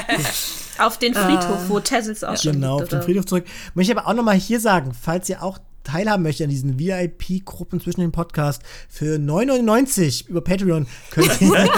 Auf 0.79 0.97
den 0.97 1.13
Friedhof, 1.13 1.69
wo 1.69 1.81
Tessels 1.81 2.25
auch 2.25 2.39
schon 2.39 2.53
genau, 2.53 2.77
auf 2.77 2.81
liegt, 2.81 2.93
den 2.93 2.99
oder? 2.99 3.05
Friedhof 3.05 3.27
zurück. 3.27 3.45
Möchte 3.75 3.93
ich 3.93 3.99
aber 3.99 4.09
auch 4.09 4.15
noch 4.15 4.23
mal 4.23 4.35
hier 4.35 4.61
sagen, 4.61 4.93
falls 4.99 5.29
ihr 5.29 5.43
auch 5.43 5.59
teilhaben 5.85 6.23
möchtet 6.23 6.45
an 6.45 6.51
diesen 6.51 6.79
VIP-Gruppen 6.79 7.81
zwischen 7.81 8.01
den 8.01 8.13
Podcasts, 8.13 8.65
für 8.89 9.17
9,99 9.17 10.29
über 10.29 10.41
Patreon 10.41 10.87
könnt 11.11 11.39
ihr. 11.43 11.53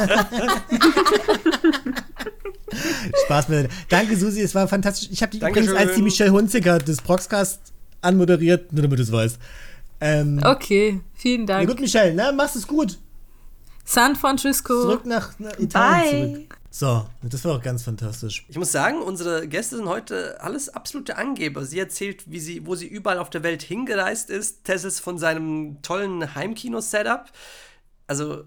Spaß 3.25 3.49
mit. 3.49 3.71
Danke, 3.89 4.17
Susi, 4.17 4.41
es 4.41 4.55
war 4.55 4.67
fantastisch. 4.69 5.09
Ich 5.13 5.23
habe 5.23 5.31
dich 5.33 5.41
Dankeschön. 5.41 5.71
übrigens 5.71 5.89
als 5.89 5.97
die 5.97 6.03
Michelle 6.03 6.31
Hunziker 6.33 6.79
des 6.79 7.01
Proxcast 7.03 7.61
anmoderiert, 8.01 8.73
nur 8.73 8.83
damit 8.83 8.99
du 8.99 9.03
es 9.03 9.13
weißt. 9.13 9.39
Ähm, 10.01 10.41
Okay, 10.45 11.01
vielen 11.15 11.43
Na 11.45 11.59
Dank. 11.59 11.69
gut, 11.69 11.81
Michelle, 11.81 12.15
ne? 12.15 12.33
Machst 12.37 12.57
es 12.57 12.67
gut. 12.67 12.99
San 13.85 14.17
Francisco. 14.17 14.83
Zurück 14.83 15.07
nach, 15.07 15.39
nach 15.39 15.59
Italien 15.59 16.11
Bye. 16.33 16.33
zurück. 16.35 16.59
So, 16.75 17.07
das 17.23 17.45
war 17.45 17.57
auch 17.57 17.63
ganz 17.63 17.83
fantastisch. 17.83 18.47
Ich 18.49 18.57
muss 18.57 18.73
sagen, 18.73 19.03
unsere 19.03 19.47
Gäste 19.47 19.77
sind 19.77 19.87
heute 19.89 20.41
alles 20.41 20.71
absolute 20.71 21.19
Angeber. 21.19 21.67
Sie 21.67 21.79
erzählt, 21.79 22.31
wie 22.31 22.41
sie, 22.41 22.65
wo 22.67 22.75
sie 22.75 22.87
überall 22.87 23.19
auf 23.19 23.29
der 23.29 23.43
Welt 23.43 23.63
hingereist 23.63 24.31
ist. 24.31 24.65
Tessels 24.65 24.99
von 24.99 25.19
seinem 25.19 25.83
tollen 25.83 26.35
Heimkino-Setup. 26.35 27.27
Also, 28.07 28.45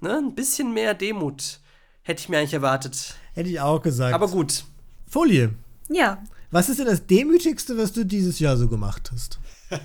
ne, 0.00 0.16
ein 0.18 0.34
bisschen 0.36 0.72
mehr 0.72 0.94
Demut 0.94 1.58
hätte 2.02 2.20
ich 2.20 2.28
mir 2.28 2.38
eigentlich 2.38 2.54
erwartet. 2.54 3.16
Hätte 3.40 3.48
ich 3.48 3.60
auch 3.60 3.80
gesagt. 3.80 4.12
Aber 4.12 4.28
gut. 4.28 4.64
Folie. 5.08 5.54
Ja. 5.88 6.22
Was 6.50 6.68
ist 6.68 6.78
denn 6.78 6.84
das 6.84 7.06
Demütigste, 7.06 7.78
was 7.78 7.90
du 7.90 8.04
dieses 8.04 8.38
Jahr 8.38 8.58
so 8.58 8.68
gemacht 8.68 9.10
hast? 9.14 9.38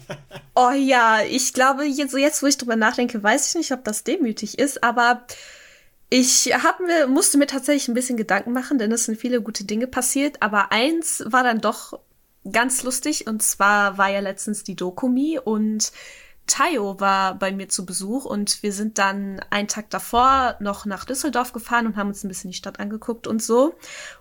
Oh 0.55 0.71
ja, 0.71 1.19
ich 1.21 1.53
glaube, 1.53 1.85
jetzt, 1.85 2.11
so 2.11 2.17
jetzt, 2.17 2.41
wo 2.41 2.47
ich 2.47 2.57
drüber 2.57 2.75
nachdenke, 2.75 3.21
weiß 3.21 3.49
ich 3.49 3.55
nicht, 3.55 3.71
ob 3.71 3.83
das 3.83 4.03
demütig 4.03 4.57
ist, 4.57 4.83
aber 4.83 5.25
ich 6.09 6.53
hab 6.53 6.79
mir, 6.79 7.07
musste 7.07 7.37
mir 7.37 7.45
tatsächlich 7.45 7.89
ein 7.89 7.93
bisschen 7.93 8.17
Gedanken 8.17 8.53
machen, 8.53 8.79
denn 8.79 8.91
es 8.91 9.03
sind 9.03 9.19
viele 9.19 9.41
gute 9.41 9.65
Dinge 9.65 9.85
passiert, 9.85 10.41
aber 10.41 10.71
eins 10.71 11.23
war 11.27 11.43
dann 11.43 11.59
doch 11.59 11.99
ganz 12.49 12.83
lustig 12.83 13.27
und 13.27 13.43
zwar 13.43 13.97
war 13.97 14.09
ja 14.09 14.21
letztens 14.21 14.63
die 14.63 14.75
Dokumi 14.75 15.39
und 15.43 15.91
Tayo 16.47 16.99
war 16.99 17.35
bei 17.35 17.51
mir 17.51 17.69
zu 17.69 17.85
Besuch 17.85 18.25
und 18.25 18.61
wir 18.61 18.71
sind 18.71 18.97
dann 18.97 19.41
einen 19.49 19.67
Tag 19.67 19.89
davor 19.89 20.55
noch 20.59 20.85
nach 20.85 21.05
Düsseldorf 21.05 21.53
gefahren 21.53 21.87
und 21.87 21.97
haben 21.97 22.09
uns 22.09 22.23
ein 22.23 22.27
bisschen 22.27 22.51
die 22.51 22.57
Stadt 22.57 22.79
angeguckt 22.79 23.27
und 23.27 23.41
so. 23.41 23.75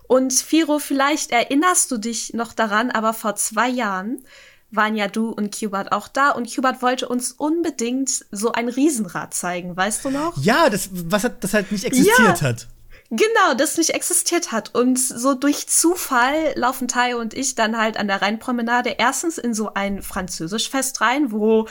Und 0.07 0.33
Firo, 0.33 0.79
vielleicht 0.79 1.31
erinnerst 1.31 1.91
du 1.91 1.97
dich 1.97 2.33
noch 2.33 2.53
daran, 2.53 2.91
aber 2.91 3.13
vor 3.13 3.35
zwei 3.35 3.69
Jahren 3.69 4.23
waren 4.71 4.95
ja 4.95 5.07
du 5.07 5.29
und 5.29 5.51
Qbert 5.51 5.91
auch 5.91 6.07
da 6.07 6.31
und 6.31 6.47
Qbert 6.47 6.81
wollte 6.81 7.07
uns 7.07 7.31
unbedingt 7.31 8.25
so 8.31 8.51
ein 8.51 8.69
Riesenrad 8.69 9.33
zeigen, 9.33 9.77
weißt 9.77 10.05
du 10.05 10.09
noch? 10.09 10.37
Ja, 10.41 10.69
das, 10.69 10.89
was 10.91 11.23
hat, 11.23 11.43
das 11.43 11.53
halt 11.53 11.71
nicht 11.71 11.85
existiert 11.85 12.41
hat. 12.41 12.67
Genau, 13.11 13.53
das 13.55 13.77
nicht 13.77 13.91
existiert 13.91 14.51
hat. 14.51 14.73
Und 14.73 14.97
so 14.97 15.35
durch 15.35 15.67
Zufall 15.67 16.53
laufen 16.55 16.87
Tayo 16.87 17.19
und 17.19 17.35
ich 17.35 17.53
dann 17.53 17.77
halt 17.77 17.97
an 17.97 18.07
der 18.07 18.21
Rheinpromenade 18.21 18.95
erstens 18.97 19.37
in 19.37 19.53
so 19.53 19.73
ein 19.75 20.01
Französischfest 20.01 21.01
rein, 21.01 21.31
wo 21.31 21.67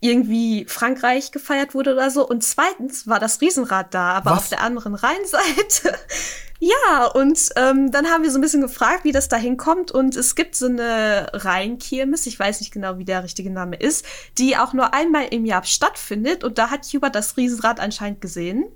irgendwie 0.00 0.64
Frankreich 0.68 1.32
gefeiert 1.32 1.74
wurde 1.74 1.92
oder 1.92 2.10
so. 2.10 2.26
Und 2.26 2.44
zweitens 2.44 3.06
war 3.08 3.18
das 3.18 3.40
Riesenrad 3.40 3.92
da, 3.94 4.12
aber 4.12 4.32
Was? 4.32 4.38
auf 4.38 4.48
der 4.48 4.62
anderen 4.62 4.94
Rheinseite. 4.94 5.94
ja, 6.60 7.06
und 7.06 7.48
ähm, 7.56 7.90
dann 7.90 8.06
haben 8.06 8.22
wir 8.22 8.30
so 8.30 8.38
ein 8.38 8.42
bisschen 8.42 8.60
gefragt, 8.60 9.04
wie 9.04 9.12
das 9.12 9.28
da 9.28 9.36
hinkommt. 9.36 9.90
Und 9.90 10.14
es 10.14 10.36
gibt 10.36 10.54
so 10.54 10.66
eine 10.66 11.28
Rheinkirmes, 11.32 12.26
ich 12.26 12.38
weiß 12.38 12.60
nicht 12.60 12.72
genau, 12.72 12.98
wie 12.98 13.04
der 13.04 13.24
richtige 13.24 13.50
Name 13.50 13.76
ist, 13.76 14.04
die 14.38 14.56
auch 14.56 14.72
nur 14.72 14.94
einmal 14.94 15.26
im 15.30 15.44
Jahr 15.44 15.64
stattfindet. 15.64 16.44
Und 16.44 16.58
da 16.58 16.70
hat 16.70 16.86
Hubert 16.86 17.16
das 17.16 17.36
Riesenrad 17.36 17.80
anscheinend 17.80 18.20
gesehen. 18.20 18.66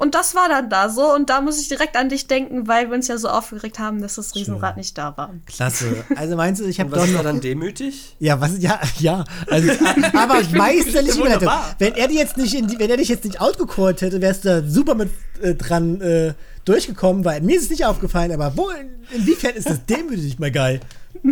Und 0.00 0.14
das 0.14 0.34
war 0.34 0.48
dann 0.48 0.70
da 0.70 0.88
so. 0.88 1.14
Und 1.14 1.28
da 1.28 1.42
muss 1.42 1.60
ich 1.60 1.68
direkt 1.68 1.94
an 1.94 2.08
dich 2.08 2.26
denken, 2.26 2.66
weil 2.66 2.88
wir 2.88 2.94
uns 2.94 3.06
ja 3.06 3.18
so 3.18 3.28
aufgeregt 3.28 3.78
haben, 3.78 4.00
dass 4.00 4.14
das 4.14 4.34
Riesenrad 4.34 4.78
nicht 4.78 4.96
da 4.96 5.14
war. 5.18 5.34
Klasse. 5.44 6.06
Also 6.16 6.36
meinst 6.36 6.62
du, 6.62 6.64
ich 6.64 6.80
habe 6.80 6.88
doch 6.88 7.04
da 7.04 7.12
noch. 7.12 7.22
dann 7.22 7.42
demütig? 7.42 8.16
Ja, 8.18 8.40
was? 8.40 8.62
Ja, 8.62 8.80
ja. 8.98 9.24
Also, 9.50 9.70
aber 10.14 10.40
meisterlich 10.54 11.18
überleitet. 11.18 11.50
Wenn 11.78 11.94
er 11.96 12.08
die 12.08 12.14
jetzt 12.14 12.38
nicht, 12.38 12.54
in 12.54 12.66
die, 12.66 12.78
wenn 12.78 12.88
er 12.88 12.96
dich 12.96 13.10
jetzt 13.10 13.24
nicht 13.24 13.42
outgecallt 13.42 14.00
hätte, 14.00 14.22
wärst 14.22 14.46
du 14.46 14.48
da 14.48 14.66
super 14.66 14.94
mit 14.94 15.10
äh, 15.42 15.54
dran 15.54 16.00
äh, 16.00 16.32
durchgekommen, 16.64 17.26
weil 17.26 17.42
mir 17.42 17.56
ist 17.56 17.64
es 17.64 17.70
nicht 17.70 17.84
aufgefallen. 17.84 18.32
Aber 18.32 18.56
wo, 18.56 18.70
inwiefern 19.14 19.54
ist 19.54 19.68
das 19.68 19.84
demütig, 19.84 20.38
my 20.38 20.50
guy? 20.50 20.80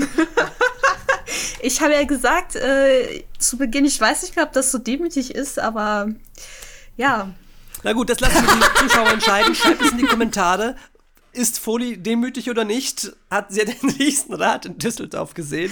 Ich 1.60 1.80
habe 1.80 1.92
ja 1.92 2.04
gesagt, 2.04 2.54
äh, 2.54 3.24
zu 3.38 3.58
Beginn, 3.58 3.84
ich 3.84 4.00
weiß 4.00 4.22
nicht 4.22 4.36
mehr, 4.36 4.44
ob 4.44 4.52
das 4.52 4.70
so 4.70 4.78
demütig 4.78 5.34
ist, 5.34 5.58
aber 5.58 6.08
ja. 6.96 7.32
Na 7.82 7.92
gut, 7.92 8.10
das 8.10 8.20
lassen 8.20 8.46
wir 8.46 8.54
die 8.54 8.88
Zuschauer 8.88 9.10
entscheiden. 9.10 9.54
Schreibt 9.54 9.82
es 9.82 9.92
in 9.92 9.98
die 9.98 10.04
Kommentare. 10.04 10.76
Ist 11.32 11.58
Foli 11.58 11.96
demütig 11.96 12.50
oder 12.50 12.64
nicht? 12.64 13.12
Hat 13.30 13.52
sie 13.52 13.64
den 13.64 13.90
Riesenrad 13.98 14.66
in 14.66 14.78
Düsseldorf 14.78 15.34
gesehen? 15.34 15.70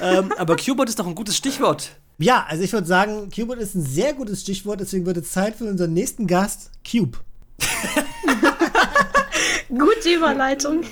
ähm, 0.00 0.32
aber 0.38 0.56
Qbot 0.56 0.88
ist 0.88 0.98
doch 0.98 1.06
ein 1.06 1.14
gutes 1.14 1.36
Stichwort. 1.36 1.96
Ja, 2.18 2.44
also 2.48 2.62
ich 2.62 2.72
würde 2.72 2.86
sagen, 2.86 3.30
Cube 3.34 3.54
ist 3.54 3.74
ein 3.74 3.84
sehr 3.84 4.12
gutes 4.12 4.42
Stichwort, 4.42 4.80
deswegen 4.80 5.06
wird 5.06 5.16
es 5.16 5.32
Zeit 5.32 5.56
für 5.56 5.64
unseren 5.64 5.92
nächsten 5.92 6.26
Gast, 6.26 6.70
Cube. 6.88 7.18
Gute 9.68 10.14
Überleitung. 10.14 10.82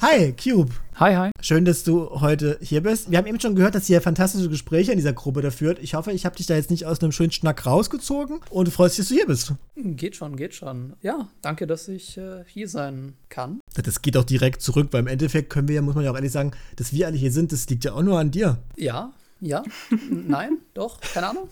Hi, 0.00 0.32
Cube. 0.32 0.72
Hi, 0.96 1.14
hi. 1.16 1.30
Schön, 1.40 1.64
dass 1.64 1.82
du 1.84 2.20
heute 2.20 2.58
hier 2.62 2.82
bist. 2.82 3.10
Wir 3.10 3.18
haben 3.18 3.26
eben 3.26 3.40
schon 3.40 3.54
gehört, 3.56 3.74
dass 3.74 3.88
ihr 3.90 4.00
fantastische 4.00 4.48
Gespräche 4.48 4.92
in 4.92 4.96
dieser 4.98 5.12
Gruppe 5.12 5.42
da 5.42 5.50
führt. 5.50 5.78
Ich 5.80 5.94
hoffe, 5.94 6.12
ich 6.12 6.24
habe 6.24 6.36
dich 6.36 6.46
da 6.46 6.54
jetzt 6.54 6.70
nicht 6.70 6.86
aus 6.86 7.00
einem 7.02 7.12
schönen 7.12 7.32
Schnack 7.32 7.66
rausgezogen 7.66 8.40
und 8.50 8.68
du 8.68 8.70
freust 8.70 8.96
dich, 8.96 9.04
dass 9.04 9.08
du 9.08 9.14
hier 9.14 9.26
bist. 9.26 9.52
Geht 9.76 10.16
schon, 10.16 10.36
geht 10.36 10.54
schon. 10.54 10.94
Ja, 11.02 11.28
danke, 11.42 11.66
dass 11.66 11.88
ich 11.88 12.16
äh, 12.16 12.44
hier 12.46 12.68
sein 12.68 13.14
kann. 13.28 13.60
Das 13.74 14.02
geht 14.02 14.16
auch 14.16 14.24
direkt 14.24 14.62
zurück, 14.62 14.88
weil 14.92 15.00
im 15.00 15.08
Endeffekt 15.08 15.50
können 15.50 15.68
wir 15.68 15.74
ja, 15.74 15.82
muss 15.82 15.94
man 15.94 16.04
ja 16.04 16.10
auch 16.12 16.16
ehrlich 16.16 16.32
sagen, 16.32 16.52
dass 16.76 16.92
wir 16.92 17.06
alle 17.08 17.16
hier 17.16 17.32
sind, 17.32 17.52
das 17.52 17.68
liegt 17.68 17.84
ja 17.84 17.92
auch 17.92 18.02
nur 18.02 18.18
an 18.18 18.30
dir. 18.30 18.58
Ja, 18.76 19.12
ja, 19.40 19.62
nein, 20.10 20.58
doch, 20.74 21.00
keine 21.00 21.28
Ahnung. 21.28 21.48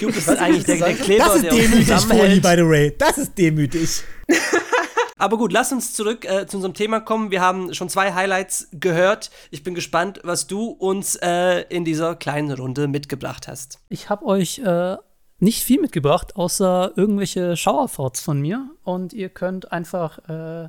Cube 0.00 0.12
ist 0.12 0.28
eigentlich 0.28 0.64
der, 0.64 0.76
der 0.78 0.94
Kleber, 0.94 1.24
Das 1.26 1.36
ist 1.36 1.44
der 1.44 1.52
demütig, 1.52 1.86
zusammenhält. 1.86 2.42
by 2.42 2.54
the 2.56 2.66
way. 2.66 2.94
Das 2.98 3.18
ist 3.18 3.38
demütig. 3.38 4.02
Aber 5.20 5.36
gut, 5.36 5.52
lass 5.52 5.70
uns 5.70 5.92
zurück 5.92 6.24
äh, 6.24 6.46
zu 6.46 6.56
unserem 6.56 6.72
Thema 6.72 6.98
kommen. 7.00 7.30
Wir 7.30 7.42
haben 7.42 7.74
schon 7.74 7.90
zwei 7.90 8.14
Highlights 8.14 8.68
gehört. 8.72 9.30
Ich 9.50 9.62
bin 9.62 9.74
gespannt, 9.74 10.20
was 10.24 10.46
du 10.46 10.68
uns 10.70 11.14
äh, 11.16 11.60
in 11.68 11.84
dieser 11.84 12.16
kleinen 12.16 12.52
Runde 12.52 12.88
mitgebracht 12.88 13.46
hast. 13.46 13.80
Ich 13.90 14.08
habe 14.08 14.24
euch 14.24 14.60
äh, 14.60 14.96
nicht 15.38 15.62
viel 15.62 15.78
mitgebracht, 15.78 16.36
außer 16.36 16.92
irgendwelche 16.96 17.54
Shower 17.54 17.90
Thoughts 17.90 18.22
von 18.22 18.40
mir. 18.40 18.70
Und 18.82 19.12
ihr 19.12 19.28
könnt 19.28 19.72
einfach 19.72 20.20
äh, 20.26 20.64
äh, 20.64 20.68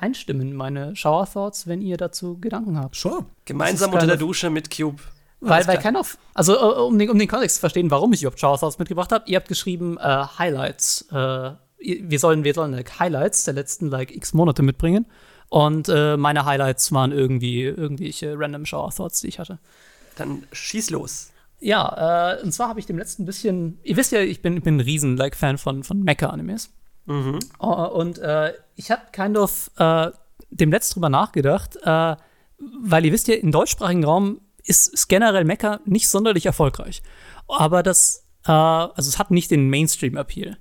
einstimmen 0.00 0.48
in 0.48 0.56
meine 0.56 0.96
Shower 0.96 1.30
Thoughts, 1.32 1.68
wenn 1.68 1.80
ihr 1.80 1.96
dazu 1.96 2.36
Gedanken 2.40 2.80
habt. 2.80 2.96
Sure. 2.96 3.26
Gemeinsam 3.44 3.92
unter 3.92 4.08
der 4.08 4.16
Dusche 4.16 4.50
mit 4.50 4.76
Cube. 4.76 5.00
Weil, 5.38 5.64
weil 5.68 5.74
klar. 5.74 5.76
kein 5.76 5.96
auf, 5.96 6.18
also 6.34 6.56
äh, 6.56 6.80
um 6.80 6.98
den, 6.98 7.10
um 7.10 7.18
den 7.18 7.28
Kontext 7.28 7.56
zu 7.56 7.60
verstehen, 7.60 7.92
warum 7.92 8.12
ich 8.12 8.22
überhaupt 8.22 8.40
Shower 8.40 8.58
Thoughts 8.58 8.80
mitgebracht 8.80 9.12
habe, 9.12 9.24
ihr 9.28 9.36
habt 9.36 9.46
geschrieben 9.46 9.98
äh, 9.98 10.24
Highlights. 10.36 11.06
Äh, 11.80 12.00
wir 12.02 12.18
sollen, 12.18 12.44
wir 12.44 12.54
sollen 12.54 12.72
like, 12.72 12.98
Highlights 12.98 13.44
der 13.44 13.54
letzten 13.54 13.88
like 13.88 14.14
x 14.14 14.32
Monate 14.34 14.62
mitbringen. 14.62 15.06
Und 15.48 15.88
äh, 15.88 16.16
meine 16.16 16.44
Highlights 16.44 16.92
waren 16.92 17.12
irgendwie 17.12 17.62
irgendwelche 17.62 18.38
random 18.38 18.66
Shower 18.66 18.90
Thoughts, 18.90 19.20
die 19.22 19.28
ich 19.28 19.38
hatte. 19.38 19.58
Dann 20.16 20.46
schieß 20.52 20.90
los. 20.90 21.30
Ja, 21.60 22.34
äh, 22.36 22.42
und 22.42 22.52
zwar 22.52 22.68
habe 22.68 22.80
ich 22.80 22.86
dem 22.86 22.98
letzten 22.98 23.24
bisschen, 23.24 23.78
ihr 23.82 23.96
wisst 23.96 24.12
ja, 24.12 24.20
ich 24.20 24.42
bin, 24.42 24.58
ich 24.58 24.62
bin 24.62 24.76
ein 24.76 24.80
riesen 24.80 25.16
like, 25.16 25.36
Fan 25.36 25.58
von, 25.58 25.82
von 25.84 26.02
Mecha-Animes. 26.02 26.70
Mhm. 27.06 27.38
Äh, 27.60 27.64
und 27.64 28.18
äh, 28.18 28.52
ich 28.76 28.90
habe 28.90 29.02
kind 29.12 29.36
of 29.36 29.70
äh, 29.78 30.10
dem 30.50 30.70
letzten 30.70 30.94
drüber 30.94 31.08
nachgedacht, 31.08 31.76
äh, 31.82 32.16
weil 32.82 33.06
ihr 33.06 33.12
wisst 33.12 33.28
ja, 33.28 33.34
im 33.34 33.52
deutschsprachigen 33.52 34.04
Raum 34.04 34.40
ist, 34.64 34.92
ist 34.92 35.08
generell 35.08 35.44
Mecha 35.44 35.80
nicht 35.84 36.08
sonderlich 36.08 36.46
erfolgreich. 36.46 37.02
Aber 37.48 37.82
das, 37.82 38.26
äh, 38.46 38.52
also 38.52 39.08
es 39.08 39.18
hat 39.18 39.30
nicht 39.30 39.50
den 39.50 39.70
Mainstream-Appeal. 39.70 40.58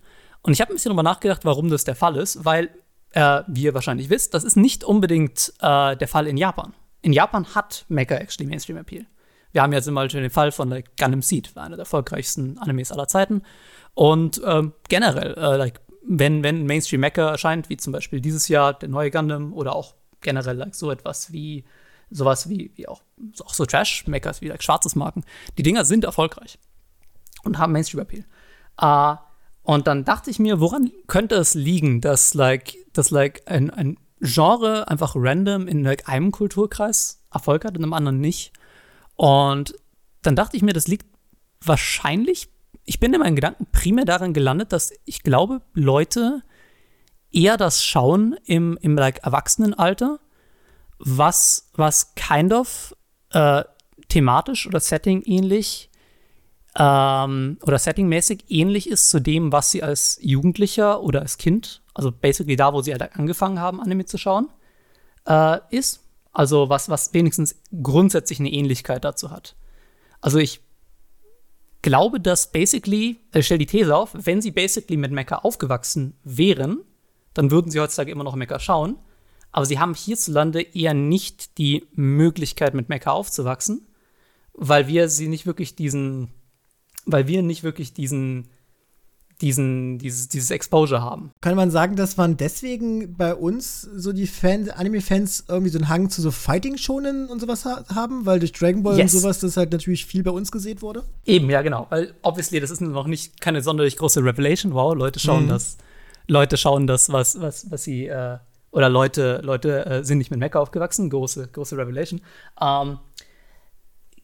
Und 0.48 0.54
ich 0.54 0.62
habe 0.62 0.72
ein 0.72 0.76
bisschen 0.76 0.92
drüber 0.92 1.04
nachgedacht, 1.04 1.44
warum 1.44 1.70
das 1.70 1.84
der 1.84 1.98
Fall 1.98 2.16
ist, 2.16 2.46
weil, 2.46 2.70
äh, 3.12 3.42
wie 3.48 3.64
ihr 3.64 3.74
wahrscheinlich 3.74 4.10
wisst, 4.10 4.34
das 4.34 4.46
ist 4.46 4.56
nicht 4.56 4.86
unbedingt 4.86 5.52
äh, 5.60 5.98
der 5.98 6.08
Fall 6.08 6.26
in 6.26 6.38
Japan. 6.38 6.74
In 7.02 7.12
Japan 7.12 7.54
hat 7.54 7.84
Mecha 7.90 8.16
actually 8.16 8.50
Mainstream-Appeal. 8.50 9.06
Wir 9.52 9.62
haben 9.62 9.74
jetzt 9.74 9.92
mal 9.92 10.10
schon 10.10 10.22
den 10.22 10.30
Fall 10.30 10.54
von 10.54 10.70
like, 10.70 10.96
Gundam 10.96 11.22
Seed, 11.22 11.52
einer 11.58 11.76
der 11.76 11.80
erfolgreichsten 11.80 12.58
Animes 12.60 12.94
aller 12.94 13.10
Zeiten. 13.10 13.42
Und 13.94 14.42
ähm, 14.46 14.72
generell, 14.88 15.34
äh, 15.34 15.58
like, 15.58 15.82
wenn, 16.08 16.42
wenn 16.44 16.66
Mainstream 16.66 17.02
Mecha 17.02 17.30
erscheint, 17.30 17.68
wie 17.68 17.76
zum 17.76 17.92
Beispiel 17.92 18.22
dieses 18.22 18.48
Jahr 18.48 18.74
der 18.74 18.88
neue 18.88 19.12
Gundam 19.12 19.52
oder 19.52 19.76
auch 19.76 19.96
generell 20.22 20.56
like, 20.56 20.76
so 20.76 20.90
etwas 20.92 21.34
wie 21.34 21.66
sowas 22.10 22.48
wie, 22.48 22.72
wie 22.76 22.88
auch, 22.88 23.02
auch 23.44 23.54
so 23.54 23.66
Trash-Mechas 23.66 24.40
wie 24.40 24.48
like, 24.48 24.64
schwarzes 24.64 24.96
Marken, 24.96 25.26
die 25.58 25.64
Dinger 25.64 25.84
sind 25.84 26.06
erfolgreich 26.06 26.58
und 27.44 27.58
haben 27.58 27.74
Mainstream-Appeal. 27.74 28.24
Äh, 28.80 29.27
und 29.68 29.86
dann 29.86 30.06
dachte 30.06 30.30
ich 30.30 30.40
mir, 30.40 30.62
woran 30.62 30.94
könnte 31.08 31.36
es 31.36 31.54
liegen, 31.54 32.00
dass 32.00 32.34
like, 32.34 32.78
dass 32.94 33.12
like 33.12 33.42
ein, 33.48 33.70
ein 33.70 33.98
Genre 34.22 34.88
einfach 34.88 35.12
random 35.14 35.68
in 35.68 35.84
like, 35.84 36.08
einem 36.08 36.32
Kulturkreis 36.32 37.22
Erfolg 37.34 37.66
hat 37.66 37.78
und 37.78 37.84
im 37.84 37.92
anderen 37.92 38.22
nicht? 38.22 38.54
Und 39.18 39.76
dann 40.22 40.38
dachte 40.38 40.56
ich 40.56 40.64
mir, 40.64 40.72
das 40.72 40.88
liegt 40.88 41.06
wahrscheinlich, 41.60 42.48
ich 42.86 43.02
bin 43.02 43.14
in 43.14 43.20
meinen 43.20 43.36
Gedanken 43.36 43.68
primär 43.74 44.06
daran 44.06 44.32
gelandet, 44.32 44.72
dass 44.72 44.94
ich 45.04 45.22
glaube, 45.22 45.62
Leute 45.74 46.44
eher 47.34 47.58
das 47.58 47.84
schauen 47.84 48.38
im, 48.46 48.78
im 48.82 48.96
like, 48.96 49.26
Erwachsenenalter, 49.26 50.22
was, 50.98 51.72
was 51.74 52.16
kind 52.16 52.54
of 52.54 52.96
äh, 53.32 53.66
thematisch 54.08 54.66
oder 54.66 54.80
Setting 54.80 55.24
ähnlich 55.24 55.90
ähm, 56.78 57.58
oder 57.64 57.80
settingmäßig 57.80 58.46
ähnlich 58.50 58.90
ist 58.90 59.10
zu 59.10 59.20
dem, 59.20 59.52
was 59.52 59.72
sie 59.72 59.82
als 59.82 60.20
Jugendlicher 60.22 61.02
oder 61.02 61.22
als 61.22 61.38
Kind, 61.38 61.82
also 61.94 62.12
basically 62.12 62.56
da, 62.56 62.74
wo 62.74 62.82
sie 62.82 62.92
halt 62.92 63.16
angefangen 63.16 63.60
haben, 63.60 63.82
Anime 63.82 64.06
zu 64.06 64.18
schauen, 64.18 64.50
äh, 65.28 65.60
ist. 65.72 66.04
Also 66.34 66.70
was, 66.70 66.88
was 66.88 67.14
wenigstens 67.16 67.60
grundsätzlich 67.82 68.40
eine 68.40 68.52
Ähnlichkeit 68.52 69.04
dazu 69.04 69.32
hat. 69.32 69.56
Also 70.22 70.38
ich 70.38 70.62
glaube, 71.82 72.20
dass 72.20 72.52
basically, 72.52 73.18
ich 73.34 73.46
stelle 73.46 73.60
die 73.60 73.66
These 73.66 73.96
auf, 73.96 74.12
wenn 74.14 74.42
sie 74.42 74.52
basically 74.52 74.98
mit 74.98 75.12
Mecha 75.12 75.38
aufgewachsen 75.38 76.16
wären, 76.24 76.82
dann 77.34 77.50
würden 77.50 77.72
sie 77.72 77.80
heutzutage 77.80 78.12
immer 78.12 78.24
noch 78.24 78.36
Mecha 78.36 78.60
schauen. 78.60 78.98
Aber 79.52 79.66
sie 79.66 79.80
haben 79.80 79.96
hierzulande 79.96 80.62
eher 80.62 80.94
nicht 80.94 81.58
die 81.58 81.88
Möglichkeit, 81.94 82.76
mit 82.76 82.90
Mecha 82.90 83.12
aufzuwachsen, 83.12 83.88
weil 84.54 84.88
wir 84.88 85.10
sie 85.10 85.28
nicht 85.28 85.48
wirklich 85.48 85.76
diesen, 85.76 86.34
weil 87.08 87.28
wir 87.28 87.42
nicht 87.42 87.64
wirklich 87.64 87.94
diesen, 87.94 88.48
diesen, 89.42 90.00
dieses, 90.00 90.30
dieses 90.30 90.50
Exposure 90.50 91.02
haben. 91.02 91.32
Kann 91.42 91.56
man 91.56 91.70
sagen, 91.70 91.96
dass 91.96 92.18
man 92.18 92.38
deswegen 92.38 93.14
bei 93.16 93.36
uns 93.36 93.82
so 93.82 94.12
die 94.12 94.26
Fan 94.26 94.70
Anime-Fans 94.72 95.46
irgendwie 95.48 95.70
so 95.70 95.78
einen 95.78 95.90
Hang 95.90 96.10
zu 96.10 96.22
so 96.24 96.32
Fighting-Shonen 96.32 97.28
und 97.28 97.40
sowas 97.40 97.64
ha 97.66 97.84
haben? 97.94 98.26
Weil 98.26 98.40
durch 98.40 98.52
Dragon 98.52 98.82
Ball 98.82 98.98
Yes. 98.98 99.14
und 99.14 99.22
sowas 99.22 99.40
das 99.40 99.56
halt 99.56 99.72
natürlich 99.72 100.06
viel 100.08 100.24
bei 100.24 100.32
uns 100.32 100.52
gesehen 100.52 100.82
wurde? 100.82 101.04
Eben, 101.26 101.50
ja, 101.52 101.62
genau. 101.62 101.86
Weil 101.90 102.16
obviously, 102.24 102.60
das 102.60 102.72
ist 102.72 102.82
noch 102.82 103.06
nicht 103.06 103.40
keine 103.40 103.62
sonderlich 103.62 103.96
große 103.98 104.24
Revelation. 104.24 104.74
Wow, 104.74 104.96
Leute 104.96 105.20
schauen 105.20 105.44
Mhm. 105.46 105.50
das, 105.50 105.78
Leute 106.28 106.58
schauen 106.58 106.88
das, 106.88 107.12
was, 107.12 107.40
was, 107.40 107.70
was 107.70 107.84
sie, 107.84 108.08
äh, 108.08 108.38
oder 108.72 108.90
Leute, 108.90 109.42
Leute 109.44 109.86
äh, 109.86 110.04
sind 110.04 110.18
nicht 110.18 110.32
mit 110.32 110.40
Mecha 110.40 110.58
aufgewachsen. 110.60 111.12
Große, 111.12 111.48
große 111.54 111.78
Revelation. 111.78 112.22
Ähm, 112.60 112.98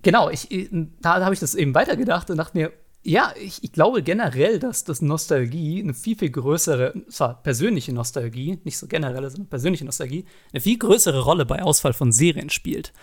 genau, 0.03 0.29
ich, 0.29 0.69
da 1.01 1.23
habe 1.23 1.33
ich 1.33 1.39
das 1.39 1.55
eben 1.55 1.73
weitergedacht 1.73 2.29
und 2.29 2.37
dachte 2.37 2.57
mir, 2.57 2.71
ja, 3.03 3.33
ich, 3.39 3.63
ich 3.63 3.73
glaube 3.73 4.01
generell, 4.01 4.59
dass 4.59 4.85
das 4.85 5.01
Nostalgie 5.01 5.81
eine 5.81 5.93
viel, 5.93 6.17
viel 6.17 6.29
größere, 6.29 6.93
zwar 7.09 7.41
persönliche 7.43 7.91
Nostalgie, 7.91 8.59
nicht 8.63 8.77
so 8.77 8.87
generelle, 8.87 9.29
sondern 9.29 9.49
persönliche 9.49 9.83
Nostalgie, 9.83 10.25
eine 10.53 10.61
viel 10.61 10.77
größere 10.77 11.21
Rolle 11.21 11.45
bei 11.45 11.61
Ausfall 11.61 11.93
von 11.93 12.13
Serien 12.13 12.49
spielt, 12.49 12.93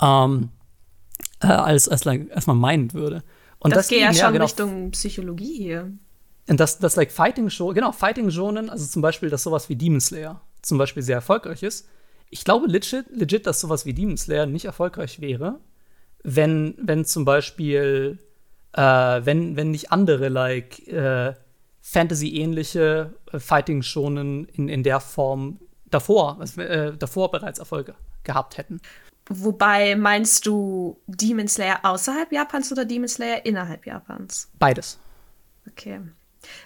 ähm, 0.00 0.50
äh, 1.42 1.48
als, 1.48 1.88
als, 1.88 2.06
als 2.06 2.46
man 2.46 2.58
meinen 2.58 2.92
würde. 2.92 3.24
Und 3.58 3.74
das 3.74 3.88
geht 3.88 4.00
ja 4.00 4.14
schon 4.14 4.32
genau, 4.32 4.44
Richtung 4.44 4.92
Psychologie 4.92 5.56
hier. 5.56 5.92
und 6.48 6.60
das, 6.60 6.78
das 6.78 6.94
like 6.94 7.10
Fighting 7.10 7.50
Show, 7.50 7.74
genau, 7.74 7.90
Fighting 7.90 8.30
Shonen, 8.30 8.70
also 8.70 8.86
zum 8.86 9.02
Beispiel, 9.02 9.30
dass 9.30 9.42
sowas 9.42 9.68
wie 9.68 9.76
Demon 9.76 10.00
Slayer 10.00 10.40
zum 10.62 10.78
Beispiel 10.78 11.02
sehr 11.02 11.16
erfolgreich 11.16 11.62
ist. 11.62 11.88
Ich 12.30 12.44
glaube 12.44 12.68
legit, 12.68 13.06
legit, 13.10 13.46
dass 13.46 13.60
sowas 13.60 13.84
wie 13.84 13.94
Demon 13.94 14.16
Slayer 14.16 14.46
nicht 14.46 14.64
erfolgreich 14.64 15.20
wäre, 15.20 15.58
wenn, 16.22 16.74
wenn 16.80 17.04
zum 17.04 17.24
Beispiel, 17.24 18.18
äh, 18.72 18.80
wenn, 18.82 19.56
wenn 19.56 19.70
nicht 19.70 19.92
andere 19.92 20.28
like 20.28 20.86
äh, 20.88 21.34
Fantasy-ähnliche 21.82 23.14
äh, 23.32 23.38
Fighting 23.38 23.82
Shonen 23.82 24.46
in, 24.46 24.68
in 24.68 24.82
der 24.82 25.00
Form 25.00 25.60
davor, 25.90 26.40
äh, 26.56 26.92
davor 26.96 27.30
bereits 27.30 27.58
Erfolge 27.58 27.94
gehabt 28.22 28.58
hätten. 28.58 28.80
Wobei 29.28 29.94
meinst 29.94 30.46
du 30.46 31.00
Demon 31.06 31.48
Slayer 31.48 31.80
außerhalb 31.82 32.32
Japans 32.32 32.72
oder 32.72 32.84
Demon 32.84 33.08
Slayer 33.08 33.44
innerhalb 33.46 33.86
Japans? 33.86 34.50
Beides. 34.58 34.98
Okay. 35.68 36.00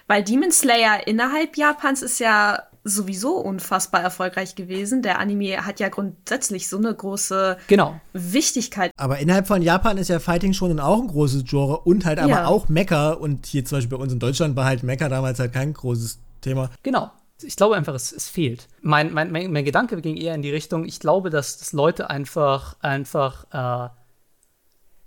Weil 0.07 0.23
Demon 0.23 0.51
Slayer 0.51 1.05
innerhalb 1.05 1.57
Japans 1.57 2.01
ist 2.01 2.19
ja 2.19 2.63
sowieso 2.87 3.37
unfassbar 3.37 4.01
erfolgreich 4.01 4.53
gewesen. 4.55 5.01
Der 5.01 5.19
Anime 5.19 5.65
hat 5.65 5.79
ja 5.79 5.89
grundsätzlich 5.89 6.69
so 6.69 6.77
eine 6.77 6.93
große 6.93 7.57
Genau. 7.67 7.99
Wichtigkeit. 8.13 8.91
Aber 8.95 9.17
innerhalb 9.17 9.47
von 9.47 9.61
Japan 9.63 9.97
ist 9.97 10.07
ja 10.07 10.19
Fighting 10.19 10.53
schon 10.53 10.79
auch 10.79 11.01
ein 11.01 11.07
großes 11.07 11.43
Genre 11.45 11.79
und 11.79 12.05
halt 12.05 12.19
aber 12.19 12.29
Ja. 12.29 12.45
auch 12.45 12.69
Mecha. 12.69 13.11
Und 13.13 13.47
hier 13.47 13.65
zum 13.65 13.79
Beispiel 13.79 13.97
bei 13.97 14.03
uns 14.03 14.13
in 14.13 14.19
Deutschland 14.19 14.55
war 14.55 14.65
halt 14.65 14.83
Mecha 14.83 15.09
damals 15.09 15.39
halt 15.39 15.51
kein 15.51 15.73
großes 15.73 16.19
Thema. 16.41 16.69
Genau. 16.83 17.11
Ich 17.41 17.55
glaube 17.57 17.75
einfach, 17.75 17.95
es, 17.95 18.11
es 18.13 18.29
fehlt. 18.29 18.67
Mein, 18.81 19.11
mein, 19.13 19.31
mein, 19.31 19.51
mein 19.51 19.65
Gedanke 19.65 19.99
ging 19.99 20.15
eher 20.15 20.35
in 20.35 20.41
die 20.43 20.51
Richtung, 20.51 20.85
ich 20.85 20.99
glaube, 21.01 21.29
dass, 21.29 21.57
dass 21.57 21.73
Leute 21.73 22.09
einfach, 22.09 22.77
einfach, 22.81 23.45
äh, 23.51 23.89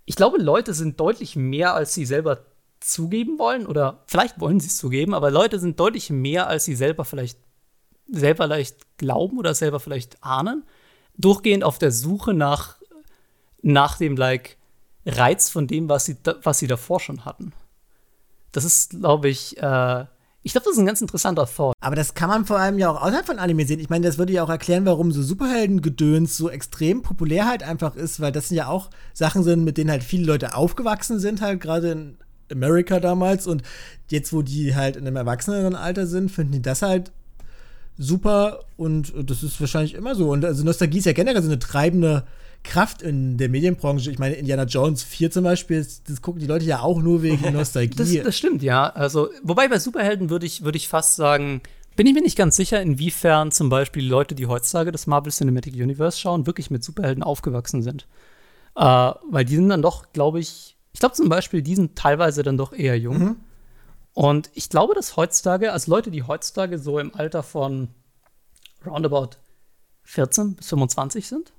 ich 0.05 0.17
glaube, 0.17 0.37
Leute 0.39 0.75
sind 0.75 1.01
deutlich 1.01 1.37
mehr, 1.37 1.75
als 1.75 1.95
sie 1.95 2.05
selber 2.05 2.41
zugeben 2.81 3.39
wollen, 3.39 3.67
oder 3.67 4.03
vielleicht 4.07 4.41
wollen 4.41 4.61
sie 4.61 4.67
es 4.67 4.77
zugeben, 4.77 5.15
aber 5.15 5.31
Leute 5.31 5.59
sind 5.59 5.81
deutlich 5.81 6.11
mehr, 6.11 6.49
als 6.49 6.65
sie 6.65 6.75
selber 6.75 7.05
vielleicht, 7.05 7.39
selber 8.11 8.45
vielleicht 8.45 8.99
glauben 8.99 9.39
oder 9.39 9.55
selber 9.55 9.81
vielleicht 9.81 10.23
ahnen, 10.23 10.65
durchgehend 11.17 11.65
auf 11.65 11.79
der 11.79 11.93
Suche 11.93 12.35
nach, 12.35 12.77
nach 13.63 13.99
dem, 13.99 14.17
like, 14.17 14.57
Reiz 15.07 15.49
von 15.49 15.67
dem, 15.67 15.89
was 15.89 16.05
sie, 16.05 16.17
was 16.43 16.59
sie 16.59 16.67
davor 16.67 17.01
schon 17.01 17.25
hatten. 17.25 17.53
Das 18.53 18.65
ist, 18.65 19.01
glaube 19.01 19.29
ich, 19.29 19.57
äh, 19.63 20.05
Ich 20.43 20.53
glaube, 20.53 20.65
das 20.65 20.75
ist 20.75 20.79
ein 20.79 20.87
ganz 20.87 21.01
interessanter 21.01 21.47
Thought. 21.47 21.75
Aber 21.81 21.97
das 21.97 22.15
kann 22.15 22.29
man 22.29 22.47
vor 22.47 22.59
allem 22.59 22.79
ja 22.79 22.91
auch 22.91 23.03
außerhalb 23.03 23.27
von 23.27 23.39
Anime 23.39 23.67
sehen. 23.67 23.81
Ich 23.81 23.91
meine, 23.91 24.07
das 24.07 24.19
würde 24.19 24.33
ja 24.33 24.43
auch 24.45 24.49
erklären, 24.49 24.87
warum 24.87 25.13
so 25.13 25.23
Superheldengedöns 25.23 26.37
so 26.37 26.49
extrem 26.49 27.03
populär 27.03 27.47
halt 27.47 27.63
einfach 27.63 27.97
ist, 27.97 28.21
weil 28.21 28.33
das 28.33 28.49
sind 28.49 28.57
ja 28.57 28.69
auch 28.69 28.89
Sachen 29.13 29.43
sind, 29.43 29.65
mit 29.65 29.77
denen 29.77 29.91
halt 29.91 30.05
viele 30.05 30.27
Leute 30.27 30.55
aufgewachsen 30.55 31.19
sind, 31.19 31.41
halt 31.41 31.61
gerade 31.61 31.91
in 31.91 32.19
Amerika 32.51 33.01
damals. 33.01 33.47
Und 33.47 33.63
jetzt, 34.11 34.33
wo 34.33 34.43
die 34.43 34.75
halt 34.75 34.97
in 34.97 35.07
einem 35.07 35.17
erwachseneren 35.17 35.75
Alter 35.75 36.07
sind, 36.07 36.31
finden 36.31 36.53
die 36.53 36.63
das 36.63 36.83
halt 36.83 37.13
super 37.99 38.61
und 38.77 39.13
das 39.29 39.43
ist 39.43 39.61
wahrscheinlich 39.61 39.95
immer 39.95 40.15
so. 40.15 40.31
Und 40.31 40.45
also 40.45 40.65
Nostalgie 40.65 40.99
ist 40.99 41.05
ja 41.05 41.13
generell 41.13 41.43
so 41.43 41.49
eine 41.49 41.59
treibende 41.59 42.25
Kraft 42.63 43.03
in 43.03 43.37
der 43.37 43.49
Medienbranche. 43.49 44.11
Ich 44.11 44.19
meine, 44.19 44.35
Indiana 44.37 44.65
Jones 44.65 45.03
4 45.03 45.31
zum 45.31 45.45
Beispiel, 45.45 45.87
das 46.07 46.23
gucken 46.23 46.41
die 46.41 46.47
Leute 46.47 46.65
ja 46.65 46.81
auch 46.81 47.01
nur 47.01 47.23
wegen 47.23 47.53
Nostalgie. 47.53 47.97
Das, 47.97 48.13
das 48.13 48.37
stimmt, 48.37 48.63
ja. 48.63 48.89
Also, 48.89 49.29
wobei 49.43 49.69
bei 49.69 49.79
Superhelden 49.79 50.31
würde 50.31 50.47
ich, 50.47 50.65
würd 50.65 50.77
ich 50.77 50.89
fast 50.89 51.17
sagen, 51.17 51.61
bin 51.97 52.07
ich 52.07 52.15
mir 52.15 52.23
nicht 52.23 52.39
ganz 52.39 52.57
sicher, 52.57 52.81
inwiefern 52.81 53.51
zum 53.51 53.69
Beispiel 53.69 54.03
die 54.03 54.09
Leute, 54.09 54.35
die 54.35 54.47
heutzutage 54.47 54.93
das 54.93 55.07
Marvel 55.07 55.33
Cinematic 55.33 55.75
Universe 55.75 56.19
schauen, 56.19 56.47
wirklich 56.47 56.71
mit 56.71 56.85
Superhelden 56.85 57.23
aufgewachsen 57.23 57.83
sind. 57.83 58.07
Äh, 58.77 58.83
weil 58.83 59.45
die 59.45 59.57
sind 59.57 59.69
dann 59.69 59.83
doch, 59.83 60.13
glaube 60.13 60.39
ich, 60.39 60.77
ich 60.93 61.01
glaube 61.01 61.15
zum 61.15 61.29
Beispiel, 61.29 61.63
die 61.63 61.75
sind 61.75 61.97
teilweise 61.97 62.43
dann 62.43 62.57
doch 62.57 62.73
eher 62.73 62.99
jung. 62.99 63.19
Mhm. 63.19 63.37
Und 64.19 64.51
ich 64.55 64.69
glaube, 64.69 64.97
dass 64.97 65.17
heutzutage, 65.17 65.73
also 65.73 65.93
Leute, 65.93 66.11
die 66.11 66.25
heutzutage 66.25 66.81
so 66.81 66.99
im 66.99 67.15
Alter 67.15 67.45
von 67.45 67.87
roundabout 68.85 69.37
14 70.03 70.57
bis 70.57 70.71
25 70.71 71.29
sind, 71.29 71.53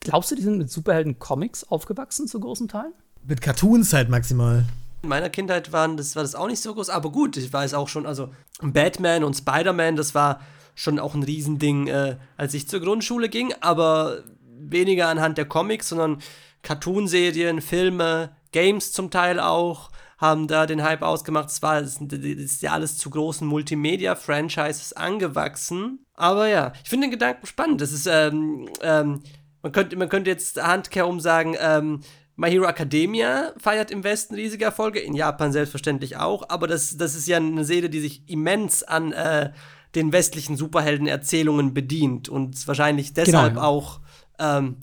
glaubst 0.00 0.30
du, 0.30 0.34
die 0.34 0.40
sind 0.40 0.56
mit 0.56 0.70
Superhelden-Comics 0.70 1.64
aufgewachsen 1.64 2.26
zu 2.26 2.40
großen 2.40 2.68
Teilen? 2.68 2.94
Mit 3.22 3.42
Cartoons 3.42 3.92
halt 3.92 4.08
maximal. 4.08 4.64
In 5.02 5.10
meiner 5.10 5.28
Kindheit 5.28 5.72
waren 5.72 5.98
das, 5.98 6.16
war 6.16 6.22
das 6.22 6.34
auch 6.34 6.46
nicht 6.46 6.62
so 6.62 6.72
groß, 6.72 6.88
aber 6.88 7.12
gut, 7.12 7.36
ich 7.36 7.52
weiß 7.52 7.74
auch 7.74 7.88
schon, 7.88 8.06
also 8.06 8.30
Batman 8.62 9.22
und 9.22 9.36
Spider-Man, 9.36 9.96
das 9.96 10.14
war 10.14 10.40
schon 10.74 10.98
auch 10.98 11.14
ein 11.14 11.22
Riesending, 11.22 11.88
äh, 11.88 12.16
als 12.38 12.54
ich 12.54 12.66
zur 12.66 12.80
Grundschule 12.80 13.28
ging, 13.28 13.52
aber 13.60 14.24
weniger 14.58 15.08
anhand 15.08 15.36
der 15.36 15.44
Comics, 15.44 15.90
sondern 15.90 16.22
Cartoonserien, 16.62 17.60
Filme, 17.60 18.34
Games 18.52 18.92
zum 18.92 19.10
Teil 19.10 19.38
auch 19.38 19.90
haben 20.20 20.46
da 20.48 20.66
den 20.66 20.82
Hype 20.82 21.02
ausgemacht. 21.02 21.48
Es 21.48 21.62
war 21.62 21.80
das 21.80 21.96
ist 21.96 22.62
ja 22.62 22.72
alles 22.72 22.98
zu 22.98 23.08
großen 23.08 23.46
Multimedia-Franchises 23.46 24.92
angewachsen. 24.92 26.04
Aber 26.14 26.46
ja, 26.46 26.72
ich 26.82 26.90
finde 26.90 27.06
den 27.06 27.12
Gedanken 27.12 27.46
spannend. 27.46 27.80
Das 27.80 27.90
ist, 27.90 28.06
ähm, 28.06 28.68
ähm, 28.82 29.22
man 29.62 29.72
könnte, 29.72 29.96
man 29.96 30.10
könnte 30.10 30.30
jetzt 30.30 30.62
handkehrum 30.62 31.20
sagen, 31.20 31.56
ähm, 31.58 32.00
My 32.36 32.50
Hero 32.50 32.66
Academia 32.66 33.52
feiert 33.58 33.90
im 33.90 34.04
Westen 34.04 34.34
riesige 34.34 34.64
Erfolge, 34.64 34.98
in 35.00 35.14
Japan 35.14 35.52
selbstverständlich 35.52 36.16
auch, 36.16 36.48
aber 36.48 36.66
das, 36.66 36.96
das 36.96 37.14
ist 37.14 37.28
ja 37.28 37.36
eine 37.36 37.66
Serie, 37.66 37.90
die 37.90 38.00
sich 38.00 38.22
immens 38.30 38.82
an 38.82 39.12
äh, 39.12 39.52
den 39.94 40.10
westlichen 40.12 40.56
Superheldenerzählungen 40.56 41.74
bedient 41.74 42.30
und 42.30 42.66
wahrscheinlich 42.66 43.12
deshalb 43.12 43.54
genau, 43.54 43.60
ja. 43.60 43.68
auch 43.68 44.00
ähm, 44.38 44.76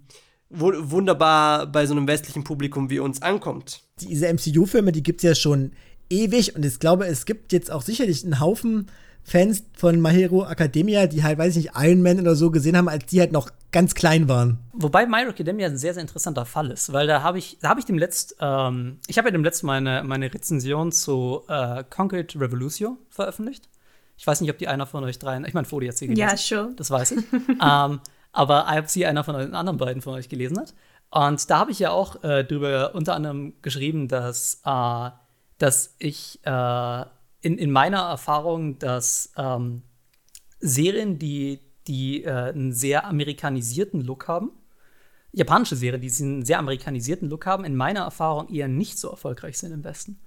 wunderbar 0.49 1.67
bei 1.67 1.85
so 1.85 1.93
einem 1.93 2.07
westlichen 2.07 2.43
Publikum 2.43 2.89
wie 2.89 2.99
uns 2.99 3.21
ankommt. 3.21 3.83
Diese 3.99 4.31
MCU-Filme, 4.31 4.91
die 4.91 5.03
gibt 5.03 5.19
es 5.19 5.23
ja 5.23 5.35
schon 5.35 5.71
ewig 6.09 6.55
und 6.55 6.63
ich 6.65 6.79
glaube, 6.79 7.07
es 7.07 7.25
gibt 7.25 7.51
jetzt 7.51 7.71
auch 7.71 7.81
sicherlich 7.81 8.23
einen 8.23 8.39
Haufen 8.39 8.87
Fans 9.23 9.65
von 9.73 10.01
My 10.01 10.13
Hero 10.13 10.45
Academia, 10.45 11.05
die 11.05 11.21
halt, 11.21 11.37
weiß 11.37 11.57
ich 11.57 11.65
nicht, 11.65 11.75
Iron 11.75 12.01
Man 12.01 12.21
oder 12.21 12.33
so 12.33 12.49
gesehen 12.49 12.77
haben, 12.77 12.87
als 12.87 13.07
die 13.07 13.19
halt 13.19 13.33
noch 13.33 13.49
ganz 13.73 13.93
klein 13.93 14.29
waren. 14.29 14.59
Wobei 14.71 15.05
My 15.05 15.17
Hero 15.17 15.31
Academia 15.31 15.67
ein 15.67 15.77
sehr, 15.77 15.93
sehr 15.93 16.01
interessanter 16.01 16.45
Fall 16.45 16.71
ist, 16.71 16.93
weil 16.93 17.07
da 17.07 17.23
habe 17.23 17.37
ich, 17.37 17.57
da 17.59 17.67
habe 17.67 17.81
ich 17.81 17.85
dem 17.85 17.97
letzt, 17.97 18.37
ähm, 18.39 18.99
ich 19.05 19.17
habe 19.17 19.27
ja 19.27 19.33
dem 19.33 19.43
letzten 19.43 19.67
meine, 19.67 20.01
meine 20.05 20.33
Rezension 20.33 20.93
zu 20.93 21.41
äh, 21.49 21.83
Concrete 21.89 22.39
Revolution 22.39 22.97
veröffentlicht. 23.09 23.67
Ich 24.17 24.25
weiß 24.25 24.39
nicht, 24.39 24.49
ob 24.49 24.57
die 24.59 24.69
einer 24.69 24.85
von 24.85 25.03
euch 25.03 25.19
dreien, 25.19 25.43
ich 25.45 25.53
meine, 25.53 25.67
Fodi 25.67 25.87
hat 25.87 25.97
sie 25.97 26.07
gelesen. 26.07 26.21
Ja, 26.21 26.37
sure. 26.37 26.71
Das 26.77 26.89
weiß 26.89 27.11
ich. 27.11 27.23
ähm, 27.61 27.99
aber 28.37 28.67
sie 28.87 29.05
einer 29.05 29.23
von 29.23 29.35
den 29.35 29.55
anderen 29.55 29.77
beiden 29.77 30.01
von 30.01 30.13
euch 30.13 30.29
gelesen 30.29 30.59
hat. 30.59 30.73
Und 31.09 31.49
da 31.49 31.59
habe 31.59 31.71
ich 31.71 31.79
ja 31.79 31.91
auch 31.91 32.23
äh, 32.23 32.43
drüber 32.43 32.93
unter 32.93 33.15
anderem 33.15 33.53
geschrieben, 33.61 34.07
dass, 34.07 34.61
äh, 34.65 35.09
dass 35.57 35.95
ich 35.99 36.39
äh, 36.43 37.01
in, 37.41 37.57
in 37.57 37.71
meiner 37.71 38.01
Erfahrung, 38.01 38.77
dass 38.77 39.33
ähm, 39.37 39.81
Serien, 40.59 41.17
die, 41.17 41.61
die 41.87 42.23
äh, 42.23 42.29
einen 42.29 42.73
sehr 42.73 43.05
amerikanisierten 43.05 44.01
Look 44.01 44.27
haben, 44.27 44.51
japanische 45.31 45.75
Serien, 45.75 46.01
die 46.01 46.23
einen 46.23 46.45
sehr 46.45 46.59
amerikanisierten 46.59 47.29
Look 47.29 47.45
haben, 47.45 47.63
in 47.63 47.75
meiner 47.75 48.01
Erfahrung 48.01 48.49
eher 48.49 48.67
nicht 48.67 48.99
so 48.99 49.09
erfolgreich 49.09 49.57
sind 49.57 49.71
im 49.71 49.83
Westen. 49.83 50.19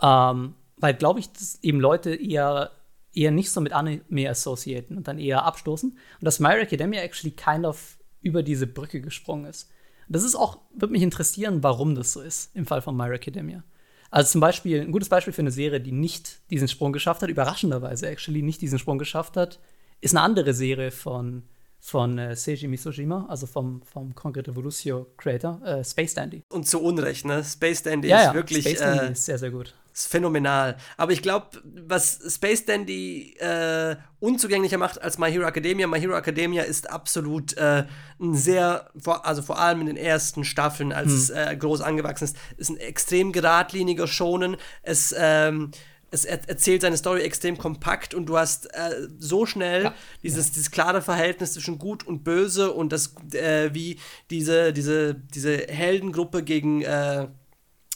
Ähm, 0.00 0.54
weil, 0.76 0.94
glaube 0.94 1.20
ich, 1.20 1.32
dass 1.32 1.62
eben 1.62 1.80
Leute 1.80 2.14
eher, 2.14 2.70
eher 3.14 3.30
nicht 3.30 3.50
so 3.50 3.60
mit 3.60 3.72
Anime 3.72 4.28
associaten 4.28 4.96
und 4.96 5.08
dann 5.08 5.18
eher 5.18 5.44
abstoßen. 5.44 5.90
Und 5.90 6.24
dass 6.24 6.40
My 6.40 6.54
Academia 6.54 7.00
actually 7.02 7.30
kind 7.30 7.64
of 7.64 7.98
über 8.20 8.42
diese 8.42 8.66
Brücke 8.66 9.00
gesprungen 9.00 9.46
ist. 9.46 9.70
Das 10.08 10.24
ist 10.24 10.34
auch, 10.34 10.58
würde 10.74 10.92
mich 10.92 11.02
interessieren, 11.02 11.62
warum 11.62 11.94
das 11.94 12.12
so 12.12 12.20
ist 12.20 12.54
im 12.54 12.66
Fall 12.66 12.82
von 12.82 12.96
My 12.96 13.10
Academia. 13.10 13.64
Also 14.10 14.32
zum 14.32 14.40
Beispiel, 14.40 14.80
ein 14.80 14.92
gutes 14.92 15.08
Beispiel 15.08 15.32
für 15.32 15.42
eine 15.42 15.50
Serie, 15.50 15.80
die 15.80 15.92
nicht 15.92 16.48
diesen 16.50 16.68
Sprung 16.68 16.92
geschafft 16.92 17.22
hat, 17.22 17.30
überraschenderweise 17.30 18.06
actually 18.06 18.42
nicht 18.42 18.60
diesen 18.60 18.78
Sprung 18.78 18.98
geschafft 18.98 19.36
hat, 19.36 19.58
ist 20.00 20.14
eine 20.14 20.20
andere 20.20 20.54
Serie 20.54 20.90
von, 20.90 21.42
von 21.80 22.18
äh, 22.18 22.36
Seiji 22.36 22.68
Misojima, 22.68 23.26
also 23.28 23.46
vom, 23.46 23.82
vom 23.82 24.14
Concrete 24.14 24.50
Evolution 24.50 25.06
Creator, 25.16 25.60
äh, 25.64 25.84
Space 25.84 26.14
Dandy. 26.14 26.42
Und 26.52 26.68
zu 26.68 26.80
Unrecht, 26.80 27.24
ne? 27.24 27.42
Space 27.42 27.82
Dandy 27.82 28.08
ja, 28.08 28.18
ist 28.18 28.24
ja, 28.26 28.34
wirklich. 28.34 28.60
Space 28.64 28.78
Dandy 28.78 29.06
äh, 29.06 29.12
ist 29.12 29.24
sehr, 29.24 29.38
sehr 29.38 29.50
gut 29.50 29.74
ist 29.94 30.08
phänomenal. 30.08 30.76
Aber 30.96 31.12
ich 31.12 31.22
glaube, 31.22 31.62
was 31.86 32.18
Space 32.28 32.64
Dandy 32.64 33.34
äh, 33.38 33.94
unzugänglicher 34.18 34.76
macht 34.76 35.00
als 35.00 35.18
My 35.18 35.30
Hero 35.30 35.46
Academia, 35.46 35.86
My 35.86 36.00
Hero 36.00 36.16
Academia 36.16 36.64
ist 36.64 36.90
absolut 36.90 37.56
äh, 37.56 37.84
ein 38.20 38.34
sehr, 38.34 38.90
also 39.22 39.42
vor 39.42 39.60
allem 39.60 39.82
in 39.82 39.86
den 39.86 39.96
ersten 39.96 40.44
Staffeln, 40.44 40.92
als 40.92 41.10
hm. 41.10 41.16
es 41.16 41.30
äh, 41.30 41.56
groß 41.56 41.80
angewachsen 41.80 42.24
ist, 42.24 42.36
ist 42.56 42.70
ein 42.70 42.76
extrem 42.78 43.30
geradliniger 43.30 44.08
Schonen. 44.08 44.56
Es, 44.82 45.14
ähm, 45.16 45.70
es 46.10 46.24
er 46.24 46.40
erzählt 46.48 46.82
seine 46.82 46.96
Story 46.96 47.22
extrem 47.22 47.56
kompakt 47.56 48.14
und 48.14 48.26
du 48.26 48.36
hast 48.36 48.74
äh, 48.74 49.08
so 49.18 49.46
schnell 49.46 49.84
ja. 49.84 49.94
dieses, 50.24 50.50
dieses 50.50 50.72
klare 50.72 51.02
Verhältnis 51.02 51.52
zwischen 51.52 51.78
Gut 51.78 52.04
und 52.04 52.24
Böse 52.24 52.72
und 52.72 52.92
das, 52.92 53.14
äh, 53.32 53.72
wie 53.72 53.98
diese, 54.30 54.72
diese, 54.72 55.14
diese 55.14 55.56
Heldengruppe 55.56 56.42
gegen 56.42 56.82
äh, 56.82 57.28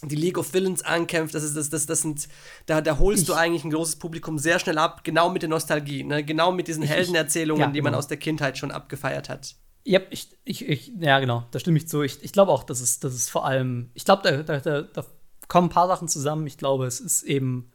die 0.03 0.17
League 0.17 0.39
of 0.39 0.53
Villains 0.55 0.83
ankämpft, 0.83 1.35
das 1.35 1.43
ist 1.43 1.57
das, 1.57 1.71
das, 1.71 1.87
das 1.87 2.03
sind, 2.03 2.29
da, 2.67 2.81
da 2.81 2.99
holst 2.99 3.23
ich, 3.23 3.27
du 3.27 3.35
eigentlich 3.35 3.65
ein 3.65 3.71
großes 3.71 3.97
Publikum 3.97 4.39
sehr 4.39 4.59
schnell 4.59 4.79
ab, 4.79 5.03
genau 5.03 5.29
mit 5.29 5.43
der 5.43 5.49
Nostalgie, 5.49 6.05
ne? 6.05 6.23
genau 6.23 6.53
mit 6.53 6.69
diesen 6.69 6.85
ich, 6.85 6.91
Heldenerzählungen, 6.91 7.63
ja, 7.63 7.71
die 7.71 7.83
man 7.83 7.93
genau. 7.93 7.99
aus 7.99 8.07
der 8.07 8.17
Kindheit 8.17 8.59
schon 8.59 8.71
abgefeiert 8.71 9.29
hat. 9.29 9.57
Ja, 9.85 10.01
ich, 10.11 10.29
ich, 10.45 10.69
ich, 10.69 10.93
ja, 11.01 11.19
genau, 11.19 11.45
da 11.51 11.59
stimme 11.59 11.79
ich 11.79 11.89
zu. 11.89 12.03
Ich, 12.03 12.23
ich 12.23 12.33
glaube 12.33 12.53
auch, 12.53 12.63
dass 12.63 12.81
es, 12.81 13.01
dass 13.01 13.15
es 13.15 13.29
vor 13.29 13.45
allem, 13.45 13.91
ich 13.95 14.05
glaube, 14.05 14.23
da, 14.23 14.43
da, 14.43 14.61
da, 14.61 14.83
da, 14.83 15.05
kommen 15.49 15.69
ein 15.69 15.73
paar 15.73 15.89
Sachen 15.89 16.09
zusammen. 16.09 16.47
Ich 16.47 16.59
glaube, 16.59 16.85
es 16.85 17.01
ist 17.01 17.23
eben, 17.23 17.71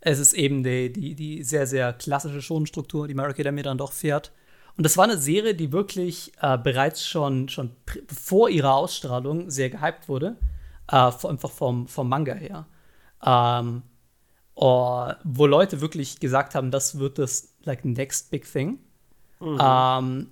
es 0.00 0.18
ist 0.18 0.34
eben 0.34 0.62
die, 0.62 0.92
die, 0.92 1.14
die 1.14 1.42
sehr, 1.42 1.66
sehr 1.66 1.94
klassische 1.94 2.42
Schonenstruktur, 2.42 3.08
die 3.08 3.14
Mary 3.14 3.50
mir 3.50 3.62
dann 3.62 3.78
doch 3.78 3.92
fährt. 3.92 4.30
Und 4.76 4.84
das 4.84 4.98
war 4.98 5.04
eine 5.04 5.16
Serie, 5.16 5.54
die 5.54 5.72
wirklich 5.72 6.32
äh, 6.42 6.58
bereits 6.58 7.06
schon, 7.06 7.48
schon 7.48 7.70
vor 8.14 8.50
ihrer 8.50 8.74
Ausstrahlung 8.74 9.48
sehr 9.50 9.70
gehypt 9.70 10.08
wurde 10.08 10.36
äh, 10.88 10.96
einfach 10.96 11.50
vom, 11.50 11.86
vom 11.88 12.08
Manga 12.08 12.34
her. 12.34 12.66
Ähm, 13.24 13.82
oh, 14.54 15.08
wo 15.24 15.46
Leute 15.46 15.80
wirklich 15.80 16.20
gesagt 16.20 16.54
haben, 16.54 16.70
das 16.70 16.98
wird 16.98 17.18
das 17.18 17.54
like 17.64 17.84
next 17.84 18.30
big 18.30 18.50
thing. 18.50 18.78
Mhm. 19.40 19.58
Ähm, 19.60 20.30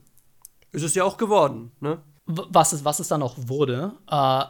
ist 0.70 0.82
es 0.82 0.94
ja 0.94 1.05
auch 1.05 1.16
geworden, 1.16 1.72
ne? 1.80 2.00
Was 2.24 2.72
es, 2.72 2.84
was 2.84 3.00
es 3.00 3.09
dann 3.09 3.22
auch 3.22 3.34
wurde, 3.36 3.92
äh, 4.09 4.44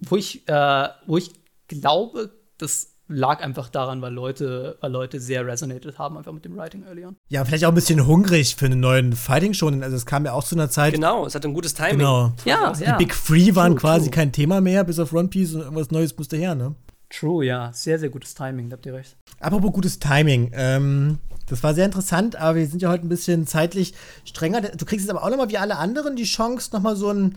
wo 0.00 0.16
ich, 0.16 0.48
äh, 0.48 0.88
wo 1.06 1.18
ich 1.18 1.32
glaube, 1.68 2.32
dass 2.58 2.96
lag 3.10 3.42
einfach 3.42 3.68
daran, 3.68 4.00
weil 4.00 4.12
Leute, 4.12 4.78
weil 4.80 4.90
Leute 4.90 5.20
sehr 5.20 5.46
resonated 5.46 5.98
haben, 5.98 6.16
einfach 6.16 6.32
mit 6.32 6.44
dem 6.44 6.56
Writing 6.56 6.84
early 6.84 7.04
on. 7.04 7.16
Ja, 7.28 7.44
vielleicht 7.44 7.64
auch 7.64 7.70
ein 7.70 7.74
bisschen 7.74 8.06
hungrig 8.06 8.56
für 8.56 8.66
einen 8.66 8.80
neuen 8.80 9.12
Fighting 9.12 9.52
schon. 9.52 9.82
Also 9.82 9.96
es 9.96 10.06
kam 10.06 10.24
ja 10.24 10.32
auch 10.32 10.44
zu 10.44 10.54
einer 10.54 10.70
Zeit. 10.70 10.94
Genau, 10.94 11.26
es 11.26 11.34
hatte 11.34 11.48
ein 11.48 11.54
gutes 11.54 11.74
Timing. 11.74 11.98
Genau. 11.98 12.32
Ja, 12.44 12.72
die 12.72 12.84
ja. 12.84 12.96
Big 12.96 13.12
Three 13.12 13.54
waren 13.54 13.72
true, 13.72 13.80
quasi 13.80 14.06
true. 14.06 14.12
kein 14.12 14.32
Thema 14.32 14.60
mehr, 14.60 14.84
bis 14.84 14.98
auf 14.98 15.12
One 15.12 15.28
Piece 15.28 15.54
und 15.54 15.62
irgendwas 15.62 15.90
Neues 15.90 16.16
musste 16.16 16.36
her, 16.36 16.54
ne? 16.54 16.74
True, 17.10 17.44
ja. 17.44 17.72
Sehr, 17.72 17.98
sehr 17.98 18.08
gutes 18.08 18.34
Timing, 18.34 18.70
da 18.70 18.76
habt 18.76 18.86
ihr 18.86 18.94
recht. 18.94 19.16
Apropos 19.40 19.72
gutes 19.72 19.98
Timing, 19.98 20.52
ähm, 20.54 21.18
das 21.48 21.62
war 21.64 21.74
sehr 21.74 21.86
interessant, 21.86 22.36
aber 22.36 22.56
wir 22.56 22.66
sind 22.68 22.80
ja 22.80 22.90
heute 22.90 23.04
ein 23.04 23.08
bisschen 23.08 23.46
zeitlich 23.46 23.94
strenger. 24.24 24.60
Du 24.60 24.84
kriegst 24.84 25.04
jetzt 25.04 25.10
aber 25.10 25.24
auch 25.24 25.30
noch 25.30 25.36
mal 25.36 25.50
wie 25.50 25.58
alle 25.58 25.76
anderen 25.76 26.14
die 26.14 26.24
Chance, 26.24 26.70
noch 26.72 26.80
mal 26.80 26.94
so 26.94 27.10
ein 27.10 27.36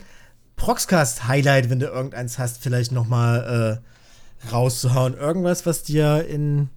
Proxcast-Highlight, 0.55 1.71
wenn 1.71 1.79
du 1.79 1.87
irgendeins 1.87 2.37
hast, 2.37 2.61
vielleicht 2.61 2.91
noch 2.91 3.07
mal 3.07 3.81
äh, 3.81 3.92
rauszuhauen. 4.51 5.15
Irgendwas, 5.15 5.65
was 5.65 5.83
dir 5.83 6.25
in 6.25 6.69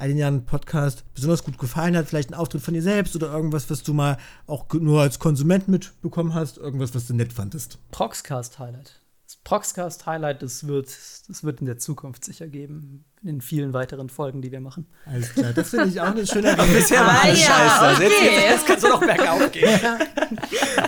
den 0.00 0.18
Jahren 0.18 0.44
Podcast 0.44 1.04
besonders 1.14 1.44
gut 1.44 1.58
gefallen 1.58 1.96
hat, 1.96 2.06
vielleicht 2.06 2.30
ein 2.30 2.34
Auftritt 2.34 2.62
von 2.62 2.74
dir 2.74 2.82
selbst 2.82 3.16
oder 3.16 3.32
irgendwas, 3.32 3.70
was 3.70 3.82
du 3.82 3.94
mal 3.94 4.18
auch 4.46 4.66
nur 4.72 5.00
als 5.00 5.18
Konsument 5.18 5.68
mitbekommen 5.68 6.34
hast, 6.34 6.58
irgendwas, 6.58 6.94
was 6.94 7.06
du 7.06 7.14
nett 7.14 7.32
fandest. 7.32 7.78
Proxcast 7.90 8.58
Highlight. 8.58 9.00
Das 9.24 9.36
Proxcast 9.36 10.06
Highlight, 10.06 10.42
das 10.42 10.66
wird, 10.66 10.88
das 11.28 11.42
wird 11.42 11.60
in 11.60 11.66
der 11.66 11.78
Zukunft 11.78 12.24
sicher 12.24 12.46
geben. 12.46 13.04
In 13.28 13.40
vielen 13.40 13.72
weiteren 13.72 14.08
Folgen, 14.08 14.42
die 14.42 14.52
wir 14.52 14.60
machen. 14.60 14.86
Alles 15.06 15.32
klar, 15.34 15.52
das 15.54 15.70
finde 15.70 15.88
ich 15.88 16.00
auch 16.00 16.06
eine 16.06 16.26
schöne 16.26 16.54
Bisher 16.74 17.00
war 17.00 17.08
Ah, 17.08 17.20
alles 17.24 17.40
ja, 17.40 17.46
scheiße. 17.46 18.02
Jetzt, 18.02 18.12
okay. 18.12 18.24
jetzt, 18.34 18.50
jetzt 18.50 18.66
kannst 18.66 18.84
du 18.84 18.88
noch 18.88 19.00
bergauf 19.00 19.52
gehen. 19.52 19.68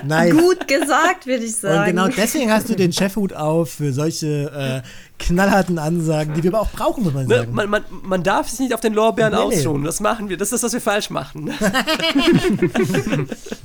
Nice. 0.07 0.32
Gut 0.36 0.68
gesagt, 0.68 1.26
würde 1.26 1.45
ich 1.45 1.55
Und 1.55 1.61
sagen. 1.61 1.91
genau 1.91 2.09
deswegen 2.09 2.53
hast 2.53 2.68
du 2.68 2.74
den 2.76 2.93
Chefhut 2.93 3.32
auf 3.32 3.70
für 3.72 3.93
solche 3.93 4.82
äh, 4.84 4.89
knallharten 5.18 5.78
Ansagen, 5.78 6.34
die 6.34 6.43
wir 6.45 6.51
aber 6.55 6.61
auch 6.61 6.70
brauchen, 6.70 7.03
muss 7.05 7.12
man 7.14 7.26
Ne, 7.26 7.36
sagen. 7.39 7.53
man, 7.55 7.68
man, 7.68 7.84
man 8.05 8.22
darf 8.22 8.49
sich 8.49 8.61
nicht 8.61 8.74
auf 8.74 8.80
den 8.80 8.95
Lorbeeren 8.95 9.32
Nee, 9.32 9.39
ausruhen. 9.39 9.82
Das 9.84 10.01
machen 10.01 10.28
wir. 10.28 10.36
Das 10.36 10.49
ist 10.53 10.62
das, 10.62 10.62
was 10.62 10.72
wir 10.74 10.80
falsch 10.80 11.11
machen. 11.11 11.51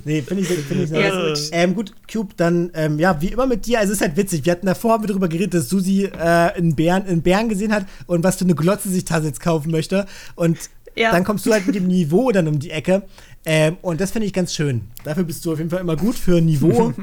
Nee, 0.05 0.21
finde 0.21 0.43
ich, 0.43 0.49
find 0.49 0.83
ich 0.83 0.89
Ja, 0.89 1.15
nice. 1.29 1.49
Ähm, 1.53 1.75
gut, 1.75 1.93
Cube, 2.11 2.33
dann, 2.35 2.71
ähm, 2.73 2.99
ja, 2.99 3.21
wie 3.21 3.27
immer 3.29 3.45
mit 3.47 3.65
dir, 3.65 3.79
also 3.79 3.93
es 3.93 3.99
ist 3.99 4.05
halt 4.05 4.17
witzig. 4.17 4.43
Wir 4.45 4.51
hatten 4.51 4.65
davor 4.65 4.93
haben 4.93 5.03
wir 5.03 5.07
darüber 5.07 5.29
geredet, 5.29 5.53
dass 5.53 5.69
Susi 5.69 6.03
äh, 6.05 6.17
einen, 6.17 6.75
Bären, 6.75 7.05
einen 7.07 7.21
Bären 7.21 7.47
gesehen 7.47 7.71
hat 7.73 7.85
und 8.05 8.21
was 8.23 8.35
für 8.35 8.43
eine 8.43 8.53
Glotze 8.63 8.89
sich 8.89 9.05
Tasse 9.05 9.27
jetzt 9.27 9.39
kaufen 9.39 9.71
möchte. 9.71 10.05
Und 10.35 10.57
Ja. 10.95 11.11
dann 11.11 11.23
kommst 11.23 11.45
du 11.45 11.51
halt 11.53 11.65
mit 11.65 11.75
dem 11.75 11.87
Niveau 11.87 12.31
dann 12.31 12.47
um 12.47 12.59
die 12.59 12.71
Ecke. 12.71 13.03
Ähm, 13.45 13.77
und 13.81 13.99
das 14.01 14.11
finde 14.11 14.25
ich 14.27 14.33
ganz 14.33 14.53
schön. 14.53 14.89
Dafür 15.03 15.23
bist 15.23 15.45
du 15.45 15.51
auf 15.51 15.57
jeden 15.57 15.69
Fall 15.69 15.81
immer 15.81 15.95
gut 15.95 16.15
für 16.15 16.39
Niveau. 16.41 16.93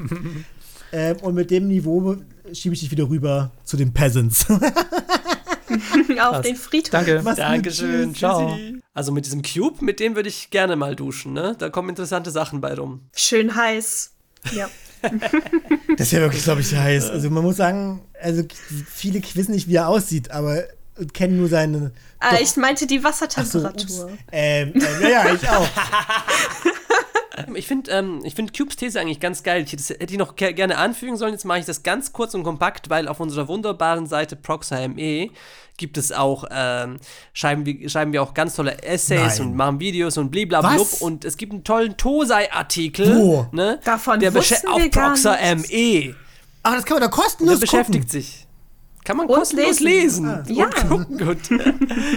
ähm, 0.92 1.16
und 1.18 1.34
mit 1.34 1.50
dem 1.50 1.68
Niveau 1.68 2.16
schiebe 2.52 2.74
ich 2.74 2.80
dich 2.80 2.90
wieder 2.90 3.08
rüber 3.08 3.50
zu 3.64 3.76
den 3.76 3.92
Peasants. 3.92 4.46
auf 6.20 6.40
den 6.40 6.56
Friedhof. 6.56 6.90
Danke. 6.90 7.22
Gut. 7.22 7.38
Dankeschön. 7.38 8.10
Tschüss. 8.10 8.18
Ciao. 8.18 8.56
Also 8.94 9.12
mit 9.12 9.26
diesem 9.26 9.42
Cube, 9.42 9.84
mit 9.84 10.00
dem 10.00 10.16
würde 10.16 10.28
ich 10.28 10.50
gerne 10.50 10.76
mal 10.76 10.96
duschen. 10.96 11.32
Ne? 11.32 11.54
Da 11.58 11.68
kommen 11.68 11.88
interessante 11.90 12.30
Sachen 12.30 12.60
bei 12.60 12.74
rum. 12.74 13.02
Schön 13.14 13.54
heiß. 13.54 14.12
Ja. 14.52 14.68
Das 15.96 16.08
ist 16.08 16.12
ja 16.12 16.20
wirklich, 16.20 16.42
glaube 16.42 16.60
ich, 16.60 16.74
heiß. 16.76 17.08
Also 17.08 17.30
man 17.30 17.42
muss 17.42 17.56
sagen, 17.56 18.02
also 18.20 18.42
viele 18.86 19.22
wissen 19.34 19.52
nicht, 19.52 19.66
wie 19.66 19.76
er 19.76 19.88
aussieht, 19.88 20.30
aber 20.30 20.64
kennen 21.06 21.38
nur 21.38 21.48
seine. 21.48 21.92
Ah, 22.18 22.32
Doch. 22.32 22.40
ich 22.40 22.56
meinte 22.56 22.86
die 22.86 22.98
Ach 22.98 23.02
so, 23.02 23.08
Wassertemperatur. 23.08 24.04
ups. 24.06 24.06
ähm, 24.32 24.72
ähm, 24.74 24.82
ja, 25.02 25.08
ja, 25.08 25.34
ich 25.34 25.48
auch. 25.48 25.68
Ich 27.54 27.66
finde 27.66 27.90
ähm, 27.90 28.20
ich 28.22 28.34
find 28.34 28.56
Cubes 28.56 28.76
These 28.76 29.00
eigentlich 29.00 29.20
ganz 29.20 29.42
geil. 29.42 29.62
Ich, 29.64 29.74
das 29.74 29.88
hätte 29.90 30.12
ich 30.12 30.18
noch 30.18 30.36
ge 30.36 30.52
gerne 30.52 30.76
anfügen 30.76 31.16
sollen. 31.16 31.32
Jetzt 31.32 31.44
mache 31.44 31.58
ich 31.58 31.64
das 31.64 31.82
ganz 31.82 32.12
kurz 32.12 32.34
und 32.34 32.42
kompakt, 32.42 32.90
weil 32.90 33.08
auf 33.08 33.18
unserer 33.20 33.48
wunderbaren 33.48 34.06
Seite 34.06 34.36
ProxHME 34.36 35.30
gibt 35.76 35.96
es 35.96 36.12
auch, 36.12 36.44
ähm, 36.50 36.98
schreiben, 37.32 37.64
wir, 37.64 37.88
schreiben 37.88 38.12
wir 38.12 38.22
auch 38.22 38.34
ganz 38.34 38.56
tolle 38.56 38.82
Essays 38.82 39.38
Nein. 39.38 39.48
und 39.48 39.56
machen 39.56 39.80
Videos 39.80 40.18
und 40.18 40.30
bliblablub. 40.30 40.80
Was? 40.80 41.00
Und 41.00 41.24
es 41.24 41.38
gibt 41.38 41.52
einen 41.52 41.64
tollen 41.64 41.96
Tosei-Artikel. 41.96 43.16
Wo? 43.16 43.46
Ne? 43.52 43.80
Davon 43.84 44.20
der 44.20 44.34
wussten 44.34 44.66
wir 44.66 44.74
auf 44.74 44.90
gar 44.90 45.14
ProxHME. 45.14 46.14
Aber 46.62 46.76
das 46.76 46.84
kann 46.84 46.96
man 46.96 47.00
da 47.02 47.06
Der 47.06 47.08
kostenlos 47.08 47.60
beschäftigt 47.60 48.04
gucken. 48.04 48.10
sich. 48.10 48.46
Kann 49.04 49.16
man 49.16 49.26
kostenlos 49.26 49.80
lesen. 49.80 50.26
lesen. 50.26 50.54
Ja. 50.54 50.66
Und 50.66 50.88
gucken. 50.88 51.18
Gut. 51.18 51.50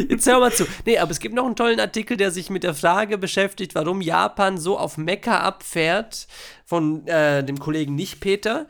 Jetzt 0.10 0.28
hör 0.28 0.40
mal 0.40 0.52
zu. 0.52 0.66
Nee, 0.86 0.98
aber 0.98 1.12
es 1.12 1.20
gibt 1.20 1.34
noch 1.34 1.46
einen 1.46 1.56
tollen 1.56 1.80
Artikel, 1.80 2.18
der 2.18 2.32
sich 2.32 2.50
mit 2.50 2.64
der 2.64 2.74
Frage 2.74 3.18
beschäftigt, 3.18 3.76
warum 3.76 4.02
Japan 4.02 4.58
so 4.58 4.78
auf 4.78 4.98
Mekka 4.98 5.40
abfährt, 5.40 6.28
von 6.66 7.08
äh, 7.08 7.44
dem 7.44 7.60
Kollegen 7.60 7.96
Nicht-Peter. 7.96 8.68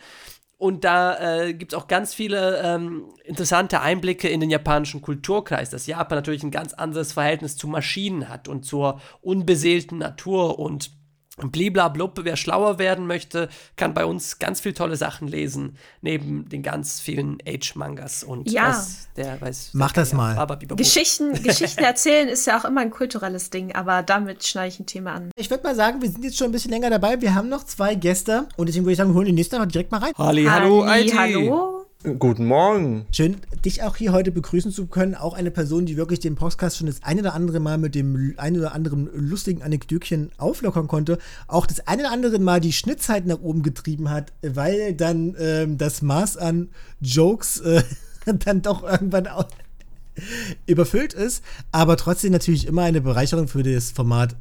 Und 0.57 0.85
da 0.85 1.41
äh, 1.41 1.53
gibt 1.53 1.73
es 1.73 1.79
auch 1.79 1.87
ganz 1.87 2.13
viele 2.13 2.61
ähm, 2.63 3.09
interessante 3.25 3.81
Einblicke 3.81 4.29
in 4.29 4.39
den 4.39 4.49
japanischen 4.49 5.01
Kulturkreis, 5.01 5.69
dass 5.71 5.87
Japan 5.87 6.17
natürlich 6.17 6.43
ein 6.43 6.51
ganz 6.51 6.73
anderes 6.73 7.11
Verhältnis 7.11 7.57
zu 7.57 7.67
Maschinen 7.67 8.29
hat 8.29 8.47
und 8.47 8.63
zur 8.63 9.01
unbeseelten 9.21 9.97
Natur 9.97 10.59
und 10.59 10.91
bliblablub. 11.37 12.19
Wer 12.23 12.35
schlauer 12.35 12.79
werden 12.79 13.07
möchte, 13.07 13.49
kann 13.75 13.93
bei 13.93 14.05
uns 14.05 14.39
ganz 14.39 14.59
viel 14.59 14.73
tolle 14.73 14.95
Sachen 14.95 15.27
lesen, 15.27 15.77
neben 16.01 16.47
den 16.49 16.61
ganz 16.63 16.99
vielen 16.99 17.37
Age-Mangas 17.47 18.23
und 18.23 18.49
Ja. 18.51 18.69
weiß, 18.69 19.09
der 19.17 19.41
weiß. 19.41 19.71
Mach 19.73 19.91
das 19.91 20.11
ja, 20.11 20.17
mal. 20.17 20.57
Geschichten, 20.75 21.33
Geschichten 21.43 21.83
erzählen 21.83 22.27
ist 22.27 22.45
ja 22.45 22.59
auch 22.59 22.65
immer 22.65 22.81
ein 22.81 22.91
kulturelles 22.91 23.49
Ding, 23.49 23.73
aber 23.73 24.03
damit 24.03 24.45
schneide 24.45 24.69
ich 24.69 24.79
ein 24.79 24.85
Thema 24.85 25.13
an. 25.13 25.31
Ich 25.35 25.49
würde 25.49 25.63
mal 25.63 25.75
sagen, 25.75 26.01
wir 26.01 26.09
sind 26.09 26.23
jetzt 26.23 26.37
schon 26.37 26.47
ein 26.49 26.51
bisschen 26.51 26.71
länger 26.71 26.89
dabei. 26.89 27.21
Wir 27.21 27.33
haben 27.35 27.49
noch 27.49 27.63
zwei 27.63 27.95
Gäste 27.95 28.47
und 28.57 28.67
deswegen 28.67 28.85
würde 28.85 28.93
ich 28.93 28.97
sagen, 28.97 29.09
wir 29.11 29.15
holen 29.15 29.25
die 29.27 29.33
nächste 29.33 29.55
einfach 29.57 29.71
direkt 29.71 29.91
mal 29.91 29.99
rein. 29.99 30.13
Halli, 30.17 30.45
hallo, 30.45 30.85
Halli, 30.85 31.07
IT. 31.07 31.17
hallo. 31.17 31.82
Guten 32.03 32.47
Morgen. 32.47 33.05
Schön, 33.11 33.37
dich 33.63 33.81
auch 33.81 33.95
hier 33.95 34.11
heute 34.11 34.33
begrüßen 34.33 34.73
zu 34.73 34.87
können. 34.87 35.15
Auch 35.15 35.33
eine 35.33 35.51
Person, 35.51 35.85
die 35.85 35.95
wirklich 35.95 36.19
den 36.19 36.35
Podcast 36.35 36.75
schon 36.75 36.87
das 36.87 37.01
eine 37.01 37.21
oder 37.21 37.33
andere 37.33 37.61
Mal 37.61 37.77
mit 37.77 37.95
dem 37.95 38.33
ein 38.35 38.57
oder 38.57 38.75
anderen 38.75 39.09
lustigen 39.13 39.61
Anekdötchen 39.61 40.29
auflockern 40.37 40.89
konnte. 40.89 41.17
Auch 41.47 41.65
das 41.65 41.87
eine 41.87 42.03
oder 42.03 42.11
andere 42.11 42.39
Mal 42.39 42.59
die 42.59 42.73
Schnittzeit 42.73 43.25
nach 43.25 43.39
oben 43.39 43.63
getrieben 43.63 44.09
hat, 44.09 44.33
weil 44.41 44.93
dann 44.93 45.37
ähm, 45.39 45.77
das 45.77 46.01
Maß 46.01 46.35
an 46.35 46.67
Jokes 46.99 47.61
äh, 47.61 47.83
dann 48.45 48.61
doch 48.61 48.83
irgendwann 48.83 49.27
auch 49.27 49.47
überfüllt 50.65 51.13
ist. 51.13 51.41
Aber 51.71 51.95
trotzdem 51.95 52.33
natürlich 52.33 52.67
immer 52.67 52.81
eine 52.81 52.99
Bereicherung 52.99 53.47
für 53.47 53.63
das 53.63 53.91
Format. 53.91 54.35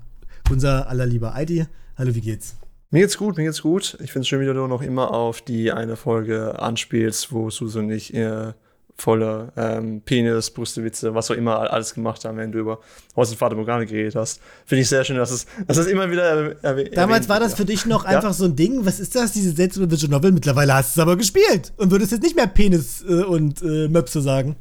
Unser 0.51 0.89
allerlieber 0.89 1.35
Heidi. 1.35 1.67
Hallo, 1.97 2.13
wie 2.13 2.23
geht's? 2.23 2.57
Mir 2.93 3.01
geht's 3.01 3.17
gut, 3.17 3.39
mir 3.39 3.45
geht's 3.45 3.63
gut. 3.63 3.97
Ich 4.03 4.13
finde 4.13 4.21
es 4.25 4.29
schön, 4.29 4.43
wie 4.43 4.45
du 4.45 4.53
noch 4.67 4.83
immer 4.83 5.13
auf 5.13 5.41
die 5.41 5.73
eine 5.73 5.97
Folge 5.97 6.61
anspielst, 6.61 7.33
wo 7.33 7.49
Susan 7.49 7.87
und 7.87 7.91
ich 7.91 8.13
äh, 8.13 8.53
voller 8.99 9.51
ähm, 9.57 10.03
Penis, 10.03 10.51
Brustewitze, 10.51 11.15
was 11.15 11.31
auch 11.31 11.35
immer 11.35 11.73
alles 11.73 11.95
gemacht 11.95 12.27
haben, 12.27 12.37
wenn 12.37 12.53
du 12.53 12.59
über 12.59 12.81
Haus 13.17 13.31
und 13.31 13.39
Vater 13.39 13.57
Morgane 13.57 13.87
geredet 13.87 14.15
hast. 14.15 14.43
Finde 14.67 14.83
ich 14.83 14.91
sehr 14.91 15.05
schön, 15.05 15.17
dass 15.17 15.31
es, 15.31 15.47
dass 15.67 15.79
es 15.79 15.87
immer 15.87 16.11
wieder 16.11 16.63
erwähnt 16.63 16.95
Damals 16.95 17.31
war 17.31 17.41
das 17.41 17.55
für 17.55 17.65
dich 17.65 17.87
noch 17.87 18.05
einfach 18.05 18.35
so 18.35 18.45
ein 18.45 18.57
Ding. 18.57 18.85
Was 18.85 19.01
ist 19.01 19.15
das, 19.15 19.33
diese 19.33 19.53
seltsame 19.53 19.91
Visual 19.91 20.11
Novel? 20.11 20.33
Mittlerweile 20.33 20.75
hast 20.75 20.95
du 20.95 21.01
es 21.01 21.03
aber 21.03 21.17
gespielt 21.17 21.73
und 21.79 21.91
würdest 21.91 22.13
jetzt 22.13 22.23
nicht 22.23 22.37
mehr 22.37 22.47
Penis 22.47 23.03
äh, 23.09 23.23
und 23.23 23.63
äh, 23.63 23.89
Möpse 23.89 24.21
sagen. 24.21 24.57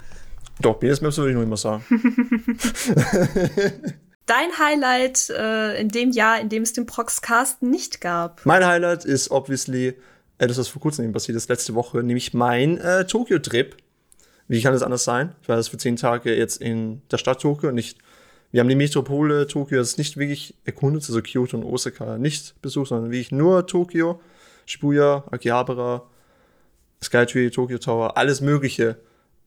Doch, 0.61 0.79
Penis 0.79 1.01
Maps 1.01 1.17
würde 1.17 1.31
ich 1.31 1.35
noch 1.35 1.43
immer 1.43 1.57
sagen. 1.57 1.83
Dein 4.25 4.49
Highlight 4.57 5.29
äh, 5.29 5.79
in 5.79 5.89
dem 5.89 6.11
Jahr, 6.11 6.39
in 6.39 6.49
dem 6.49 6.63
es 6.63 6.73
den 6.73 6.85
Proxcast 6.85 7.61
nicht 7.61 8.01
gab. 8.01 8.45
mein 8.45 8.65
Highlight 8.65 9.03
ist 9.05 9.31
obviously 9.31 9.95
etwas, 10.37 10.57
was 10.57 10.67
vor 10.67 10.81
kurzem 10.81 11.05
eben 11.05 11.13
passiert 11.13 11.35
ist, 11.35 11.49
letzte 11.49 11.75
Woche, 11.75 12.01
nämlich 12.03 12.33
mein 12.33 12.77
äh, 12.77 13.05
Tokio-Trip. 13.05 13.75
Wie 14.47 14.61
kann 14.61 14.73
das 14.73 14.83
anders 14.83 15.03
sein? 15.03 15.35
Ich 15.41 15.49
war 15.49 15.55
das 15.55 15.69
für 15.69 15.77
zehn 15.77 15.95
Tage 15.95 16.35
jetzt 16.35 16.61
in 16.61 17.01
der 17.09 17.17
Stadt 17.17 17.41
Tokio 17.41 17.69
und 17.69 17.77
ich, 17.77 17.95
wir 18.51 18.59
haben 18.59 18.67
die 18.67 18.75
Metropole 18.75 19.47
Tokio 19.47 19.77
jetzt 19.77 19.97
nicht 19.97 20.17
wirklich 20.17 20.55
erkundet, 20.65 21.03
also 21.03 21.21
Kyoto 21.21 21.57
und 21.57 21.63
Osaka 21.63 22.17
nicht 22.17 22.61
besucht, 22.61 22.89
sondern 22.89 23.11
wirklich 23.11 23.31
nur 23.31 23.65
Tokio, 23.65 24.19
Shibuya, 24.65 25.23
Akihabara, 25.31 26.09
Skytree, 27.03 27.49
Tokyo 27.49 27.77
Tower, 27.77 28.17
alles 28.17 28.41
Mögliche 28.41 28.97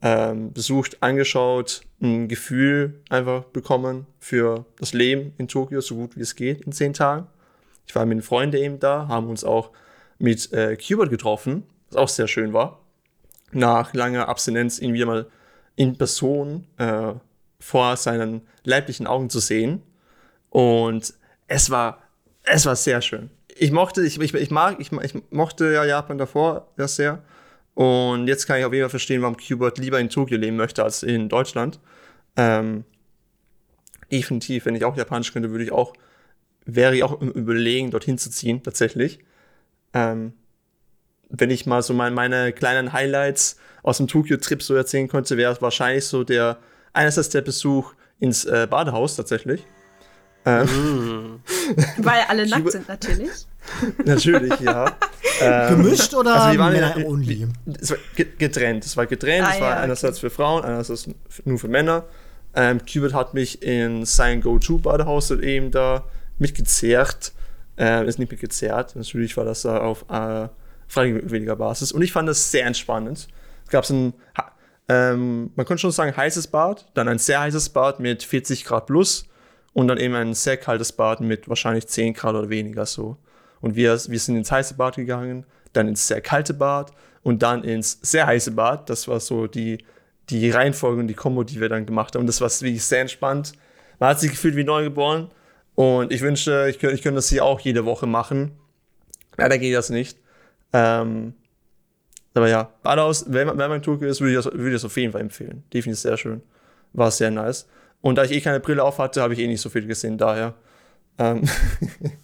ähm, 0.05 0.53
besucht, 0.53 1.03
angeschaut, 1.03 1.81
ein 2.03 2.29
Gefühl 2.29 3.01
einfach 3.09 3.45
bekommen 3.45 4.07
für 4.21 4.67
das 4.79 4.93
Leben 4.93 5.33
in 5.39 5.49
Tokio, 5.49 5.81
so 5.81 5.97
gut 5.97 6.15
wie 6.15 6.21
es 6.21 6.37
geht 6.37 6.61
in 6.61 6.73
zehn 6.73 6.93
Tagen. 6.93 7.27
Ich 7.87 7.95
war 7.95 8.05
mit 8.05 8.23
Freunden 8.23 8.57
eben 8.57 8.79
da, 8.79 9.09
haben 9.09 9.29
uns 9.29 9.45
auch 9.45 9.71
mit 10.19 10.53
äh, 10.53 10.77
Qbert 10.77 11.09
getroffen, 11.09 11.65
was 11.89 11.97
auch 11.97 12.09
sehr 12.09 12.29
schön 12.29 12.53
war. 12.53 12.81
Nach 13.53 13.95
langer 13.95 14.29
Abstinenz 14.29 14.79
ihn 14.79 14.93
wieder 14.93 15.07
mal 15.07 15.27
in 15.75 15.97
Person 15.97 16.67
äh, 16.77 17.15
vor 17.59 17.97
seinen 17.97 18.43
leiblichen 18.63 19.07
Augen 19.07 19.31
zu 19.31 19.41
sehen. 19.41 19.83
Und 20.51 21.15
es 21.49 21.71
war, 21.71 22.03
es 22.43 22.67
war 22.67 22.77
sehr 22.77 23.01
schön. 23.01 23.31
Ich 23.57 23.73
mochte, 23.73 24.05
ich, 24.05 24.21
ich, 24.21 24.35
ich 24.35 24.51
mag, 24.51 24.79
ich, 24.81 24.93
ich 24.93 25.15
mochte 25.31 25.73
ja 25.73 25.85
Japan 25.85 26.19
davor 26.19 26.69
ja 26.77 26.89
sehr. 26.89 27.23
Und 27.75 28.29
jetzt 28.29 28.47
kann 28.47 28.59
ich 28.59 28.65
auf 28.65 28.73
jeden 28.73 28.85
Fall 28.85 28.91
verstehen, 28.91 29.23
warum 29.23 29.37
Qbert 29.37 29.79
lieber 29.79 29.99
in 29.99 30.09
Tokio 30.09 30.39
leben 30.39 30.57
möchte 30.57 30.85
als 30.85 31.03
in 31.03 31.29
Deutschland. 31.29 31.81
Ähm, 32.37 32.85
definitiv, 34.11 34.67
wenn 34.67 34.77
ich 34.77 34.85
auch 34.85 34.97
Japanisch 34.97 35.33
könnte, 35.33 35.51
würde 35.51 35.65
ich 35.65 35.73
auch, 35.73 35.93
wäre 36.65 36.95
ich 36.97 37.03
auch 37.03 37.21
im 37.21 37.31
Überlegen, 37.31 37.91
dorthin 37.91 38.17
zu 38.19 38.31
ziehen, 38.31 38.63
tatsächlich. 38.63 39.19
Ähm, 39.93 40.35
wenn 41.29 41.51
ich 41.51 41.67
mal 41.67 41.83
so 41.83 41.95
mein, 41.95 42.15
meine 42.15 42.53
kleinen 42.53 42.93
Highlights 42.93 43.57
aus 43.83 43.97
dem 43.97 44.07
Tokio-Trip 44.07 44.63
so 44.63 44.75
erzählen 44.75 45.09
könnte, 45.09 45.37
wäre 45.37 45.53
es 45.53 45.61
wahrscheinlich 45.61 46.07
so 46.07 46.23
der, 46.23 46.59
einerseits 46.93 47.31
der 47.31 47.43
Besuch 47.43 47.95
ins 48.21 48.45
äh, 48.45 48.69
Badehaus 48.71 49.17
tatsächlich. 49.17 49.67
Ähm, 50.45 51.41
Weil 51.99 52.23
alle 52.29 52.47
nackt 52.47 52.71
sind 52.71 52.89
natürlich. 52.89 53.47
natürlich, 54.05 54.59
ja. 54.61 54.87
Ähm, 55.41 55.83
Gemischt 55.83 56.15
oder 56.15 56.35
also 56.37 56.53
wir 56.53 56.59
waren 56.61 56.73
Männer 56.75 56.97
ja- 56.97 57.07
only? 57.07 57.49
Es 57.81 57.91
war 57.91 57.97
ge- 58.15 58.29
getrennt. 58.39 58.85
Es 58.85 58.97
war 58.97 59.07
getrennt. 59.07 59.45
Ah, 59.49 59.51
es 59.53 59.61
war 59.61 59.69
ja, 59.69 59.75
okay. 59.75 59.83
einerseits 59.83 60.19
für 60.21 60.31
Frauen, 60.31 60.63
einerseits 60.63 61.09
nur 61.45 61.59
für 61.59 61.67
Männer. 61.67 62.05
Ähm, 62.55 62.85
Qbert 62.85 63.15
hat 63.15 63.35
mich 63.35 63.61
in 63.61 64.05
sein 64.05 64.41
Go-To-Badehaus 64.41 65.33
eben 65.33 65.73
da 65.73 66.05
mitgezerrt. 66.39 67.33
Äh, 67.77 68.07
ist 68.07 68.21
nicht 68.21 68.31
mitgezerrt. 68.31 68.95
Natürlich 68.95 69.37
war 69.37 69.45
das 69.45 69.63
da 69.63 69.79
auf 69.79 70.05
äh, 70.09 70.47
freiwilliger 70.87 71.57
Basis. 71.57 71.91
Und 71.91 72.03
ich 72.03 72.13
fand 72.13 72.29
das 72.29 72.53
sehr 72.53 72.67
entspannend. 72.67 73.27
Es 73.65 73.71
gab 73.71 73.85
so 73.85 73.95
ein, 73.95 74.15
ähm, 74.89 75.51
man 75.57 75.67
könnte 75.67 75.81
schon 75.81 75.91
sagen, 75.91 76.17
heißes 76.17 76.47
Bad, 76.47 76.87
dann 76.95 77.09
ein 77.09 77.19
sehr 77.19 77.41
heißes 77.41 77.71
Bad 77.71 77.99
mit 77.99 78.23
40 78.23 78.65
Grad 78.65 78.87
plus 78.87 79.27
und 79.73 79.89
dann 79.89 79.99
eben 79.99 80.15
ein 80.15 80.35
sehr 80.35 80.59
kaltes 80.59 80.93
Bad 80.93 81.21
mit 81.21 81.49
wahrscheinlich 81.49 81.89
10 81.89 82.15
Grad 82.15 82.35
oder 82.37 82.51
weniger 82.51 82.87
so. 82.87 83.17
Und 83.65 83.77
wir, 83.77 83.93
wir 83.93 84.21
sind 84.21 84.37
ins 84.37 84.53
heiße 84.53 84.75
Bad 84.75 84.97
gegangen, 84.97 85.47
dann 85.73 85.89
ins 85.89 86.07
sehr 86.07 86.21
kalte 86.21 86.53
Bad 86.53 86.93
und 87.23 87.43
dann 87.43 87.65
ins 87.65 87.99
sehr 88.03 88.27
heiße 88.27 88.51
Bad. 88.51 88.91
Das 88.91 89.09
war 89.09 89.21
so 89.21 89.47
die 89.47 89.79
die 90.29 90.51
Reihenfolge 90.51 91.01
und 91.01 91.09
die 91.09 91.15
Kombo, 91.15 91.45
die 91.45 91.61
wir 91.61 91.71
dann 91.71 91.87
gemacht 91.87 92.15
haben. 92.15 92.27
Das 92.27 92.43
war 92.43 92.51
wirklich 92.51 92.85
sehr 92.85 93.01
entspannt. 93.01 93.53
Man 93.99 94.11
hat 94.11 94.21
sich 94.21 94.31
gefühlt 94.31 94.55
wie 94.55 94.65
neugeboren. 94.65 95.29
Und 95.75 96.13
ich 96.13 96.21
wünschte, 96.21 96.67
ich 96.69 96.79
könnte, 96.79 96.95
ich 96.95 97.03
könnte 97.03 97.17
das 97.17 97.31
hier 97.31 97.43
auch 97.43 97.59
jede 97.61 97.87
Woche 97.87 98.07
machen. 98.07 98.53
Leider 99.39 99.57
geht 99.57 99.75
das 99.75 99.89
nicht. 99.89 100.19
Ähm, 100.75 101.33
aber 102.35 102.49
ja, 102.49 102.71
Badaus, 102.83 103.25
wenn 103.29 103.47
man, 103.47 103.57
wenn 103.59 103.69
man 103.69 103.77
in 103.79 103.83
Tokio 103.83 104.09
ist, 104.09 104.21
würde 104.21 104.33
ich, 104.33 104.45
das, 104.45 104.53
würde 104.53 104.69
ich 104.69 104.75
das 104.75 104.85
auf 104.85 104.97
jeden 104.99 105.13
Fall 105.13 105.23
empfehlen. 105.23 105.65
Definitiv 105.73 106.03
sehr 106.03 106.17
schön. 106.19 106.43
War 106.93 107.11
sehr 107.11 107.31
nice. 107.31 107.67
Und 108.03 108.17
da 108.17 108.25
ich 108.25 108.33
eh 108.33 108.41
keine 108.41 108.61
Brille 108.61 108.85
auf 108.85 108.99
hatte, 108.99 109.23
habe 109.23 109.33
ich 109.33 109.41
eh 109.41 109.47
nicht 109.47 109.61
so 109.61 109.71
viel 109.71 109.87
gesehen, 109.87 110.19
daher. 110.19 110.55
Ähm 111.19 111.43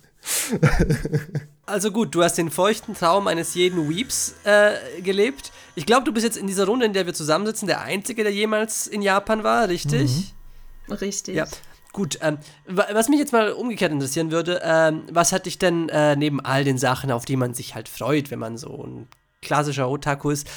Also 1.66 1.92
gut, 1.92 2.14
du 2.14 2.22
hast 2.22 2.34
den 2.36 2.50
feuchten 2.50 2.94
Traum 2.94 3.26
eines 3.28 3.54
jeden 3.54 3.88
Weeps 3.88 4.34
äh, 4.44 5.00
gelebt. 5.02 5.52
Ich 5.76 5.86
glaube, 5.86 6.04
du 6.04 6.12
bist 6.12 6.24
jetzt 6.24 6.36
in 6.36 6.46
dieser 6.48 6.66
Runde, 6.66 6.84
in 6.86 6.92
der 6.92 7.06
wir 7.06 7.14
zusammensitzen, 7.14 7.68
der 7.68 7.80
Einzige, 7.82 8.22
der 8.24 8.32
jemals 8.32 8.86
in 8.86 9.02
Japan 9.02 9.44
war, 9.44 9.68
richtig? 9.68 10.34
Richtig. 10.88 11.36
Ja. 11.36 11.46
Gut, 11.92 12.18
ähm, 12.22 12.38
wa- 12.66 12.86
was 12.92 13.08
mich 13.08 13.18
jetzt 13.20 13.32
mal 13.32 13.52
umgekehrt 13.52 13.92
interessieren 13.92 14.30
würde, 14.30 14.60
ähm, 14.64 15.02
was 15.10 15.32
hat 15.32 15.46
dich 15.46 15.58
denn 15.58 15.88
äh, 15.88 16.16
neben 16.16 16.40
all 16.40 16.64
den 16.64 16.78
Sachen, 16.78 17.10
auf 17.12 17.24
die 17.24 17.36
man 17.36 17.54
sich 17.54 17.74
halt 17.74 17.88
freut, 17.88 18.30
wenn 18.30 18.38
man 18.40 18.56
so 18.56 18.84
ein 18.84 19.08
klassischer 19.42 19.88
Otaku 19.88 20.30
ist, 20.30 20.48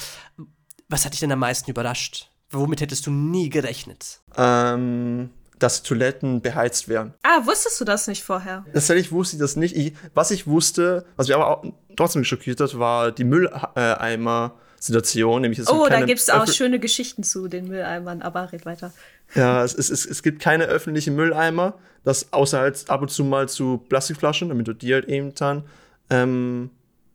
was 0.88 1.04
hat 1.04 1.12
dich 1.12 1.20
denn 1.20 1.32
am 1.32 1.38
meisten 1.40 1.70
überrascht? 1.70 2.28
Womit 2.50 2.80
hättest 2.80 3.06
du 3.06 3.10
nie 3.10 3.50
gerechnet? 3.50 4.20
ähm, 4.36 5.30
dass 5.58 5.82
Toiletten 5.82 6.40
beheizt 6.42 6.88
werden. 6.88 7.14
Ah, 7.22 7.44
wusstest 7.46 7.80
du 7.80 7.84
das 7.84 8.06
nicht 8.08 8.24
vorher? 8.24 8.64
Tatsächlich 8.72 9.12
wusste 9.12 9.36
ich 9.36 9.40
das 9.40 9.56
nicht. 9.56 9.76
Ich, 9.76 9.94
was 10.14 10.30
ich 10.30 10.46
wusste, 10.46 11.04
was 11.16 11.28
mich 11.28 11.34
aber 11.36 11.46
auch 11.48 11.64
trotzdem 11.96 12.24
schockiert 12.24 12.60
hat, 12.60 12.78
war 12.78 13.12
die 13.12 13.24
Mülleimer-Situation. 13.24 15.42
Nämlich 15.42 15.58
es 15.58 15.68
Oh, 15.68 15.86
da 15.88 16.00
gibt 16.02 16.20
es 16.20 16.30
auch 16.30 16.44
öffn- 16.46 16.52
schöne 16.54 16.78
Geschichten 16.78 17.22
zu 17.22 17.48
den 17.48 17.68
Mülleimern, 17.68 18.22
aber 18.22 18.52
red 18.52 18.66
weiter. 18.66 18.92
Ja, 19.34 19.64
es, 19.64 19.74
es, 19.74 19.90
es, 19.90 20.06
es 20.06 20.22
gibt 20.22 20.40
keine 20.40 20.64
öffentlichen 20.64 21.14
Mülleimer, 21.16 21.78
das 22.04 22.32
außer 22.32 22.58
halt 22.60 22.88
ab 22.90 23.02
und 23.02 23.10
zu 23.10 23.24
mal 23.24 23.48
zu 23.48 23.78
Plastikflaschen, 23.88 24.48
damit 24.48 24.68
du 24.68 24.72
die 24.74 24.92
halt 24.92 25.06
eben 25.06 25.34
dann 25.34 25.64
ähm, 26.10 26.70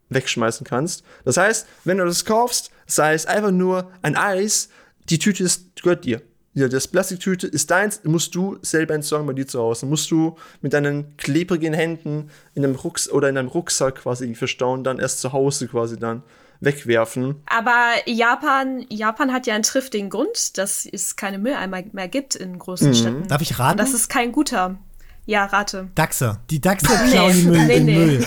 wegschmeißen 0.10 0.66
kannst. 0.66 1.04
Das 1.24 1.38
heißt, 1.38 1.68
wenn 1.84 1.98
du 2.00 2.06
das 2.06 2.26
kaufst, 2.26 2.72
sei 2.88 3.14
es 3.14 3.26
einfach 3.26 3.52
nur 3.52 3.92
ein 4.02 4.16
Eis, 4.16 4.70
die 5.10 5.20
Tüte 5.20 5.44
ist, 5.44 5.82
gehört 5.82 6.06
dir. 6.06 6.22
Ja, 6.60 6.68
das 6.68 6.90
Plastiktüte 6.90 7.48
ist 7.48 7.72
deins, 7.72 8.02
musst 8.04 8.36
du 8.36 8.58
selber 8.62 8.94
entsorgen 8.94 9.26
bei 9.26 9.32
dir 9.32 9.48
zu 9.48 9.62
Hause. 9.62 9.86
Musst 9.86 10.12
du 10.12 10.36
mit 10.62 10.74
deinen 10.74 11.16
klebrigen 11.16 11.74
Händen 11.74 12.30
in 12.54 12.66
einem 12.66 12.76
Rucks 12.76 13.10
oder 13.10 13.30
in 13.30 13.38
einem 13.38 13.48
Rucksack 13.48 13.96
quasi 13.96 14.36
verstauen, 14.36 14.84
dann 14.84 15.00
erst 15.00 15.22
zu 15.22 15.32
Hause 15.32 15.70
quasi 15.70 15.98
dann 15.98 16.22
wegwerfen. 16.60 17.36
Aber 17.46 17.94
Japan, 18.08 18.86
Japan 18.90 19.32
hat 19.32 19.48
ja 19.48 19.54
einen 19.56 19.64
triftigen 19.64 20.10
Grund, 20.10 20.58
dass 20.58 20.86
es 20.86 21.16
keine 21.16 21.40
Mülleimer 21.40 21.82
mehr 21.94 22.10
gibt 22.10 22.36
in 22.36 22.60
großen 22.60 22.94
Städten. 22.94 23.26
Darf 23.30 23.42
ich 23.42 23.52
Und 23.52 23.60
raten? 23.60 23.78
das 23.78 23.94
ist 23.94 24.10
kein 24.10 24.34
guter. 24.34 24.78
Ja, 25.26 25.46
rate. 25.46 25.88
Dachse. 25.96 26.40
Die 26.50 26.60
Dachse 26.60 26.88
klauen 27.10 27.32
den 27.38 27.46
Müll, 27.48 27.58
nee, 27.68 27.74
den 27.76 27.86
nee. 27.86 27.96
Müll 28.06 28.26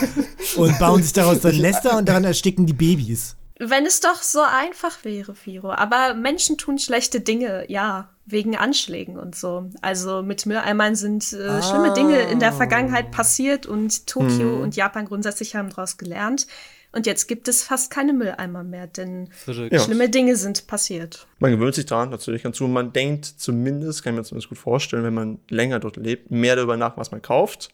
und 0.57 0.79
bauen 0.79 1.03
sich 1.03 1.13
daraus 1.13 1.41
dann 1.41 1.59
Nester 1.59 1.99
und 1.99 2.09
daran 2.09 2.25
ersticken 2.25 2.65
die 2.65 2.73
Babys. 2.73 3.37
Wenn 3.59 3.85
es 3.85 4.01
doch 4.01 4.23
so 4.23 4.41
einfach 4.41 5.05
wäre, 5.05 5.35
Firo. 5.35 5.71
Aber 5.73 6.15
Menschen 6.15 6.57
tun 6.57 6.79
schlechte 6.79 7.21
Dinge, 7.21 7.71
ja, 7.71 8.09
wegen 8.25 8.57
Anschlägen 8.57 9.19
und 9.19 9.35
so. 9.35 9.71
Also 9.81 10.23
mit 10.23 10.47
Mülleimern 10.47 10.95
sind 10.95 11.33
äh, 11.33 11.63
schlimme 11.63 11.93
Dinge 11.95 12.21
in 12.23 12.39
der 12.39 12.53
Vergangenheit 12.53 13.11
passiert 13.11 13.67
und 13.67 14.07
Tokio 14.07 14.63
und 14.63 14.77
Japan 14.77 15.07
grundsätzlich 15.07 15.57
haben 15.57 15.71
daraus 15.71 15.99
gelernt. 15.99 16.47
Und 16.95 17.07
jetzt 17.07 17.27
gibt 17.27 17.49
es 17.49 17.63
fast 17.63 17.91
keine 17.91 18.13
Mülleimer 18.13 18.63
mehr, 18.65 18.87
denn. 18.87 19.31
Ja. 19.47 19.79
schlimme 19.81 20.11
Dinge 20.11 20.37
sind 20.37 20.67
passiert. 20.67 21.27
Man 21.39 21.51
gewöhnt 21.51 21.75
sich 21.75 21.87
daran 21.87 22.11
natürlich 22.11 22.43
ganz 22.43 22.59
zu. 22.59 22.69
Man 22.69 22.93
denkt 22.93 23.25
zumindest, 23.25 24.05
kann 24.05 24.13
ich 24.13 24.19
mir 24.19 24.25
zumindest 24.25 24.51
gut 24.51 24.59
vorstellen, 24.59 25.03
wenn 25.03 25.15
man 25.15 25.39
länger 25.49 25.81
dort 25.81 25.97
lebt, 25.97 26.31
mehr 26.31 26.55
darüber 26.55 26.77
nach, 26.77 26.99
was 26.99 27.11
man 27.11 27.23
kauft. 27.23 27.71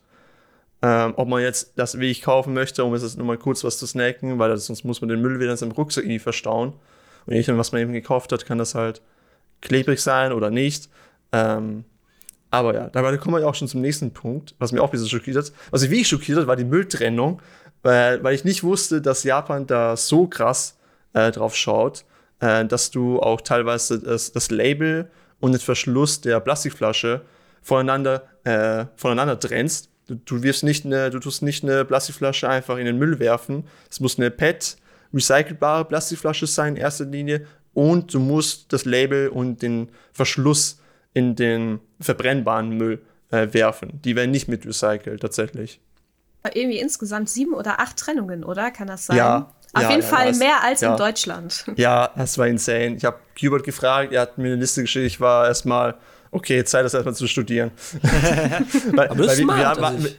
Ähm, 0.80 1.14
ob 1.16 1.26
man 1.26 1.42
jetzt 1.42 1.72
das 1.74 1.98
wie 1.98 2.08
ich 2.08 2.22
kaufen 2.22 2.54
möchte, 2.54 2.84
um 2.84 2.94
jetzt 2.94 3.18
nur 3.18 3.26
mal 3.26 3.36
kurz 3.36 3.64
was 3.64 3.78
zu 3.78 3.86
snacken, 3.88 4.38
weil 4.38 4.50
das, 4.50 4.66
sonst 4.66 4.84
muss 4.84 5.00
man 5.00 5.08
den 5.08 5.20
Müll 5.20 5.40
wieder 5.40 5.50
in 5.50 5.56
seinem 5.56 5.72
Rucksack 5.72 6.04
irgendwie 6.04 6.20
verstauen. 6.20 6.74
Und 7.26 7.32
je 7.32 7.40
nachdem, 7.40 7.58
was 7.58 7.72
man 7.72 7.82
eben 7.82 7.92
gekauft 7.92 8.30
hat, 8.30 8.46
kann 8.46 8.58
das 8.58 8.76
halt 8.76 9.02
klebrig 9.60 10.00
sein 10.00 10.32
oder 10.32 10.50
nicht. 10.50 10.88
Ähm, 11.32 11.84
aber 12.50 12.74
ja, 12.74 12.88
dabei 12.88 13.16
kommen 13.18 13.36
wir 13.36 13.46
auch 13.46 13.54
schon 13.54 13.68
zum 13.68 13.80
nächsten 13.80 14.12
Punkt, 14.12 14.54
was 14.58 14.72
mir 14.72 14.80
auch 14.82 14.88
ein 14.88 14.92
bisschen 14.92 15.08
schockiert 15.08 15.36
hat. 15.36 15.52
Was 15.70 15.82
mich 15.82 15.90
wirklich 15.90 16.08
schockiert 16.08 16.38
hat, 16.38 16.46
war 16.46 16.56
die 16.56 16.64
Mülltrennung, 16.64 17.42
weil, 17.82 18.22
weil 18.24 18.34
ich 18.34 18.44
nicht 18.44 18.62
wusste, 18.62 19.02
dass 19.02 19.22
Japan 19.24 19.66
da 19.66 19.96
so 19.96 20.26
krass 20.26 20.78
äh, 21.12 21.30
drauf 21.30 21.54
schaut, 21.54 22.04
äh, 22.40 22.64
dass 22.64 22.90
du 22.90 23.20
auch 23.20 23.40
teilweise 23.42 24.00
das, 24.00 24.32
das 24.32 24.50
Label 24.50 25.10
und 25.40 25.52
den 25.52 25.60
Verschluss 25.60 26.20
der 26.20 26.40
Plastikflasche 26.40 27.22
voneinander, 27.62 28.22
äh, 28.44 28.86
voneinander 28.96 29.38
trennst. 29.38 29.90
Du, 30.06 30.14
du 30.14 30.42
wirfst 30.42 30.64
nicht 30.64 30.86
eine, 30.86 31.10
du 31.10 31.18
tust 31.18 31.42
nicht 31.42 31.62
eine 31.64 31.84
Plastikflasche 31.84 32.48
einfach 32.48 32.78
in 32.78 32.86
den 32.86 32.98
Müll 32.98 33.18
werfen. 33.18 33.64
Es 33.90 34.00
muss 34.00 34.18
eine 34.18 34.30
PET, 34.30 34.78
recycelbare 35.12 35.84
Plastikflasche 35.84 36.46
sein 36.46 36.76
in 36.76 36.82
erster 36.82 37.04
Linie 37.04 37.46
und 37.78 38.12
du 38.12 38.18
musst 38.18 38.72
das 38.72 38.84
Label 38.84 39.28
und 39.28 39.62
den 39.62 39.88
Verschluss 40.12 40.80
in 41.14 41.36
den 41.36 41.78
verbrennbaren 42.00 42.70
Müll 42.70 43.00
äh, 43.30 43.46
werfen. 43.52 44.00
Die 44.04 44.16
werden 44.16 44.32
nicht 44.32 44.48
mit 44.48 44.66
recycelt, 44.66 45.20
tatsächlich. 45.20 45.80
Irgendwie 46.54 46.78
insgesamt 46.80 47.28
sieben 47.28 47.54
oder 47.54 47.78
acht 47.78 47.96
Trennungen, 47.96 48.42
oder? 48.42 48.70
Kann 48.72 48.88
das 48.88 49.06
sein? 49.06 49.16
Ja, 49.16 49.52
Auf 49.74 49.82
ja, 49.82 49.90
jeden 49.90 50.02
ja, 50.02 50.08
Fall 50.08 50.28
das- 50.28 50.38
mehr 50.38 50.62
als 50.64 50.80
ja. 50.80 50.90
in 50.90 50.96
Deutschland. 50.96 51.64
Ja, 51.76 52.10
das 52.16 52.36
war 52.36 52.48
insane. 52.48 52.96
Ich 52.96 53.04
habe 53.04 53.18
Hubert 53.40 53.62
gefragt, 53.62 54.12
er 54.12 54.22
hat 54.22 54.38
mir 54.38 54.46
eine 54.48 54.56
Liste 54.56 54.80
geschickt. 54.82 55.06
Ich 55.06 55.20
war 55.20 55.46
erstmal, 55.46 55.94
okay, 56.32 56.64
Zeit, 56.64 56.84
das 56.84 56.94
erstmal 56.94 57.14
zu 57.14 57.28
studieren. 57.28 57.70
weil, 58.92 59.08
Aber 59.10 59.22
das 59.22 59.34
ist 59.34 59.38
wir- 59.38 59.46
wir 59.46 59.54
smart, 59.54 59.76
haben- 59.78 59.84
also 59.84 60.08
ich- 60.08 60.18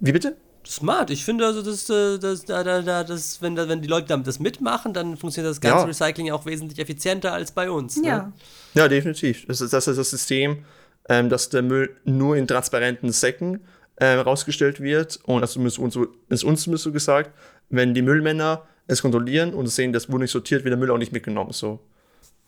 wie 0.00 0.12
bitte? 0.12 0.36
Smart. 0.66 1.10
Ich 1.10 1.24
finde 1.24 1.46
also, 1.46 1.62
dass, 1.62 1.88
äh, 1.90 2.18
dass, 2.18 2.44
da, 2.44 2.62
da, 2.64 2.82
da, 2.82 3.04
das, 3.04 3.40
wenn, 3.42 3.56
wenn 3.56 3.80
die 3.82 3.88
Leute 3.88 4.08
damit 4.08 4.26
das 4.26 4.38
mitmachen, 4.38 4.92
dann 4.94 5.16
funktioniert 5.16 5.50
das 5.50 5.60
ganze 5.60 5.78
Ja. 5.78 5.84
Recycling 5.84 6.30
auch 6.32 6.46
wesentlich 6.46 6.78
effizienter 6.78 7.32
als 7.32 7.52
bei 7.52 7.70
uns. 7.70 7.96
Ne? 8.00 8.08
Ja. 8.08 8.32
Ja, 8.74 8.88
definitiv. 8.88 9.46
Das 9.46 9.60
ist 9.60 9.72
das, 9.72 9.86
ist 9.88 9.96
das 9.96 10.10
System, 10.10 10.64
ähm, 11.08 11.28
dass 11.28 11.48
der 11.50 11.62
Müll 11.62 11.96
nur 12.04 12.36
in 12.36 12.46
transparenten 12.46 13.12
Säcken 13.12 13.60
ähm, 14.00 14.20
rausgestellt 14.20 14.80
wird. 14.80 15.20
Und 15.24 15.40
das 15.42 15.56
ist 15.56 15.78
uns, 15.78 15.94
so- 15.94 16.06
ist 16.28 16.44
uns 16.44 16.62
zumindest 16.62 16.84
so 16.84 16.92
gesagt, 16.92 17.30
wenn 17.70 17.94
die 17.94 18.02
Müllmänner 18.02 18.62
es 18.86 19.00
kontrollieren 19.02 19.54
und 19.54 19.66
sehen, 19.68 19.92
das 19.92 20.08
wurde 20.10 20.22
nicht 20.24 20.30
sortiert, 20.32 20.64
wird 20.64 20.72
der 20.72 20.78
Müll 20.78 20.90
auch 20.90 20.98
nicht 20.98 21.12
mitgenommen. 21.12 21.52
So. 21.52 21.80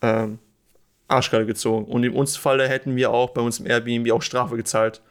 Ähm, 0.01 0.39
Arschkarte 1.07 1.45
gezogen. 1.45 1.85
Und 1.85 2.03
in 2.03 2.13
uns 2.13 2.35
Falle 2.35 2.67
hätten 2.67 2.95
wir 2.95 3.11
auch 3.11 3.29
bei 3.29 3.41
uns 3.41 3.59
im 3.59 3.65
Airbnb 3.67 4.11
auch 4.11 4.21
Strafe 4.21 4.57
gezahlt. 4.57 5.01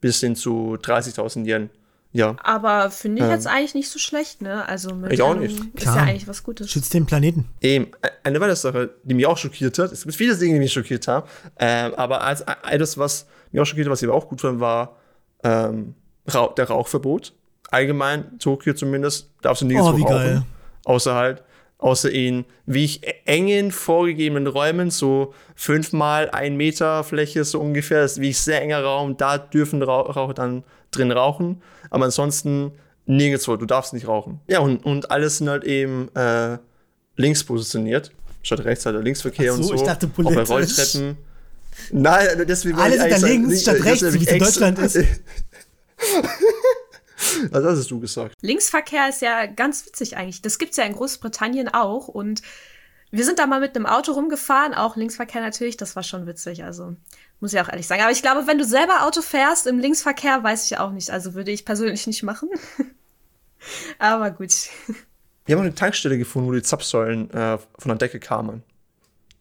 Bis 0.00 0.18
hin 0.20 0.34
zu 0.34 0.76
30.000 0.82 1.44
Yen. 1.46 1.70
Ja. 2.14 2.36
Aber 2.42 2.90
finde 2.90 3.18
ich 3.22 3.24
Ähm. 3.24 3.30
jetzt 3.32 3.46
eigentlich 3.46 3.74
nicht 3.74 3.88
so 3.88 3.98
schlecht, 3.98 4.42
ne? 4.42 4.68
Also 4.68 4.90
Ich 5.08 5.22
auch 5.22 5.34
nicht. 5.34 5.58
Ist 5.58 5.76
Klar. 5.76 5.96
ja 5.96 6.02
eigentlich 6.02 6.28
was 6.28 6.42
Gutes. 6.42 6.70
Schützt 6.70 6.92
den 6.92 7.06
Planeten. 7.06 7.48
Eben, 7.62 7.86
e- 7.86 8.08
eine 8.22 8.38
weitere 8.40 8.56
Sache, 8.56 8.90
die 9.02 9.14
mich 9.14 9.26
auch 9.26 9.38
schockiert 9.38 9.78
hat, 9.78 9.92
es 9.92 10.02
gibt 10.02 10.14
viele 10.14 10.36
Dinge, 10.36 10.54
die 10.54 10.60
mich 10.60 10.72
schockiert 10.72 11.08
haben, 11.08 11.26
ähm, 11.58 11.94
aber 11.96 12.20
als 12.22 12.42
e- 12.42 12.44
etwas, 12.70 12.98
was 12.98 13.26
mich 13.50 13.62
auch 13.62 13.64
schockiert 13.64 13.86
hat, 13.86 13.92
was 13.92 14.02
ich 14.02 14.08
aber 14.08 14.16
auch 14.18 14.28
gut 14.28 14.42
fand, 14.42 14.60
war 14.60 14.96
ähm, 15.42 15.94
Rauch, 16.32 16.54
der 16.54 16.68
Rauchverbot. 16.68 17.32
Allgemein, 17.70 18.38
Tokio 18.38 18.74
zumindest, 18.74 19.30
darfst 19.40 19.62
du 19.62 19.66
nirgendwo 19.66 19.92
Oh, 19.92 19.96
wie 19.96 20.02
rauchen. 20.02 20.14
geil. 20.16 20.42
Außer 20.84 21.14
halt, 21.14 21.42
außer 21.78 22.10
in 22.12 22.44
wie 22.66 22.84
ich 22.84 23.06
e- 23.06 23.14
engen 23.24 23.72
vorgegebenen 23.72 24.46
Räumen, 24.46 24.90
so 24.90 25.32
fünfmal 25.56 26.28
ein 26.30 26.56
Meter 26.56 27.02
Fläche 27.04 27.44
so 27.44 27.58
ungefähr, 27.60 28.02
das 28.02 28.12
ist 28.12 28.20
wie 28.20 28.28
ich 28.28 28.38
sehr 28.40 28.60
enger 28.60 28.82
Raum, 28.84 29.16
da 29.16 29.38
dürfen 29.38 29.82
Rauch, 29.82 30.14
Raucher 30.14 30.34
dann 30.34 30.64
drin 30.90 31.10
rauchen, 31.10 31.62
aber 31.92 32.06
ansonsten 32.06 32.72
nirgendwo, 33.04 33.56
du 33.56 33.66
darfst 33.66 33.92
nicht 33.92 34.08
rauchen. 34.08 34.40
Ja, 34.46 34.60
und, 34.60 34.84
und 34.84 35.10
alles 35.10 35.38
sind 35.38 35.48
halt 35.50 35.64
eben 35.64 36.08
äh, 36.16 36.56
links 37.16 37.44
positioniert, 37.44 38.12
statt 38.42 38.64
rechts 38.64 38.86
halt 38.86 38.96
der 38.96 39.02
Linksverkehr 39.02 39.52
so, 39.52 39.58
und 39.58 39.64
so. 39.64 39.74
ich 39.74 39.82
dachte 39.82 40.06
Auch 40.06 40.10
bei 40.10 40.44
politisch. 40.44 40.48
Rolltreppen. 40.50 41.18
Nein, 41.90 42.44
deswegen 42.48 42.78
Alle 42.78 42.98
wollte 42.98 43.08
ich 43.08 43.14
sind 43.14 43.22
da 43.22 43.26
links 43.26 43.64
sagen, 43.64 43.76
statt 43.76 43.78
das 43.78 44.02
rechts, 44.02 44.20
wie 44.20 44.24
es 44.24 44.32
in 44.32 44.38
Deutschland 44.38 44.78
ist. 44.78 44.98
Also 47.52 47.68
das 47.68 47.78
hast 47.78 47.90
du 47.90 48.00
gesagt. 48.00 48.34
Linksverkehr 48.40 49.08
ist 49.08 49.22
ja 49.22 49.46
ganz 49.46 49.86
witzig 49.86 50.16
eigentlich. 50.16 50.42
Das 50.42 50.58
gibt's 50.58 50.76
ja 50.76 50.82
in 50.82 50.92
Großbritannien 50.92 51.68
auch. 51.68 52.08
Und 52.08 52.42
wir 53.12 53.24
sind 53.24 53.38
da 53.38 53.46
mal 53.46 53.60
mit 53.60 53.76
einem 53.76 53.86
Auto 53.86 54.10
rumgefahren, 54.10 54.74
auch 54.74 54.96
Linksverkehr 54.96 55.40
natürlich. 55.40 55.76
Das 55.76 55.94
war 55.94 56.02
schon 56.02 56.26
witzig. 56.26 56.64
Also 56.64 56.96
muss 57.42 57.52
ich 57.52 57.60
auch 57.60 57.68
ehrlich 57.68 57.86
sagen. 57.86 58.00
Aber 58.02 58.12
ich 58.12 58.22
glaube, 58.22 58.46
wenn 58.46 58.56
du 58.56 58.64
selber 58.64 59.04
Auto 59.04 59.20
fährst 59.20 59.66
im 59.66 59.78
Linksverkehr, 59.78 60.42
weiß 60.42 60.70
ich 60.70 60.78
auch 60.78 60.92
nicht. 60.92 61.10
Also 61.10 61.34
würde 61.34 61.50
ich 61.50 61.64
persönlich 61.64 62.06
nicht 62.06 62.22
machen. 62.22 62.48
Aber 63.98 64.30
gut. 64.30 64.52
Wir 65.44 65.54
haben 65.54 65.60
auch 65.60 65.64
eine 65.66 65.74
Tankstelle 65.74 66.18
gefunden, 66.18 66.48
wo 66.48 66.52
die 66.52 66.62
Zapfsäulen 66.62 67.30
äh, 67.30 67.58
von 67.78 67.88
der 67.88 67.96
Decke 67.96 68.20
kamen. 68.20 68.62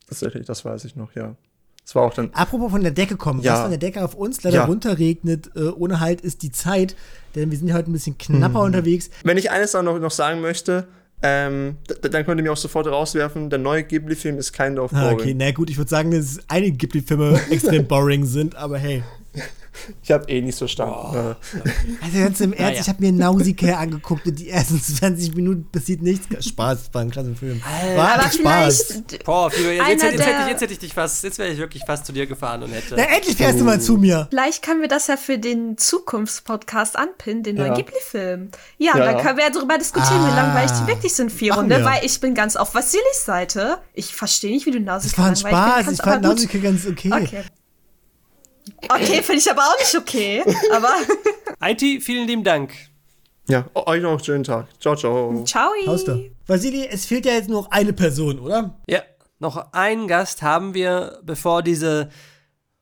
Tatsächlich, 0.08 0.46
das 0.48 0.66
weiß 0.66 0.84
ich 0.86 0.96
noch, 0.96 1.14
ja. 1.16 1.36
Das 1.84 1.96
war 1.96 2.04
auch 2.04 2.14
dann. 2.14 2.32
Apropos 2.34 2.72
von 2.72 2.82
der 2.82 2.92
Decke 2.92 3.18
kommen, 3.18 3.42
Ja. 3.42 3.54
was 3.54 3.62
von 3.62 3.70
der 3.72 3.80
Decke 3.80 4.04
auf 4.04 4.14
uns 4.16 4.44
leider 4.44 4.58
Ja. 4.58 4.66
runterregnet, 4.66 5.52
äh, 5.56 5.70
ohne 5.70 6.00
Halt, 6.00 6.22
ist 6.22 6.42
die 6.44 6.52
Zeit, 6.52 6.96
denn 7.36 7.50
wir 7.52 7.58
sind 7.58 7.68
ja 7.68 7.76
heute 7.76 7.90
ein 7.90 7.94
bisschen 7.94 8.18
knapper 8.18 8.60
Mhm. 8.60 8.66
unterwegs. 8.66 9.10
Wenn 9.24 9.38
ich 9.38 9.52
eines 9.52 9.72
dann 9.72 9.86
noch, 9.86 9.98
noch 10.00 10.12
sagen 10.12 10.42
möchte, 10.42 10.88
Ähm, 11.24 11.78
dann 12.02 12.26
könnt 12.26 12.40
ihr 12.40 12.44
mich 12.44 12.50
auch 12.50 12.58
sofort 12.58 12.88
rauswerfen. 12.88 13.50
Der 13.50 13.60
neue 13.60 13.84
Ghibli-Film 13.84 14.38
ist 14.38 14.54
kind 14.54 14.80
of 14.80 14.92
Ah, 14.94 15.12
okay, 15.12 15.34
na 15.36 15.52
gut, 15.52 15.70
ich 15.70 15.78
würde 15.78 15.90
sagen, 15.90 16.12
dass 16.12 16.40
einige 16.48 16.78
Ghibli-Filme 16.78 17.40
extrem 17.52 17.86
boring 17.88 18.26
sind, 18.26 18.56
aber 18.56 18.78
hey. 18.78 19.04
Ich 20.04 20.12
habe 20.12 20.30
eh 20.30 20.42
nicht 20.42 20.58
so 20.58 20.68
stark. 20.68 21.16
Äh, 21.16 21.36
Also 22.04 22.18
ganz 22.20 22.40
im 22.42 22.52
Ernst, 22.54 22.60
Naja. 22.72 22.82
ich 22.82 22.90
habe 22.90 23.02
mir 23.02 23.12
Nausicaa 23.14 23.78
angeguckt 23.80 24.26
und 24.28 24.38
die 24.38 24.50
ersten 24.50 24.82
20 24.82 25.34
Minuten 25.36 25.66
passiert 25.72 26.02
nichts. 26.02 26.28
Spaß, 26.46 26.90
war 26.94 27.02
ein 27.02 27.10
klasse 27.10 27.34
Film. 27.36 27.62
War 27.96 28.16
Aber 28.20 28.30
Spaß. 28.32 29.04
Boah, 29.24 29.50
Figo, 29.50 29.70
jetzt, 29.70 29.88
jetzt, 29.90 30.04
jetzt, 30.04 30.26
hätte 30.26 30.42
ich, 30.44 30.48
jetzt 30.50 30.62
hätte 30.62 30.74
ich 30.74 30.80
dich 30.80 30.94
fast, 30.94 31.24
jetzt 31.24 31.40
wäre 31.40 31.50
ich 31.52 31.58
wirklich 31.58 31.84
fast 31.86 32.06
zu 32.06 32.12
dir 32.12 32.26
gefahren 32.28 32.64
und 32.64 32.72
hätte. 32.72 32.96
Na, 32.98 33.04
endlich 33.04 33.38
fährst 33.38 33.60
du 33.60 33.64
mal 33.64 33.80
zu 33.80 33.98
mir. 33.98 34.28
Vielleicht 34.30 34.62
können 34.64 34.82
wir 34.82 34.88
das 34.90 35.08
ja 35.08 35.16
für 35.18 35.38
den 35.40 35.78
Zukunftspodcast 35.78 36.98
anpinnen, 36.98 37.44
den 37.44 37.56
Ja. 37.58 37.64
neuen 37.68 37.76
Ghibli-Film. 37.76 38.50
Ja, 38.78 38.98
Ja, 38.98 39.06
dann 39.06 39.18
ja. 39.18 39.24
können 39.24 39.38
wir 39.38 39.46
ja 39.46 39.52
darüber 39.52 39.78
diskutieren, 39.78 40.26
wie 40.26 40.32
Ah. 40.32 40.36
langweilig 40.36 40.72
die 40.72 40.88
wirklich 40.88 41.14
sind, 41.14 41.32
vier 41.32 41.52
Machen 41.52 41.62
Runde, 41.72 41.78
wir. 41.78 41.86
weil 41.86 42.06
ich 42.06 42.20
bin 42.20 42.36
ganz 42.36 42.56
auf 42.56 42.76
Vasilis 42.76 43.26
Seite. 43.26 43.78
Ich 43.94 44.14
verstehe 44.14 44.52
nicht, 44.52 44.66
wie 44.66 44.72
du 44.72 44.82
Das 44.82 45.04
Nausicaa 45.06 45.22
war 45.22 45.30
ein 45.30 45.36
langweilig 45.36 45.58
Spaß. 45.58 45.76
findest, 45.86 46.00
Ich 46.00 46.06
fand. 46.06 46.24
Nausicaa 46.24 46.58
ganz 46.60 46.86
okay. 46.88 47.12
Okay. 47.14 47.44
Okay, 48.90 49.22
finde 49.22 49.40
ich 49.40 49.50
aber 49.50 49.62
auch 49.62 49.78
nicht 49.80 49.96
okay. 49.96 50.44
Aber 50.72 50.92
IT, 51.70 52.04
vielen 52.04 52.28
lieben 52.28 52.44
Dank. 52.44 52.74
ja, 53.48 53.66
euch 53.74 54.02
noch 54.02 54.12
einen 54.12 54.24
schönen 54.24 54.44
Tag. 54.44 54.68
Ciao, 54.80 54.96
ciao. 54.96 55.44
ciao. 55.46 55.72
Vasili, 56.48 56.88
es 56.88 57.06
fehlt 57.06 57.26
ja 57.26 57.34
jetzt 57.34 57.50
nur 57.50 57.62
noch 57.62 57.72
eine 57.72 57.94
Person, 57.94 58.40
oder? 58.40 58.80
Ja, 58.88 59.02
noch 59.40 59.74
einen 59.74 60.08
Gast 60.08 60.42
haben 60.42 60.74
wir, 60.74 61.20
bevor 61.24 61.64
diese 61.64 62.10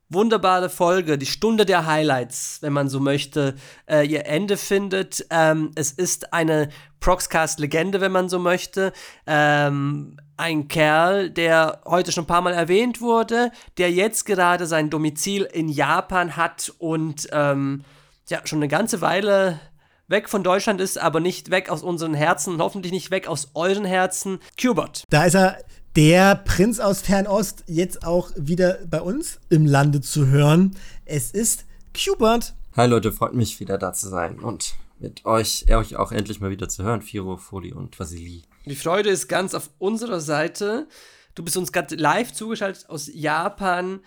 wunderbare 0.10 0.70
Folge, 0.70 1.18
die 1.18 1.26
Stunde 1.26 1.66
der 1.66 1.86
Highlights, 1.86 2.58
wenn 2.62 2.74
man 2.74 2.90
so 2.90 3.00
möchte, 3.00 3.56
äh, 3.90 4.06
ihr 4.06 4.26
Ende 4.26 4.58
findet. 4.58 5.26
Ähm, 5.30 5.72
es 5.76 5.92
ist 5.92 6.34
eine 6.34 6.70
Proxcast-Legende, 7.00 8.02
wenn 8.02 8.12
man 8.12 8.28
so 8.28 8.40
möchte. 8.40 8.92
Ähm, 9.28 10.18
ein 10.40 10.70
Kerl, 10.70 11.30
der 11.30 11.82
heute 11.86 12.14
schon 12.14 12.24
ein 12.24 12.28
paar 12.28 12.42
Mal 12.42 12.54
erwähnt 12.54 13.02
wurde, 13.02 13.52
der 13.78 13.92
jetzt 13.92 14.26
gerade 14.26 14.66
sein 14.68 14.90
Domizil 14.90 15.44
in 15.44 15.68
Japan 15.68 16.38
hat 16.38 16.74
und 16.80 17.28
ähm, 17.34 17.84
ja, 18.30 18.40
schon 18.46 18.60
eine 18.60 18.70
ganze 18.70 19.02
Weile 19.02 19.60
weg 20.08 20.30
von 20.30 20.42
Deutschland 20.42 20.80
ist, 20.80 20.98
aber 20.98 21.20
nicht 21.20 21.52
weg 21.52 21.70
aus 21.70 21.84
unseren 21.84 22.14
Herzen, 22.14 22.60
hoffentlich 22.60 22.94
nicht 22.94 23.12
weg 23.12 23.28
aus 23.28 23.52
euren 23.54 23.84
Herzen. 23.84 24.40
Qbot. 24.58 25.04
Da 25.10 25.26
ist 25.26 25.36
er, 25.36 25.58
der 25.98 26.36
Prinz 26.36 26.80
aus 26.80 27.02
Fernost, 27.02 27.66
jetzt 27.68 28.06
auch 28.06 28.32
wieder 28.38 28.80
bei 28.90 29.02
uns 29.02 29.42
im 29.50 29.66
Lande 29.66 30.00
zu 30.00 30.28
hören. 30.28 30.76
Es 31.04 31.32
ist 31.32 31.66
Qbert. 31.94 32.56
Hi 32.78 32.88
Leute, 32.88 33.12
freut 33.12 33.34
mich 33.34 33.60
wieder 33.60 33.78
da 33.78 33.92
zu 33.92 34.08
sein 34.08 34.40
und 34.40 34.76
mit 35.00 35.26
euch, 35.26 35.66
euch 35.70 35.98
auch 35.98 36.14
endlich 36.14 36.40
mal 36.40 36.50
wieder 36.50 36.70
zu 36.70 36.84
hören, 36.84 37.02
Firo, 37.02 37.36
Foli 37.36 37.74
und 37.74 38.00
Vasili. 38.00 38.44
Die 38.66 38.76
Freude 38.76 39.10
ist 39.10 39.28
ganz 39.28 39.54
auf 39.54 39.70
unserer 39.80 40.20
Seite. 40.20 40.88
Du 41.36 41.44
bist 41.44 41.58
uns 41.58 41.72
gerade 41.72 41.96
live 41.96 42.34
zugeschaltet 42.34 42.90
aus 42.90 43.10
Japan. 43.14 44.02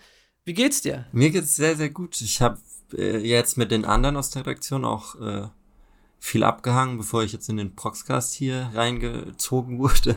Wie 0.45 0.53
geht's 0.53 0.81
dir? 0.81 1.05
Mir 1.11 1.31
geht's 1.31 1.55
sehr, 1.55 1.75
sehr 1.75 1.89
gut. 1.89 2.19
Ich 2.21 2.41
habe 2.41 2.59
äh, 2.95 3.17
jetzt 3.17 3.57
mit 3.57 3.71
den 3.71 3.85
anderen 3.85 4.17
aus 4.17 4.29
der 4.29 4.41
Redaktion 4.41 4.85
auch 4.85 5.19
äh, 5.19 5.47
viel 6.19 6.43
abgehangen, 6.43 6.97
bevor 6.97 7.23
ich 7.23 7.33
jetzt 7.33 7.49
in 7.49 7.57
den 7.57 7.75
Proxcast 7.75 8.33
hier 8.33 8.71
reingezogen 8.73 9.79
wurde. 9.79 10.11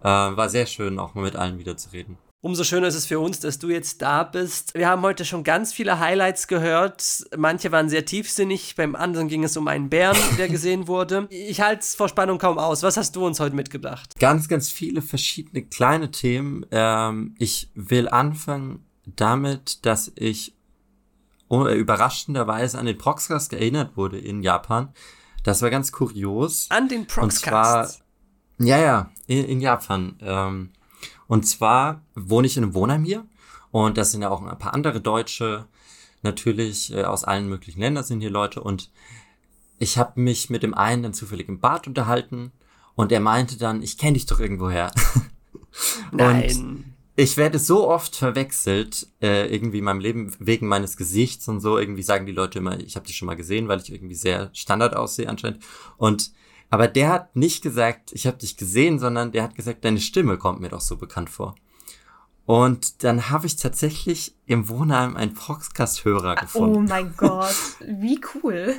Äh, 0.00 0.04
war 0.04 0.48
sehr 0.48 0.66
schön, 0.66 0.98
auch 0.98 1.14
mal 1.14 1.22
mit 1.22 1.36
allen 1.36 1.58
wieder 1.58 1.76
zu 1.76 1.90
reden. 1.90 2.18
Umso 2.46 2.62
schöner 2.62 2.86
ist 2.86 2.94
es 2.94 3.06
für 3.06 3.18
uns, 3.18 3.40
dass 3.40 3.58
du 3.58 3.70
jetzt 3.70 4.02
da 4.02 4.22
bist. 4.22 4.72
Wir 4.74 4.88
haben 4.88 5.02
heute 5.02 5.24
schon 5.24 5.42
ganz 5.42 5.72
viele 5.72 5.98
Highlights 5.98 6.46
gehört. 6.46 7.24
Manche 7.36 7.72
waren 7.72 7.88
sehr 7.88 8.04
tiefsinnig, 8.04 8.76
beim 8.76 8.94
anderen 8.94 9.26
ging 9.26 9.42
es 9.42 9.56
um 9.56 9.66
einen 9.66 9.88
Bären, 9.88 10.16
der 10.38 10.46
gesehen 10.48 10.86
wurde. 10.86 11.26
Ich 11.30 11.60
halte 11.60 11.80
es 11.80 11.96
vor 11.96 12.08
Spannung 12.08 12.38
kaum 12.38 12.56
aus. 12.56 12.84
Was 12.84 12.96
hast 12.96 13.16
du 13.16 13.26
uns 13.26 13.40
heute 13.40 13.56
mitgebracht? 13.56 14.14
Ganz, 14.20 14.46
ganz 14.46 14.70
viele 14.70 15.02
verschiedene 15.02 15.64
kleine 15.64 16.12
Themen. 16.12 16.64
Ähm, 16.70 17.34
ich 17.36 17.68
will 17.74 18.08
anfangen 18.08 18.86
damit, 19.06 19.84
dass 19.84 20.12
ich 20.14 20.54
oh, 21.48 21.66
äh, 21.66 21.74
überraschenderweise 21.74 22.78
an 22.78 22.86
den 22.86 22.96
Proxcast 22.96 23.54
erinnert 23.54 23.96
wurde 23.96 24.20
in 24.20 24.44
Japan. 24.44 24.90
Das 25.42 25.62
war 25.62 25.70
ganz 25.70 25.90
kurios. 25.90 26.66
An 26.68 26.88
den 26.88 27.08
Und 27.16 27.32
zwar, 27.32 27.80
Proxcast. 27.80 28.04
ja, 28.60 28.78
ja, 28.78 29.10
in, 29.26 29.46
in 29.46 29.60
Japan. 29.60 30.14
Ähm, 30.20 30.70
und 31.28 31.46
zwar 31.46 32.02
wohne 32.14 32.46
ich 32.46 32.56
in 32.56 32.64
einem 32.64 32.74
Wohnheim 32.74 33.04
hier. 33.04 33.24
Und 33.70 33.98
das 33.98 34.12
sind 34.12 34.22
ja 34.22 34.30
auch 34.30 34.42
ein 34.42 34.58
paar 34.58 34.74
andere 34.74 35.00
Deutsche. 35.00 35.66
Natürlich 36.22 36.92
äh, 36.94 37.04
aus 37.04 37.24
allen 37.24 37.48
möglichen 37.48 37.80
Ländern 37.80 38.04
sind 38.04 38.20
hier 38.20 38.30
Leute. 38.30 38.62
Und 38.62 38.90
ich 39.78 39.98
habe 39.98 40.20
mich 40.20 40.50
mit 40.50 40.62
dem 40.62 40.74
einen 40.74 41.02
dann 41.02 41.14
zufällig 41.14 41.48
im 41.48 41.60
Bad 41.60 41.86
unterhalten. 41.86 42.52
Und 42.94 43.12
er 43.12 43.20
meinte 43.20 43.58
dann, 43.58 43.82
ich 43.82 43.98
kenne 43.98 44.14
dich 44.14 44.26
doch 44.26 44.40
irgendwoher. 44.40 44.90
Nein. 46.12 46.92
Ich 47.18 47.38
werde 47.38 47.58
so 47.58 47.88
oft 47.88 48.14
verwechselt, 48.14 49.08
äh, 49.22 49.46
irgendwie 49.46 49.78
in 49.78 49.84
meinem 49.84 50.00
Leben, 50.00 50.34
wegen 50.38 50.68
meines 50.68 50.98
Gesichts 50.98 51.48
und 51.48 51.60
so. 51.60 51.78
Irgendwie 51.78 52.02
sagen 52.02 52.26
die 52.26 52.32
Leute 52.32 52.58
immer, 52.58 52.78
ich 52.78 52.94
habe 52.94 53.06
dich 53.06 53.16
schon 53.16 53.26
mal 53.26 53.36
gesehen, 53.36 53.68
weil 53.68 53.80
ich 53.80 53.90
irgendwie 53.90 54.14
sehr 54.14 54.50
Standard 54.52 54.94
aussehe 54.94 55.28
anscheinend. 55.28 55.64
Und 55.96 56.32
aber 56.70 56.88
der 56.88 57.08
hat 57.10 57.36
nicht 57.36 57.62
gesagt, 57.62 58.12
ich 58.12 58.26
habe 58.26 58.36
dich 58.38 58.56
gesehen, 58.56 58.98
sondern 58.98 59.32
der 59.32 59.42
hat 59.42 59.54
gesagt, 59.54 59.84
deine 59.84 60.00
Stimme 60.00 60.36
kommt 60.38 60.60
mir 60.60 60.68
doch 60.68 60.80
so 60.80 60.96
bekannt 60.96 61.30
vor. 61.30 61.54
Und 62.44 63.02
dann 63.02 63.28
habe 63.30 63.46
ich 63.46 63.56
tatsächlich 63.56 64.34
im 64.46 64.68
Wohnheim 64.68 65.16
einen 65.16 65.34
Proxcast-Hörer 65.34 66.36
Oh 66.38 66.40
gefunden. 66.40 66.84
mein 66.84 67.14
Gott, 67.16 67.54
wie 67.80 68.20
cool. 68.34 68.74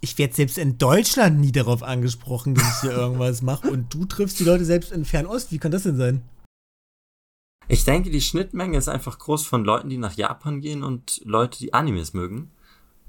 Ich 0.00 0.16
werde 0.18 0.34
selbst 0.34 0.58
in 0.58 0.78
Deutschland 0.78 1.40
nie 1.40 1.50
darauf 1.50 1.82
angesprochen, 1.82 2.54
dass 2.54 2.76
ich 2.76 2.80
hier 2.82 2.92
irgendwas 2.96 3.42
mache. 3.42 3.68
Und 3.68 3.92
du 3.92 4.04
triffst 4.04 4.38
die 4.38 4.44
Leute 4.44 4.64
selbst 4.64 4.92
in 4.92 5.04
Fernost. 5.04 5.50
Wie 5.50 5.58
kann 5.58 5.72
das 5.72 5.82
denn 5.82 5.96
sein? 5.96 6.22
Ich 7.66 7.84
denke, 7.84 8.08
die 8.10 8.20
Schnittmenge 8.20 8.78
ist 8.78 8.88
einfach 8.88 9.18
groß 9.18 9.44
von 9.46 9.64
Leuten, 9.64 9.90
die 9.90 9.98
nach 9.98 10.14
Japan 10.14 10.60
gehen 10.60 10.82
und 10.84 11.20
Leute, 11.24 11.58
die 11.58 11.74
Animes 11.74 12.14
mögen. 12.14 12.52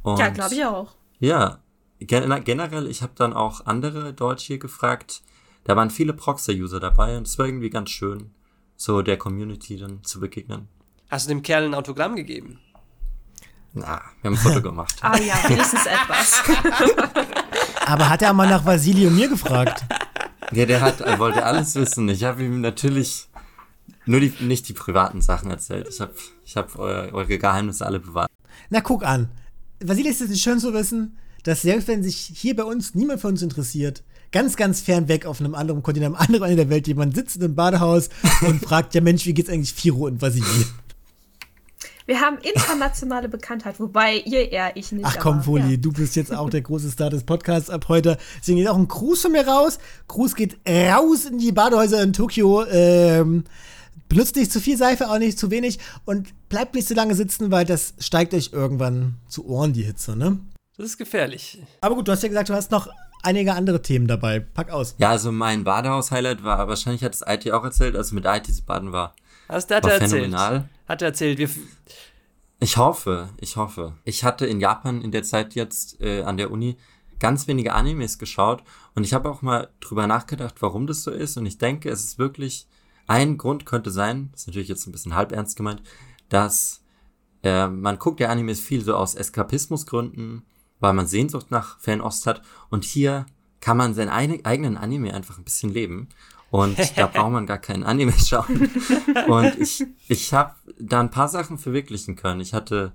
Und 0.01 0.17
Ja, 0.19 0.30
glaube 0.30 0.55
ich 0.55 0.65
auch. 0.65 0.95
Ja, 1.19 1.59
generell, 1.99 2.87
ich 2.87 3.01
habe 3.01 3.13
dann 3.15 3.33
auch 3.33 3.65
andere 3.65 4.13
Deutsche 4.13 4.47
hier 4.47 4.59
gefragt. 4.59 5.21
Da 5.63 5.75
waren 5.75 5.89
viele 5.89 6.13
Proxer-User 6.13 6.79
dabei 6.79 7.17
und 7.17 7.27
es 7.27 7.37
war 7.37 7.45
irgendwie 7.45 7.69
ganz 7.69 7.89
schön, 7.89 8.31
so 8.75 9.01
der 9.01 9.17
Community 9.17 9.77
dann 9.77 10.03
zu 10.03 10.19
begegnen. 10.19 10.67
Hast 11.09 11.27
du 11.27 11.29
dem 11.29 11.41
Kerl 11.41 11.65
ein 11.65 11.73
Autogramm 11.73 12.15
gegeben? 12.15 12.59
Na, 13.73 14.01
wir 14.21 14.31
haben 14.31 14.35
ein 14.35 14.37
Foto 14.37 14.61
gemacht. 14.61 14.95
Ah 15.01 15.17
ja, 15.17 15.35
wenigstens 15.47 15.85
etwas. 15.85 16.43
Aber 17.85 18.09
hat 18.09 18.21
er 18.21 18.33
mal 18.33 18.49
nach 18.49 18.65
Vasili 18.65 19.07
und 19.07 19.15
mir 19.15 19.29
gefragt? 19.29 19.83
Ja, 20.51 20.65
der 20.65 20.81
hat, 20.81 21.01
er 21.01 21.19
wollte 21.19 21.43
alles 21.43 21.75
wissen. 21.75 22.09
Ich 22.09 22.23
habe 22.23 22.43
ihm 22.43 22.61
natürlich 22.61 23.27
nur 24.05 24.19
die, 24.19 24.33
nicht 24.39 24.67
die 24.67 24.73
privaten 24.73 25.21
Sachen 25.21 25.51
erzählt. 25.51 25.87
Ich 25.89 26.01
habe 26.01 26.13
ich 26.43 26.57
hab 26.57 26.77
eure, 26.77 27.13
eure 27.13 27.37
Geheimnisse 27.37 27.85
alle 27.85 27.99
bewahrt. 27.99 28.31
Na, 28.69 28.81
guck 28.81 29.03
an. 29.03 29.29
Vasili 29.79 30.09
ist 30.09 30.21
es 30.21 30.29
nicht 30.29 30.43
schön 30.43 30.59
zu 30.59 30.73
wissen, 30.73 31.17
dass 31.43 31.61
selbst 31.61 31.87
wenn 31.87 32.03
sich 32.03 32.17
hier 32.17 32.55
bei 32.55 32.63
uns 32.63 32.95
niemand 32.95 33.21
für 33.21 33.27
uns 33.27 33.41
interessiert, 33.41 34.03
ganz, 34.31 34.55
ganz 34.55 34.81
fern 34.81 35.07
weg 35.07 35.25
auf 35.25 35.39
einem 35.39 35.55
anderen 35.55 35.83
Kontinent, 35.83 36.15
am 36.15 36.21
anderen 36.21 36.51
Ende 36.51 36.63
der 36.63 36.69
Welt, 36.69 36.87
jemand 36.87 37.15
sitzt 37.15 37.41
im 37.41 37.55
Badehaus 37.55 38.09
und 38.45 38.59
fragt, 38.65 38.95
ja 38.95 39.01
Mensch, 39.01 39.25
wie 39.25 39.33
geht's 39.33 39.49
eigentlich 39.49 39.73
Firo 39.73 40.05
und 40.05 40.21
Vasili? 40.21 40.65
Wir 42.09 42.21
haben 42.21 42.39
internationale 42.39 43.29
Bekanntheit, 43.29 43.79
wobei 43.79 44.17
ihr 44.25 44.51
eher, 44.51 44.75
ich 44.75 44.91
nicht. 44.91 45.05
Ach 45.05 45.19
komm, 45.19 45.43
Foli, 45.43 45.73
ja. 45.73 45.77
du 45.77 45.91
bist 45.91 46.15
jetzt 46.15 46.33
auch 46.33 46.49
der 46.49 46.61
große 46.61 46.89
Star 46.89 47.11
des 47.11 47.23
Podcasts 47.23 47.69
ab 47.69 47.87
heute. 47.87 48.17
Deswegen 48.39 48.57
geht 48.57 48.67
auch 48.67 48.79
ein 48.79 48.87
Gruß 48.87 49.21
von 49.21 49.31
mir 49.31 49.47
raus. 49.47 49.77
Gruß 50.07 50.33
geht 50.33 50.57
raus 50.67 51.25
in 51.25 51.37
die 51.37 51.51
Badehäuser 51.51 52.01
in 52.01 52.13
Tokio. 52.13 52.65
Ähm, 52.65 53.43
benutzt 54.07 54.37
nicht 54.37 54.51
zu 54.51 54.59
viel 54.59 54.75
Seife, 54.75 55.07
auch 55.07 55.19
nicht 55.19 55.37
zu 55.37 55.51
wenig. 55.51 55.77
Und 56.05 56.29
bleibt 56.49 56.73
nicht 56.73 56.87
so 56.87 56.95
lange 56.95 57.13
sitzen, 57.13 57.51
weil 57.51 57.65
das 57.65 57.93
steigt 57.99 58.33
euch 58.33 58.53
irgendwann 58.53 59.13
zu 59.27 59.47
Ohren, 59.47 59.73
die 59.73 59.83
Hitze, 59.83 60.15
ne? 60.15 60.39
Das 60.80 60.88
ist 60.91 60.97
gefährlich. 60.97 61.61
Aber 61.82 61.95
gut, 61.95 62.07
du 62.07 62.13
hast 62.13 62.23
ja 62.23 62.30
gesagt, 62.30 62.47
du 62.47 62.53
hast 62.53 62.71
noch 62.71 62.88
einige 63.21 63.53
andere 63.53 63.82
Themen 63.82 64.07
dabei. 64.07 64.39
Pack 64.39 64.69
aus. 64.71 64.95
Ja, 64.97 65.09
also 65.09 65.30
mein 65.30 65.65
Badehaus-Highlight 65.65 66.41
war, 66.45 66.69
wahrscheinlich 66.69 67.03
hat 67.03 67.13
es 67.13 67.21
IT 67.27 67.51
auch 67.51 67.65
erzählt, 67.65 67.97
also 67.97 68.15
mit 68.15 68.23
IT 68.25 68.45
zu 68.47 68.63
baden 68.63 68.93
war, 68.93 69.13
Was 69.49 69.67
der 69.67 69.77
hat 69.77 69.84
war 69.84 69.91
er 69.91 70.01
erzählt. 70.01 70.11
phänomenal. 70.23 70.69
Hat 70.88 71.01
er 71.01 71.09
erzählt. 71.09 71.38
Wir, 71.38 71.49
Ich 72.61 72.77
hoffe, 72.77 73.27
ich 73.41 73.57
hoffe. 73.57 73.97
Ich 74.05 74.23
hatte 74.23 74.45
in 74.45 74.61
Japan 74.61 75.01
in 75.01 75.11
der 75.11 75.23
Zeit 75.23 75.53
jetzt 75.53 75.99
äh, 75.99 76.21
an 76.23 76.38
der 76.38 76.49
Uni 76.49 76.77
ganz 77.19 77.49
wenige 77.49 77.73
Animes 77.73 78.17
geschaut 78.17 78.63
und 78.95 79.03
ich 79.03 79.13
habe 79.13 79.30
auch 79.30 79.41
mal 79.41 79.67
drüber 79.82 80.07
nachgedacht, 80.07 80.55
warum 80.61 80.88
das 80.88 81.03
so 81.03 81.11
ist 81.11 81.36
und 81.36 81.45
ich 81.45 81.57
denke, 81.57 81.89
es 81.89 82.05
ist 82.05 82.19
wirklich 82.19 82.67
ein 83.05 83.38
Grund 83.38 83.65
könnte 83.65 83.91
sein, 83.91 84.32
ist 84.34 84.47
natürlich 84.47 84.69
jetzt 84.69 84.88
ein 84.88 84.93
bisschen 84.93 85.15
halb 85.15 85.34
ernst 85.34 85.57
gemeint, 85.57 85.84
dass 86.30 86.82
äh, 87.43 87.67
man 87.67 87.99
guckt 87.99 88.21
ja 88.21 88.30
Animes 88.30 88.61
viel 88.61 88.82
so 88.82 88.95
aus 88.95 89.15
Eskapismusgründen, 89.15 90.43
weil 90.80 90.93
man 90.93 91.07
Sehnsucht 91.07 91.51
nach 91.51 91.80
Fernost 91.80 92.25
hat 92.27 92.41
und 92.69 92.84
hier 92.84 93.25
kann 93.61 93.77
man 93.77 93.93
seinen 93.93 94.09
eig- 94.09 94.45
eigenen 94.45 94.77
Anime 94.77 95.13
einfach 95.13 95.38
ein 95.38 95.43
bisschen 95.43 95.73
leben 95.73 96.09
und 96.49 96.77
da 96.97 97.07
braucht 97.13 97.32
man 97.32 97.45
gar 97.45 97.57
keinen 97.59 97.84
Anime 97.84 98.13
schauen. 98.13 98.71
Und 99.27 99.59
ich, 99.59 99.86
ich 100.07 100.34
habe 100.34 100.55
da 100.80 100.99
ein 100.99 101.11
paar 101.11 101.27
Sachen 101.27 101.57
verwirklichen 101.57 102.15
können. 102.15 102.39
Ich 102.41 102.53
hatte 102.53 102.93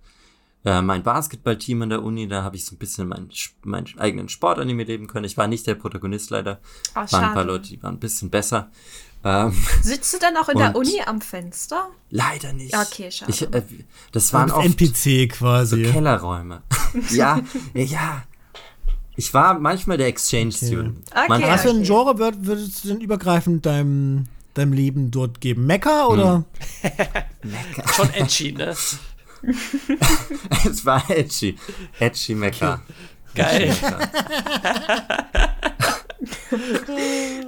äh, 0.64 0.80
mein 0.82 1.02
Basketballteam 1.02 1.82
an 1.82 1.90
der 1.90 2.02
Uni, 2.02 2.26
da 2.26 2.42
habe 2.42 2.56
ich 2.56 2.64
so 2.64 2.74
ein 2.74 2.78
bisschen 2.78 3.08
meinen 3.08 3.30
mein 3.64 3.86
eigenen 3.98 4.28
Sportanime 4.28 4.84
leben 4.84 5.06
können. 5.06 5.24
Ich 5.24 5.36
war 5.36 5.46
nicht 5.46 5.66
der 5.66 5.74
Protagonist 5.74 6.30
leider. 6.30 6.60
Oh, 6.92 7.00
waren 7.10 7.24
ein 7.24 7.34
paar. 7.34 7.44
Leute, 7.44 7.68
die 7.68 7.82
waren 7.82 7.96
ein 7.96 8.00
bisschen 8.00 8.30
besser. 8.30 8.70
Ähm, 9.24 9.52
Sitzt 9.82 10.12
du 10.14 10.18
dann 10.18 10.36
auch 10.36 10.48
in 10.48 10.58
der 10.58 10.76
Uni 10.76 11.00
am 11.04 11.20
Fenster? 11.20 11.88
leider 12.10 12.52
nicht. 12.52 12.76
Okay, 12.76 13.10
schade. 13.10 13.30
Ich, 13.32 13.42
äh, 13.42 13.62
das 14.12 14.32
waren 14.32 14.48
Das 14.48 14.56
oft 14.58 14.66
NPC 14.66 15.30
so 15.32 15.38
quasi. 15.38 15.82
Kellerräume. 15.84 16.62
ja, 17.10 17.40
ja. 17.74 18.22
Ich 19.16 19.32
war 19.32 19.58
manchmal 19.58 19.96
der 19.96 20.08
Exchange 20.08 20.52
Student. 20.52 20.98
Okay. 21.10 21.24
Manchmal- 21.28 21.50
Was 21.52 21.62
für 21.62 21.70
ein 21.70 21.76
okay. 21.76 21.86
Genre 21.86 22.18
würd, 22.18 22.46
würdest 22.46 22.84
du 22.84 22.88
denn 22.88 23.00
übergreifend 23.00 23.64
deinem, 23.64 24.26
deinem 24.54 24.72
Leben 24.72 25.10
dort 25.10 25.40
geben? 25.40 25.66
Mecha 25.66 26.06
oder? 26.06 26.44
Schon 27.94 28.10
edgy, 28.14 28.52
ne? 28.52 28.74
es 30.64 30.84
war 30.84 31.08
edgy. 31.10 31.56
Edgy 31.98 32.34
Mecha. 32.34 32.82
Geil. 33.34 33.74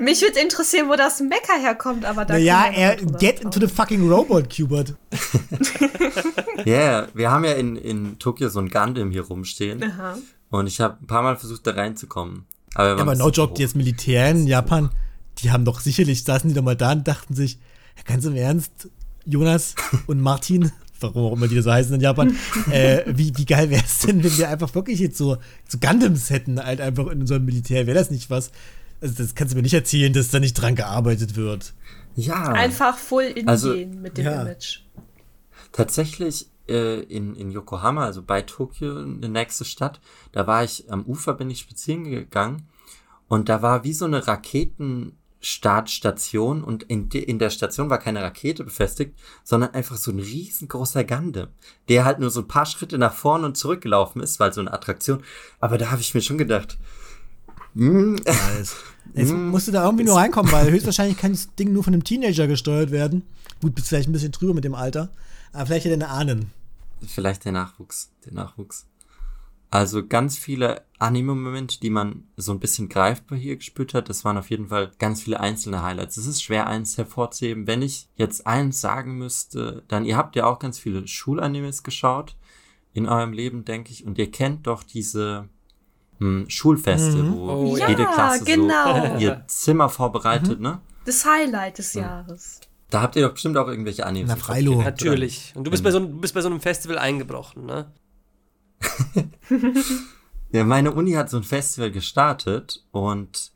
Mich 0.01 0.21
würde 0.23 0.41
interessieren, 0.41 0.89
wo 0.89 0.97
das 0.97 1.21
Mecker 1.21 1.59
herkommt, 1.59 2.05
aber 2.05 2.25
da 2.25 2.35
Naja, 2.35 2.67
er 2.73 2.97
get 2.97 3.41
into 3.41 3.61
the 3.61 3.69
fucking 3.69 4.09
robot, 4.09 4.55
Cubert. 4.55 4.95
Ja, 6.65 6.73
yeah, 6.73 7.09
wir 7.15 7.31
haben 7.31 7.45
ja 7.45 7.53
in, 7.53 7.77
in 7.77 8.19
Tokio 8.19 8.49
so 8.49 8.59
ein 8.59 8.71
Gundam 8.71 9.11
hier 9.11 9.23
rumstehen. 9.23 9.85
Aha. 9.85 10.17
Und 10.49 10.67
ich 10.67 10.81
habe 10.81 10.97
ein 11.01 11.07
paar 11.07 11.23
Mal 11.23 11.37
versucht, 11.37 11.67
da 11.67 11.73
reinzukommen. 11.73 12.47
Aber, 12.75 12.97
waren 12.97 13.01
Aber 13.01 13.15
no 13.15 13.27
hoch. 13.27 13.55
die 13.55 13.63
jetzt 13.63 13.77
Militär 13.77 14.31
in 14.31 14.47
Japan, 14.47 14.91
die 15.39 15.51
haben 15.51 15.65
doch 15.65 15.81
sicherlich, 15.81 16.25
saßen 16.25 16.49
die 16.49 16.55
doch 16.55 16.63
mal 16.63 16.75
da 16.75 16.93
und 16.93 17.07
dachten 17.07 17.35
sich, 17.35 17.59
ja, 17.97 18.03
ganz 18.05 18.25
im 18.25 18.35
Ernst, 18.35 18.89
Jonas 19.27 19.75
und 20.07 20.21
Martin, 20.21 20.73
warum 21.01 21.25
auch 21.27 21.37
immer 21.37 21.49
die 21.49 21.61
so 21.61 21.73
heißen 21.73 21.95
in 21.95 22.01
Japan, 22.01 22.37
äh, 22.71 23.03
wie, 23.07 23.33
wie 23.37 23.45
geil 23.45 23.71
wäre 23.71 23.85
es 23.85 24.01
denn, 24.01 24.23
wenn 24.23 24.37
wir 24.37 24.49
einfach 24.49 24.75
wirklich 24.75 24.99
jetzt 25.01 25.19
so, 25.19 25.37
so 25.69 25.79
Gundams 25.79 26.31
hätten, 26.31 26.63
halt 26.63 26.81
einfach 26.81 27.07
in 27.09 27.21
unserem 27.21 27.45
Militär, 27.45 27.87
wäre 27.87 27.99
das 27.99 28.11
nicht 28.11 28.31
was? 28.31 28.51
Also 29.01 29.15
das 29.23 29.35
kannst 29.35 29.53
du 29.53 29.57
mir 29.57 29.63
nicht 29.63 29.75
erzählen, 29.75 30.13
dass 30.13 30.31
da 30.31 30.41
nicht 30.41 30.55
dran 30.55 30.75
gearbeitet 30.75 31.37
wird. 31.37 31.75
Ja, 32.15 32.53
Einfach 32.53 32.97
full 32.97 33.25
in 33.25 33.47
Also, 33.47 33.75
gehen 33.75 34.01
mit 34.01 34.17
dem 34.17 34.25
ja. 34.25 34.43
Image. 34.43 34.81
tatsächlich 35.73 36.49
äh, 36.69 37.01
in, 37.03 37.35
in 37.37 37.51
Yokohama, 37.51 38.05
also 38.05 38.23
bei 38.23 38.43
Tokio, 38.43 39.05
die 39.05 39.29
nächste 39.29 39.65
Stadt, 39.65 40.01
da 40.33 40.47
war 40.47 40.65
ich 40.65 40.91
am 40.91 41.05
Ufer, 41.05 41.35
bin 41.35 41.51
ich 41.51 41.61
spazieren 41.61 42.05
gegangen 42.05 42.69
und 43.29 43.49
da 43.49 43.63
war 43.63 43.85
wie 43.85 43.93
so 43.93 44.07
eine 44.07 44.27
Raketenstartstation 45.47 46.65
und 46.65 46.83
in, 46.85 47.09
de, 47.09 47.23
in 47.23 47.39
der 47.39 47.51
Station 47.51 47.91
war 47.91 47.99
keine 47.99 48.23
Rakete 48.23 48.65
befestigt, 48.65 49.15
sondern 49.45 49.71
einfach 49.75 49.97
so 49.97 50.11
ein 50.11 50.19
riesengroßer 50.19 51.05
Gundam, 51.05 51.49
der 51.89 52.05
halt 52.05 52.19
nur 52.19 52.31
so 52.31 52.41
ein 52.41 52.49
paar 52.49 52.67
Schritte 52.67 52.99
nach 52.99 53.15
vorne 53.15 53.47
und 53.47 53.57
zurück 53.57 53.81
gelaufen 53.81 54.21
ist, 54.21 54.41
weil 54.41 54.53
so 54.53 54.61
eine 54.61 54.73
Attraktion. 54.73 55.23
Aber 55.61 55.79
da 55.79 55.91
habe 55.91 56.01
ich 56.01 56.15
mir 56.15 56.21
schon 56.21 56.39
gedacht, 56.39 56.79
hm, 57.75 58.17
Jetzt 59.15 59.33
musst 59.33 59.69
du 59.69 59.73
da 59.73 59.85
irgendwie 59.85 60.05
nur 60.05 60.17
reinkommen, 60.17 60.51
weil 60.53 60.71
höchstwahrscheinlich 60.71 61.17
kann 61.17 61.33
das 61.33 61.55
Ding 61.55 61.73
nur 61.73 61.85
von 61.85 61.95
einem 61.95 62.05
Teenager 62.05 62.49
gesteuert 62.49 62.91
werden. 62.91 63.23
Gut, 63.63 63.75
bist 63.75 63.89
vielleicht 63.89 64.09
ein 64.09 64.13
bisschen 64.13 64.33
drüber 64.33 64.53
mit 64.53 64.65
dem 64.65 64.75
Alter. 64.75 65.11
Aber 65.53 65.67
vielleicht 65.67 65.87
hat 65.87 65.93
er 65.93 65.95
eine 65.95 66.09
Ahnen. 66.09 66.51
Vielleicht 67.07 67.45
der 67.45 67.53
Nachwuchs, 67.53 68.11
der 68.25 68.33
Nachwuchs. 68.35 68.87
Also 69.71 70.07
ganz 70.07 70.39
viele 70.39 70.83
Anime-Momente, 70.99 71.81
die 71.81 71.91
man 71.91 72.25
so 72.37 72.53
ein 72.53 72.61
bisschen 72.61 72.89
greifbar 72.89 73.37
hier 73.37 73.57
gespürt 73.57 73.95
hat, 73.95 74.09
das 74.09 74.25
waren 74.25 74.39
auf 74.39 74.51
jeden 74.51 74.69
Fall 74.69 74.93
ganz 74.99 75.23
viele 75.23 75.41
einzelne 75.41 75.83
Highlights. 75.83 76.17
Es 76.17 76.27
ist 76.27 76.43
schwer, 76.43 76.67
eins 76.67 76.97
hervorzuheben. 76.97 77.67
Wenn 77.67 77.83
ich 77.83 78.09
jetzt 78.17 78.47
eins 78.47 78.81
sagen 78.81 79.19
müsste, 79.19 79.83
dann 79.89 80.05
ihr 80.05 80.17
habt 80.17 80.37
ja 80.37 80.47
auch 80.47 80.59
ganz 80.59 80.79
viele 80.79 81.07
Schulanimes 81.07 81.83
geschaut 81.83 82.37
in 82.93 83.07
eurem 83.07 83.33
Leben, 83.33 83.65
denke 83.65 83.93
ich, 83.93 84.07
und 84.07 84.17
ihr 84.19 84.31
kennt 84.31 84.67
doch 84.67 84.83
diese 84.83 85.49
hm, 86.19 86.49
Schulfeste, 86.49 87.31
wo 87.31 87.51
Oh, 87.51 87.77
ja. 87.77 87.89
jede 87.89 88.07
Klasse 88.07 88.45
genau. 88.45 89.17
so 89.17 89.17
ihr 89.19 89.45
Zimmer 89.49 89.89
vorbereitet, 89.89 90.61
ne? 90.61 90.81
Das 91.05 91.27
Highlight 91.27 91.79
des 91.79 91.93
Jahres. 91.95 92.61
Da 92.89 93.03
habt 93.03 93.17
ihr 93.17 93.27
doch 93.27 93.33
bestimmt 93.33 93.57
auch 93.57 93.69
irgendwelche 93.69 94.07
Animes. 94.07 94.35
Na, 94.49 94.55
oder? 94.55 94.85
Natürlich. 94.85 95.53
Und 95.55 95.65
du 95.65 95.71
bist, 95.71 95.83
bei 95.83 95.91
so, 95.91 95.99
du 95.99 96.21
bist 96.21 96.35
bei 96.35 96.41
so 96.41 96.49
einem 96.49 96.61
Festival 96.61 96.99
eingebrochen, 96.99 97.67
ne? 97.67 97.93
Ja, 100.53 100.65
meine 100.65 100.93
Uni 100.93 101.13
hat 101.13 101.29
so 101.29 101.37
ein 101.37 101.43
Festival 101.43 101.91
gestartet 101.91 102.85
und 102.93 103.51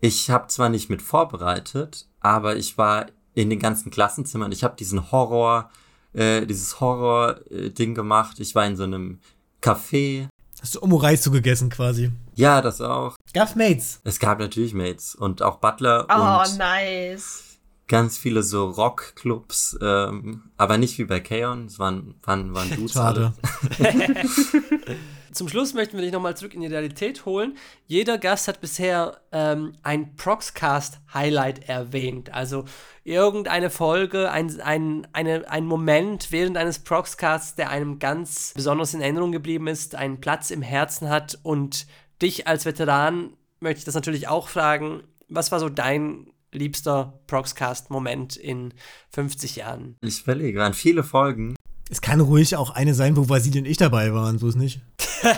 ich 0.00 0.30
habe 0.30 0.48
zwar 0.48 0.68
nicht 0.68 0.90
mit 0.90 1.00
vorbereitet, 1.00 2.08
aber 2.20 2.56
ich 2.56 2.76
war 2.76 3.06
in 3.34 3.48
den 3.50 3.60
ganzen 3.60 3.90
Klassenzimmern. 3.90 4.50
Ich 4.52 4.64
habe 4.64 4.74
diesen 4.76 5.12
Horror, 5.12 5.70
äh, 6.12 6.44
dieses 6.44 6.80
Horror-Ding 6.80 7.94
gemacht. 7.94 8.40
Ich 8.40 8.54
war 8.54 8.66
in 8.66 8.76
so 8.76 8.82
einem 8.82 9.20
Café. 9.62 10.26
Hast 10.60 10.74
du 10.74 10.82
Omoreis 10.82 11.30
gegessen 11.30 11.70
quasi. 11.70 12.10
Ja, 12.34 12.60
das 12.60 12.80
auch. 12.80 13.14
Gab's 13.32 13.54
Mates? 13.54 14.00
Es 14.04 14.18
gab 14.18 14.40
natürlich 14.40 14.74
Mates 14.74 15.14
und 15.14 15.40
auch 15.40 15.58
Butler 15.58 16.06
Oh, 16.10 16.42
und 16.50 16.58
nice. 16.58 17.51
Ganz 17.92 18.16
viele 18.16 18.42
so 18.42 18.70
Rockclubs, 18.70 19.78
ähm, 19.82 20.44
aber 20.56 20.78
nicht 20.78 20.96
wie 20.96 21.04
bei 21.04 21.20
Kaon. 21.20 21.66
Es 21.66 21.78
waren, 21.78 22.14
waren, 22.22 22.54
waren 22.54 22.70
Dudes. 22.74 22.94
Schade. 22.94 23.34
Zum 25.32 25.46
Schluss 25.46 25.74
möchten 25.74 25.98
wir 25.98 26.02
dich 26.02 26.12
nochmal 26.12 26.34
zurück 26.34 26.54
in 26.54 26.62
die 26.62 26.68
Realität 26.68 27.26
holen. 27.26 27.58
Jeder 27.86 28.16
Gast 28.16 28.48
hat 28.48 28.62
bisher 28.62 29.20
ähm, 29.30 29.74
ein 29.82 30.16
Proxcast-Highlight 30.16 31.68
erwähnt. 31.68 32.32
Also 32.32 32.64
irgendeine 33.04 33.68
Folge, 33.68 34.30
ein, 34.30 34.58
ein, 34.62 35.06
eine, 35.12 35.50
ein 35.50 35.66
Moment 35.66 36.32
während 36.32 36.56
eines 36.56 36.78
Proxcasts, 36.78 37.56
der 37.56 37.68
einem 37.68 37.98
ganz 37.98 38.52
besonders 38.54 38.94
in 38.94 39.02
Erinnerung 39.02 39.32
geblieben 39.32 39.66
ist, 39.66 39.96
einen 39.96 40.18
Platz 40.18 40.50
im 40.50 40.62
Herzen 40.62 41.10
hat. 41.10 41.38
Und 41.42 41.86
dich 42.22 42.46
als 42.46 42.64
Veteran 42.64 43.34
möchte 43.60 43.80
ich 43.80 43.84
das 43.84 43.94
natürlich 43.94 44.28
auch 44.28 44.48
fragen. 44.48 45.02
Was 45.28 45.52
war 45.52 45.60
so 45.60 45.68
dein 45.68 46.31
liebster 46.52 47.18
Proxcast-Moment 47.26 48.36
in 48.36 48.72
50 49.10 49.56
Jahren? 49.56 49.96
Ich 50.00 50.22
überlege, 50.22 50.58
waren 50.58 50.74
viele 50.74 51.02
Folgen. 51.02 51.56
Es 51.90 52.00
kann 52.00 52.20
ruhig 52.20 52.56
auch 52.56 52.70
eine 52.70 52.94
sein, 52.94 53.16
wo 53.16 53.28
Vasili 53.28 53.58
und 53.58 53.66
ich 53.66 53.76
dabei 53.76 54.14
waren, 54.14 54.38
so 54.38 54.48
ist 54.48 54.56
nicht. 54.56 54.80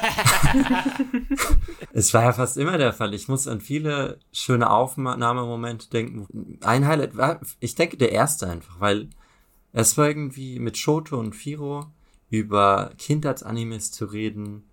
Es 1.97 2.13
war 2.13 2.25
ja 2.25 2.33
fast 2.33 2.57
immer 2.57 2.77
der 2.77 2.93
Fall. 2.93 3.15
Ich 3.15 3.29
muss 3.29 3.47
an 3.47 3.61
viele 3.61 4.19
schöne 4.33 4.69
Aufnahmemomente 4.69 5.89
denken. 5.91 6.59
Ein 6.61 6.87
Highlight 6.87 7.17
war, 7.17 7.41
ich 7.61 7.77
denke, 7.77 7.97
der 7.97 8.11
erste 8.11 8.49
einfach, 8.49 8.81
weil 8.81 9.09
es 9.73 9.97
war 9.97 10.09
irgendwie 10.09 10.59
mit 10.59 10.77
Shoto 10.77 11.19
und 11.19 11.37
Firo 11.37 11.87
über 12.31 12.91
Kindheitsanimes 12.99 13.93
zu 13.93 14.07
reden. 14.07 14.65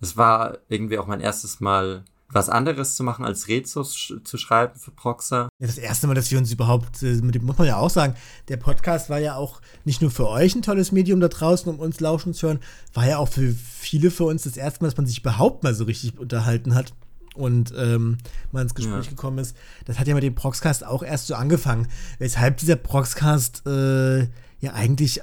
Es 0.00 0.18
war 0.18 0.58
irgendwie 0.68 0.98
auch 0.98 1.06
mein 1.06 1.20
erstes 1.20 1.60
Mal 1.60 2.04
was 2.28 2.48
anderes 2.48 2.96
zu 2.96 3.04
machen, 3.04 3.24
als 3.24 3.48
Rezos 3.48 3.96
sch 3.96 4.14
zu 4.24 4.36
schreiben 4.36 4.78
für 4.78 4.90
Proxa. 4.90 5.48
Ja, 5.60 5.66
Das 5.66 5.78
erste 5.78 6.06
Mal, 6.06 6.14
dass 6.14 6.30
wir 6.30 6.38
uns 6.38 6.50
überhaupt, 6.52 7.02
äh, 7.02 7.14
mit 7.22 7.34
dem 7.34 7.44
muss 7.44 7.56
man 7.58 7.66
ja 7.68 7.76
auch 7.76 7.90
sagen, 7.90 8.14
der 8.48 8.56
Podcast 8.56 9.08
war 9.10 9.18
ja 9.18 9.36
auch 9.36 9.60
nicht 9.84 10.00
nur 10.02 10.10
für 10.10 10.28
euch 10.28 10.54
ein 10.54 10.62
tolles 10.62 10.90
Medium 10.92 11.20
da 11.20 11.28
draußen, 11.28 11.72
um 11.72 11.78
uns 11.78 12.00
lauschen 12.00 12.34
zu 12.34 12.48
hören, 12.48 12.60
war 12.94 13.06
ja 13.06 13.18
auch 13.18 13.28
für 13.28 13.52
viele 13.52 14.10
für 14.10 14.24
uns 14.24 14.42
das 14.42 14.56
erste 14.56 14.82
Mal, 14.82 14.88
dass 14.88 14.96
man 14.96 15.06
sich 15.06 15.20
überhaupt 15.20 15.62
mal 15.62 15.74
so 15.74 15.84
richtig 15.84 16.18
unterhalten 16.18 16.74
hat 16.74 16.92
und 17.34 17.72
ähm, 17.76 18.18
mal 18.50 18.62
ins 18.62 18.74
Gespräch 18.74 19.04
Ja. 19.04 19.10
gekommen 19.10 19.38
ist. 19.38 19.56
Das 19.84 19.98
hat 19.98 20.08
ja 20.08 20.14
mit 20.14 20.24
dem 20.24 20.34
Proxcast 20.34 20.84
auch 20.84 21.02
erst 21.02 21.28
so 21.28 21.34
angefangen, 21.34 21.86
weshalb 22.18 22.56
dieser 22.56 22.76
Proxcast 22.76 23.66
äh, 23.66 24.20
ja 24.60 24.72
eigentlich 24.74 25.20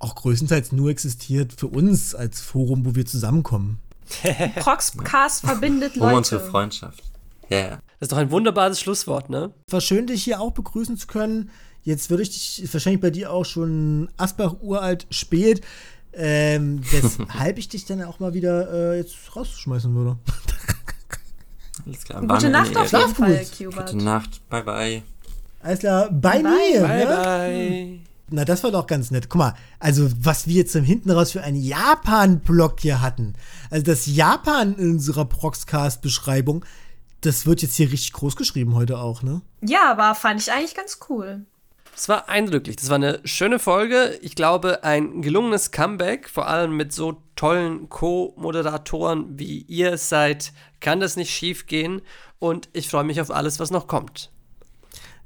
auch 0.00 0.14
größtenteils 0.14 0.72
nur 0.72 0.90
existiert 0.90 1.52
für 1.52 1.68
uns 1.68 2.14
als 2.14 2.40
Forum, 2.40 2.84
wo 2.86 2.94
wir 2.94 3.06
zusammenkommen. 3.06 3.78
Proxcast 4.56 5.44
verbindet 5.44 5.96
Um 5.96 6.12
unsere 6.12 6.40
Leute. 6.40 6.50
Freundschaft. 6.50 7.02
Ja, 7.48 7.58
yeah. 7.58 7.68
Das 7.98 8.06
ist 8.06 8.12
doch 8.12 8.18
ein 8.18 8.30
wunderbares 8.30 8.80
Schlusswort, 8.80 9.30
ne? 9.30 9.52
War 9.70 9.80
schön, 9.80 10.06
dich 10.06 10.22
hier 10.22 10.40
auch 10.40 10.52
begrüßen 10.52 10.96
zu 10.96 11.06
können. 11.06 11.50
Jetzt 11.82 12.10
würde 12.10 12.22
ich 12.22 12.30
dich 12.30 12.62
ist 12.62 12.74
wahrscheinlich 12.74 13.00
bei 13.00 13.10
dir 13.10 13.32
auch 13.32 13.44
schon 13.44 14.10
Asbach 14.16 14.56
uralt 14.60 15.06
spät, 15.10 15.62
ähm, 16.12 16.80
weshalb 16.90 17.58
ich 17.58 17.68
dich 17.68 17.86
dann 17.86 18.02
auch 18.02 18.20
mal 18.20 18.34
wieder 18.34 18.70
äh, 18.92 18.98
jetzt 18.98 19.16
rausschmeißen 19.34 19.94
würde. 19.94 20.18
alles 21.86 22.04
klar. 22.04 22.20
Gute 22.20 22.32
Waren 22.34 22.52
Nacht 22.52 22.76
auf 22.76 22.92
jeden 22.92 23.14
Schlaf 23.14 23.16
Fall. 23.16 23.46
Gute 23.84 23.96
Nacht. 23.96 24.48
Bye, 24.48 24.62
bye. 24.62 25.02
Alles 25.62 25.78
klar, 25.80 26.10
bei 26.10 26.42
Bye. 26.42 26.42
mir. 26.42 26.80
Bye, 26.82 26.98
ne? 26.98 27.06
bye. 27.06 28.07
Na, 28.30 28.44
das 28.44 28.62
war 28.62 28.70
doch 28.70 28.86
ganz 28.86 29.10
nett. 29.10 29.28
Guck 29.28 29.38
mal, 29.38 29.54
also 29.78 30.08
was 30.20 30.46
wir 30.46 30.54
jetzt 30.54 30.76
im 30.76 30.84
hinten 30.84 31.10
raus 31.10 31.32
für 31.32 31.42
einen 31.42 31.60
Japan-Block 31.60 32.80
hier 32.80 33.00
hatten. 33.00 33.34
Also 33.70 33.84
das 33.84 34.06
Japan 34.06 34.74
in 34.76 34.90
unserer 34.92 35.24
Proxcast-Beschreibung, 35.24 36.64
das 37.22 37.46
wird 37.46 37.62
jetzt 37.62 37.76
hier 37.76 37.90
richtig 37.90 38.12
groß 38.12 38.36
geschrieben 38.36 38.74
heute 38.74 38.98
auch, 38.98 39.22
ne? 39.22 39.40
Ja, 39.62 39.90
aber 39.90 40.14
fand 40.14 40.40
ich 40.40 40.52
eigentlich 40.52 40.74
ganz 40.74 40.98
cool. 41.08 41.46
Es 41.96 42.08
war 42.08 42.28
eindrücklich. 42.28 42.76
Das 42.76 42.90
war 42.90 42.94
eine 42.94 43.20
schöne 43.24 43.58
Folge. 43.58 44.18
Ich 44.22 44.36
glaube, 44.36 44.84
ein 44.84 45.20
gelungenes 45.20 45.72
Comeback, 45.72 46.28
vor 46.28 46.46
allem 46.46 46.76
mit 46.76 46.92
so 46.92 47.20
tollen 47.34 47.88
Co-Moderatoren 47.88 49.36
wie 49.36 49.62
ihr 49.62 49.94
es 49.94 50.08
seid, 50.08 50.52
kann 50.78 51.00
das 51.00 51.16
nicht 51.16 51.30
schief 51.34 51.66
gehen. 51.66 52.02
Und 52.38 52.68
ich 52.72 52.88
freue 52.88 53.02
mich 53.02 53.20
auf 53.20 53.32
alles, 53.32 53.58
was 53.58 53.72
noch 53.72 53.88
kommt. 53.88 54.30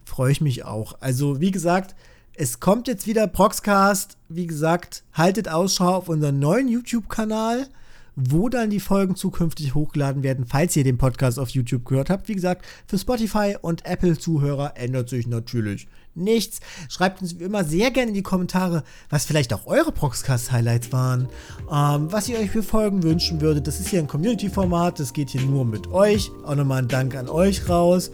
freue 0.07 0.33
ich 0.33 0.41
mich 0.41 0.65
auch. 0.65 0.95
Also, 1.01 1.41
wie 1.41 1.51
gesagt, 1.51 1.95
Es 2.35 2.61
kommt 2.61 2.89
jetzt 2.89 3.07
wieder 3.07 3.27
Proxcast. 3.27 4.17
Wie 4.31 4.47
gesagt, 4.47 5.05
haltet 5.13 5.49
Ausschau 5.51 5.97
auf 5.97 6.09
unseren 6.09 6.39
neuen 6.39 6.67
YouTube-Kanal, 6.67 7.69
wo 8.17 8.49
dann 8.49 8.71
die 8.71 8.81
Folgen 8.81 9.17
zukünftig 9.17 9.75
hochgeladen 9.75 10.23
werden, 10.23 10.47
falls 10.47 10.75
ihr 10.75 10.83
den 10.83 10.97
Podcast 10.97 11.39
auf 11.39 11.51
YouTube 11.51 11.85
gehört 11.85 12.09
habt. 12.09 12.29
Wie 12.29 12.35
gesagt, 12.35 12.65
für 12.87 12.97
Spotify 12.97 13.57
und 13.61 13.85
Apple-Zuhörer 13.85 14.73
ändert 14.77 15.11
sich 15.11 15.27
natürlich 15.27 15.89
nichts. 16.15 16.61
Schreibt 16.89 17.21
uns 17.21 17.39
wie 17.39 17.45
immer 17.45 17.65
sehr 17.65 17.91
gerne 17.91 18.09
in 18.09 18.15
die 18.15 18.23
Kommentare, 18.23 18.83
was 19.11 19.27
vielleicht 19.27 19.53
auch 19.53 19.67
eure 19.67 19.93
Proxcast-Highlights 19.93 20.91
waren, 20.91 21.29
ähm, 21.71 22.11
was 22.11 22.31
ihr 22.31 22.39
euch 22.39 22.51
für 22.51 22.63
Folgen 22.63 23.03
wünschen 23.03 23.43
würdet. 23.43 23.67
Das 23.67 23.79
ist 23.79 23.89
hier 23.89 24.01
ein 24.01 24.09
Community-Format, 24.09 25.01
das 25.01 25.13
geht 25.13 25.29
hier 25.29 25.43
nur 25.43 25.67
mit 25.67 25.89
euch. 25.89 26.31
Auch 26.47 26.55
nochmal 26.55 26.83
ein 26.83 26.89
Dank 26.89 27.15
an 27.15 27.29
euch 27.29 27.69
raus. 27.69 28.11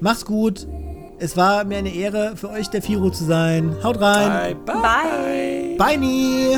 Macht's 0.00 0.24
gut. 0.24 0.66
Es 1.22 1.36
war 1.36 1.64
mir 1.64 1.76
eine 1.76 1.94
Ehre, 1.94 2.34
für 2.34 2.48
euch 2.48 2.68
der 2.70 2.80
Firo 2.80 3.10
zu 3.10 3.24
sein. 3.24 3.76
Haut 3.84 4.00
rein. 4.00 4.56
Bye, 4.64 4.74
bye. 4.74 4.82
Bye. 4.82 5.76
Bye. 5.76 5.98
nie. 5.98 6.56